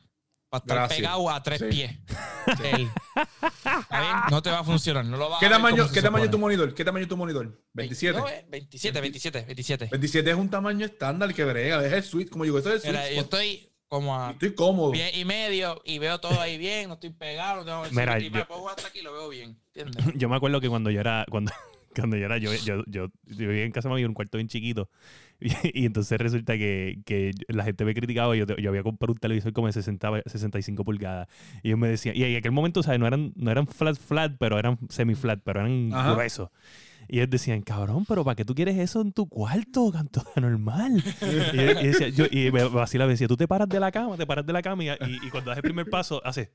[0.49, 0.99] para estar Gracias.
[0.99, 1.67] pegado a tres Sí.
[1.69, 1.97] pies.
[2.65, 2.89] Él.
[3.17, 4.13] ¿Está bien?
[4.31, 5.05] No te va a funcionar.
[5.05, 6.57] No lo vas ¿Qué a ver tamaño, como se ¿qué tamaño es tu supone.
[6.57, 6.75] monitor?
[6.75, 7.61] ¿Qué tamaño es tu monitor?
[7.75, 8.19] 27.
[8.19, 9.89] No, eh, 27, 27, 27.
[9.91, 11.85] 27 es un tamaño estándar que brega.
[11.85, 13.17] Es el suite, como digo, eso es el Mira, suite.
[13.17, 14.93] yo estoy como a Estoy cómodo.
[14.93, 18.19] pie y medio y veo todo ahí bien, no estoy pegado, no tengo el Mira,
[18.21, 19.59] y me yo- puedo jugar hasta aquí y lo veo bien.
[19.75, 20.05] ¿Entiendes?
[20.23, 21.53] Yo me acuerdo que cuando yo era, cuando,
[21.95, 24.49] cuando yo era, yo, yo, yo, yo vivía en casa, me había un cuarto bien
[24.49, 24.91] chiquito.
[25.41, 25.51] Y,
[25.83, 28.35] y entonces resulta que, que la gente me criticaba.
[28.37, 31.29] Yo, yo había comprado un televisor como de 60, 65 pulgadas.
[31.63, 32.99] Y ellos me decían, y en aquel momento, ¿sabes?
[33.01, 36.13] No eran, no eran flat, flat, pero eran semi-flat, pero eran Ajá.
[36.13, 36.51] gruesos.
[37.11, 41.03] Y ellos decían, cabrón, pero ¿para qué tú quieres eso en tu cuarto, canto normal?
[41.23, 43.91] y, yo- y decía, yo, y me vacilaba, me decía, tú te paras de la
[43.91, 46.51] cama, te paras de la cama y, y- y cuando das el primer paso, haces.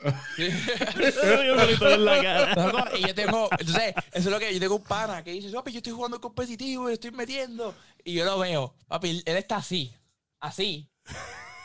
[2.96, 5.72] Y yo tengo, entonces, eso es lo que yo tengo un pana que dice, papi,
[5.72, 7.74] yo estoy jugando competitivo y estoy metiendo.
[8.04, 9.94] Y yo lo veo, papi, él está así,
[10.40, 10.88] así,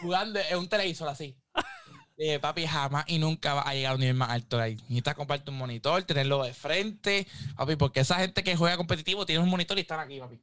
[0.01, 1.37] jugando en un televisor así.
[2.39, 4.75] Papi, jamás y nunca va a llegar a un nivel más alto ahí.
[4.83, 9.43] Necesitas comprarte un monitor, tenerlo de frente, papi, porque esa gente que juega competitivo tiene
[9.43, 10.39] un monitor y están aquí, papi.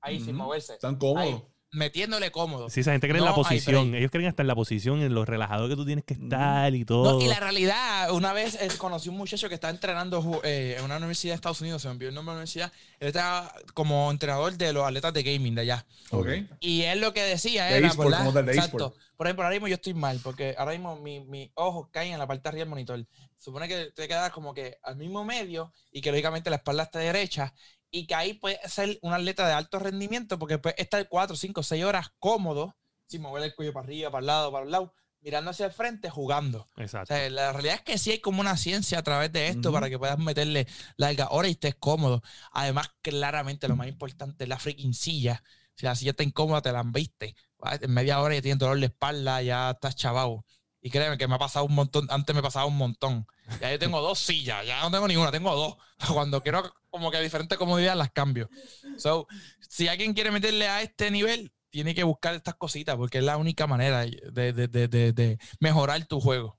[0.00, 0.74] Ahí sin moverse.
[0.74, 1.42] Están cómodos.
[1.72, 2.68] Metiéndole cómodo.
[2.68, 3.94] Sí, esa gente cree en la posición.
[3.94, 6.84] Ellos creen hasta en la posición, en lo relajado que tú tienes que estar y
[6.84, 7.12] todo.
[7.18, 10.84] No, y la realidad, una vez eh, conocí un muchacho que estaba entrenando eh, en
[10.84, 12.72] una universidad de Estados Unidos, se me envió el nombre de la universidad.
[12.98, 15.86] Él estaba como entrenador de los atletas de gaming de allá.
[16.10, 16.28] Ok.
[16.58, 18.76] Y él lo que decía De era, como tal, de Exacto.
[18.86, 18.96] eSport.
[19.16, 22.18] Por ejemplo, ahora mismo yo estoy mal, porque ahora mismo mi- mis ojos caen en
[22.18, 23.06] la parte de arriba del monitor.
[23.38, 26.98] Supone que te quedas como que al mismo medio y que lógicamente la espalda está
[26.98, 27.54] derecha
[27.90, 31.62] y que ahí puede ser un atleta de alto rendimiento porque puede estar 4, 5,
[31.62, 32.76] 6 horas cómodo,
[33.06, 35.72] sin mover el cuello para arriba, para el lado, para el lado, mirando hacia el
[35.72, 36.68] frente, jugando.
[36.76, 37.14] O Exacto.
[37.14, 39.88] sea, la realidad es que sí hay como una ciencia a través de esto para
[39.88, 42.22] que puedas meterle larga hora y estés cómodo.
[42.52, 45.42] Además, claramente lo más importante es la freaking silla.
[45.74, 47.34] Si la silla está incómoda, te la viste.
[47.80, 50.44] En media hora ya tienes dolor de espalda, ya estás chavado.
[50.82, 53.26] Y créeme que me ha pasado un montón, antes me pasaba un montón.
[53.60, 55.76] Ya yo tengo dos sillas, ya no tengo ninguna, tengo dos.
[56.14, 58.48] Cuando quiero como que diferentes comodidades las cambio.
[58.96, 59.26] So,
[59.60, 63.36] si alguien quiere meterle a este nivel, tiene que buscar estas cositas porque es la
[63.36, 66.58] única manera de, de- de- de- de mejorar tu juego.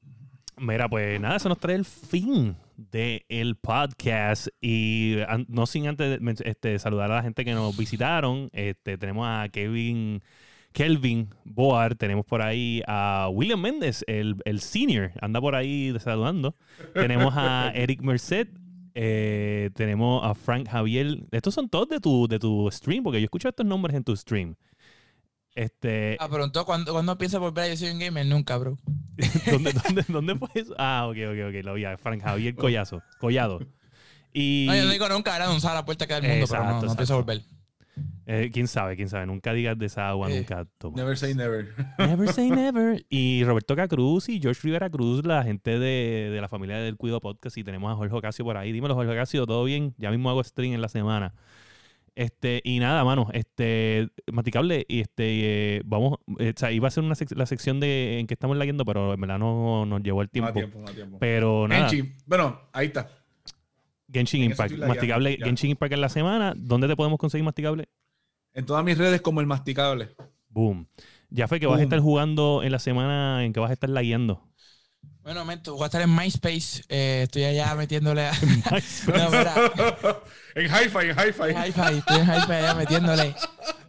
[0.58, 4.48] Mira, pues nada, eso nos trae el fin del podcast.
[4.62, 5.18] Y
[5.48, 8.50] no sin antes de este, saludar a la gente que nos visitaron.
[8.54, 10.22] Este, tenemos a Kevin.
[10.74, 16.56] Kelvin Boar, tenemos por ahí a William Méndez, el, el senior, anda por ahí saludando.
[16.94, 18.48] Tenemos a Eric Merced,
[18.94, 21.18] eh, tenemos a Frank Javier.
[21.32, 24.16] Estos son todos de tu, de tu stream, porque yo escucho estos nombres en tu
[24.16, 24.56] stream.
[25.54, 28.26] Este, Ah, pero entonces, ¿cuándo, cuándo piensas volver a yo soy un gamer?
[28.26, 28.78] Nunca, bro.
[29.52, 30.74] ¿Dónde, dónde, dónde fue eso?
[30.78, 31.64] Ah, ok, ok, ok.
[31.66, 31.86] Lo vi.
[31.86, 33.02] a Frank Javier Collazo.
[33.20, 33.60] Collado.
[34.34, 36.46] Y No, yo no digo nunca, era de un a la puerta que del mundo,
[36.50, 37.16] pero no, Exacto, no pienso exacto.
[37.16, 37.61] volver.
[38.26, 39.26] Eh, quién sabe, quién sabe.
[39.26, 40.96] Nunca digas de esa agua, Eh, nunca toma.
[40.98, 41.68] Never say never.
[42.00, 43.06] Never say never.
[43.10, 47.20] Y Roberto Cacruz y George Rivera Cruz, la gente de, de la familia del Cuido
[47.22, 47.58] Podcast.
[47.58, 48.72] Y tenemos a Jorge Ocasio por ahí.
[48.72, 49.94] Dímelo, Jorge Ocasio, ¿todo bien?
[49.98, 51.34] Ya mismo hago stream en la semana.
[52.14, 56.92] Este, y nada, mano, este, Maticable, y este, eh, vamos, eh, o sea, iba a
[56.92, 60.04] ser una sec- la sección de en que estamos leyendo, pero en verdad no nos
[60.04, 60.48] llevó el No tiempo.
[60.50, 61.18] da tiempo, no tiempo.
[61.20, 61.88] Pero nada.
[61.88, 62.14] Genshin.
[62.26, 63.10] Bueno, ahí está.
[64.12, 64.78] Genshin Impact.
[64.78, 65.46] Masticable ya.
[65.46, 66.54] Genshin Impact en la semana.
[66.56, 67.90] ¿Dónde te podemos conseguir Masticable?
[68.54, 70.16] En todas mis redes como el masticable.
[70.50, 70.88] Boom.
[71.30, 73.90] Ya fue que vas a estar jugando en la semana en que vas a estar
[73.90, 74.52] lagueando.
[75.24, 76.84] Bueno, momento, voy a estar en MySpace.
[76.90, 78.34] eh, estoy allá metiéndole a.
[78.34, 79.54] no, mira,
[80.56, 81.50] en hi-fi, en hi-fi.
[81.50, 83.36] en hi-fi, estoy en hi-fi allá metiéndole.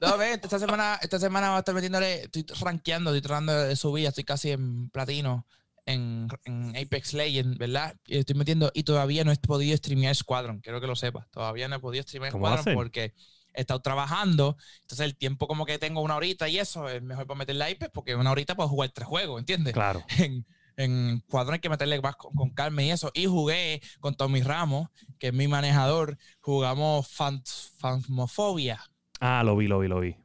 [0.01, 2.23] No, ven, esta semana, esta semana voy a estar metiéndole.
[2.23, 5.47] Estoy rankeando, estoy tratando de subir, estoy casi en platino.
[5.85, 7.97] En, en Apex Legends, ¿verdad?
[8.07, 11.29] Y estoy metiendo y todavía no he podido streamear Squadron, quiero que lo sepas.
[11.31, 13.15] Todavía no he podido streamear ¿Cómo va a Squadron porque
[13.55, 14.57] he estado trabajando.
[14.83, 17.67] Entonces, el tiempo como que tengo una horita y eso es mejor para meterle a
[17.69, 19.73] Apex porque una horita puedo jugar tres juegos, ¿entiendes?
[19.75, 20.05] Claro.
[20.19, 20.47] en,
[20.77, 23.11] en cuadrón hay que meterle más con, con calma y eso.
[23.15, 24.89] Y jugué con Tommy Ramos,
[25.19, 26.19] que es mi manejador.
[26.41, 27.43] Jugamos fan,
[27.79, 28.81] Fanmofobia.
[29.21, 30.17] Ah, lo vi, lo vi, lo vi.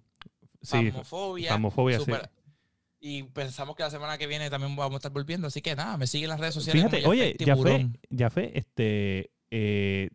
[0.61, 0.91] Sí.
[0.91, 1.49] Fanmofobia.
[1.51, 2.11] Fanmofobia, sí.
[2.99, 5.47] Y pensamos que la semana que viene también vamos a estar volviendo.
[5.47, 6.81] Así que nada, me siguen en las redes sociales.
[6.81, 10.09] Fíjate, como oye, ya fue, ya fue, este, eh,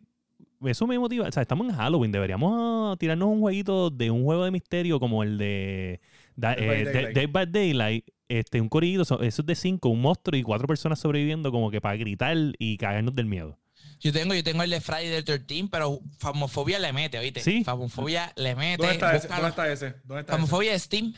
[0.65, 4.45] eso me motiva, o sea, estamos en Halloween, deberíamos tirarnos un jueguito de un juego
[4.45, 5.99] de misterio como el de
[6.35, 7.15] Dead by eh, Daylight.
[7.15, 10.99] Dead by Daylight, este, un corrido, eso es de cinco, un monstruo y cuatro personas
[10.99, 13.59] sobreviviendo como que para gritar y cagarnos del miedo.
[13.99, 17.39] Yo tengo, yo tengo el de Friday the 13, pero Famofobia le mete, ¿oíste?
[17.39, 17.63] Sí.
[17.63, 18.77] Famofobia le mete.
[18.77, 19.27] ¿Dónde está ese?
[19.27, 19.95] ¿Dónde está ese?
[20.03, 20.41] ¿Dónde está ese?
[20.41, 21.13] Famofobia de Steam,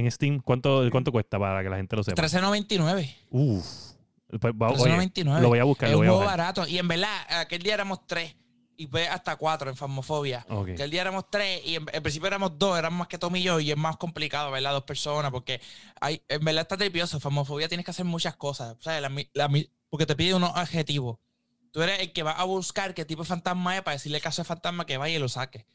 [0.00, 2.20] En Steam, ¿cuánto, cuánto cuesta para que la gente lo sepa?
[2.22, 3.14] 13.99.
[3.30, 3.64] Uf.
[4.40, 5.40] Pues, va- oye, 13.99.
[5.40, 6.38] lo voy a buscar, Es lo un voy a juego buscar.
[6.38, 6.66] barato.
[6.68, 8.36] Y en verdad, aquel día éramos tres.
[8.76, 10.46] Y fue hasta cuatro en Fasmofobia.
[10.48, 10.68] Ok.
[10.74, 13.36] Que el día éramos tres y en, en principio éramos dos, éramos más que Tom
[13.36, 13.60] y yo.
[13.60, 14.72] Y es más complicado, ¿verdad?
[14.72, 15.30] Dos personas.
[15.30, 15.60] Porque
[16.00, 17.20] hay, en verdad está tripioso.
[17.20, 18.76] Fasmofobia tienes que hacer muchas cosas.
[18.86, 19.00] La,
[19.34, 21.18] la mi- porque te pide unos adjetivos.
[21.72, 24.40] Tú eres el que va a buscar qué tipo de fantasma es para decirle caso
[24.40, 25.66] de fantasma que vaya y lo saque.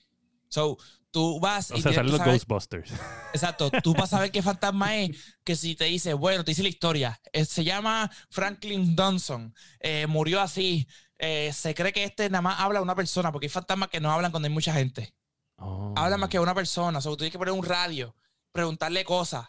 [0.50, 0.78] So,
[1.16, 2.92] tú vas O y sea, salen los saber- Ghostbusters.
[3.34, 6.62] Exacto, tú vas a ver qué fantasma es, que si te dice, bueno, te dice
[6.62, 10.86] la historia, eh, se llama Franklin Dunson, eh, murió así,
[11.18, 14.02] eh, se cree que este nada más habla a una persona, porque hay fantasmas que
[14.02, 15.14] no hablan cuando hay mucha gente,
[15.58, 15.94] Oh.
[15.96, 18.14] hablan más que a una persona, o sea, tú tienes que poner un radio,
[18.52, 19.46] preguntarle cosas,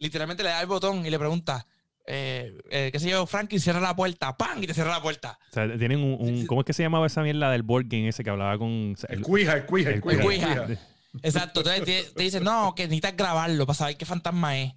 [0.00, 1.68] literalmente le da el botón y le pregunta,
[2.08, 4.62] eh, eh, qué sé yo, Franklin, cierra la puerta, ¡pam!
[4.62, 5.38] y te cierra la puerta.
[5.50, 8.08] O sea, tienen un, un- ¿Cómo es que se llamaba esa mierda del board game
[8.08, 8.94] ese que hablaba con.
[9.08, 10.20] El cuija, el cuija, el el cuija.
[10.20, 10.66] el cuija.
[10.66, 10.80] cuija.
[11.22, 14.74] Exacto, entonces te, te dicen, no, que necesitas grabarlo para saber qué fantasma es.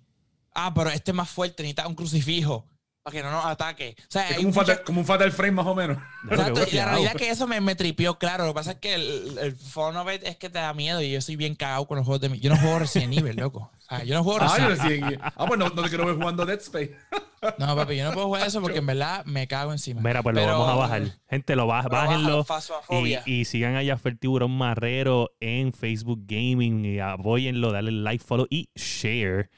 [0.53, 2.67] Ah, pero este es más fuerte, necesitas un crucifijo
[3.09, 3.95] para que no nos ataque.
[3.99, 5.97] O sea, Es como un, fatal, como un fatal frame más o menos.
[6.29, 8.45] Exacto, y la realidad es que eso me, me tripió, claro.
[8.45, 11.01] Lo que pasa es que el, el fun of it es que te da miedo
[11.01, 12.39] y yo soy bien cagado con los juegos de mi.
[12.39, 13.71] Yo no juego Resident Evil, loco.
[13.87, 15.19] Sea, yo no juego Ah, recién.
[15.21, 16.95] Ah, pues no, no te quiero ver jugando Dead Space.
[17.57, 20.01] No, papi, yo no puedo jugar eso porque en verdad me cago encima.
[20.01, 21.01] Mira, pues lo Pero- vamos a bajar.
[21.29, 22.45] Gente, lo baja, bájenlo.
[23.25, 28.69] Y sigan allá Fer Tiburón Marrero en Facebook Gaming y apóyenlo, dale like, follow y
[28.75, 29.49] share.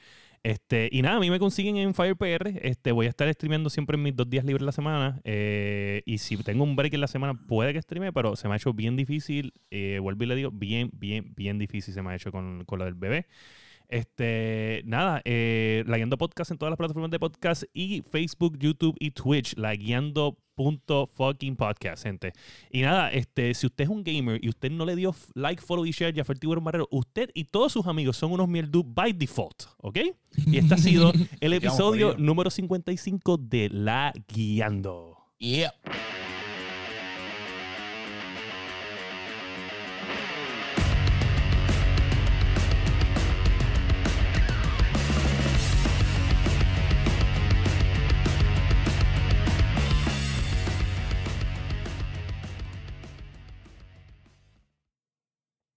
[0.44, 2.58] Este, y nada, a mí me consiguen en FirePR.
[2.62, 5.20] Este, voy a estar streameando siempre en mis dos días libres la semana.
[5.24, 8.54] eh, y si tengo un break en la semana, puede que streame, pero se me
[8.54, 9.52] ha hecho bien difícil.
[9.70, 12.78] Eh, vuelvo y le digo, bien, bien, bien difícil se me ha hecho con, con
[12.80, 13.26] lo del bebé.
[13.92, 18.96] Este, nada, eh, la guiando podcast en todas las plataformas de podcast y Facebook, YouTube
[18.98, 22.32] y Twitch, la guiando punto fucking podcast, gente.
[22.70, 25.84] Y nada, este, si usted es un gamer y usted no le dio like, follow
[25.84, 28.82] y share ya fue el tiburón barrero, usted y todos sus amigos son unos mierdu
[28.82, 29.98] by default, ¿ok?
[30.46, 35.18] Y este ha sido el episodio número 55 de La Guiando.
[35.36, 35.74] Yeah.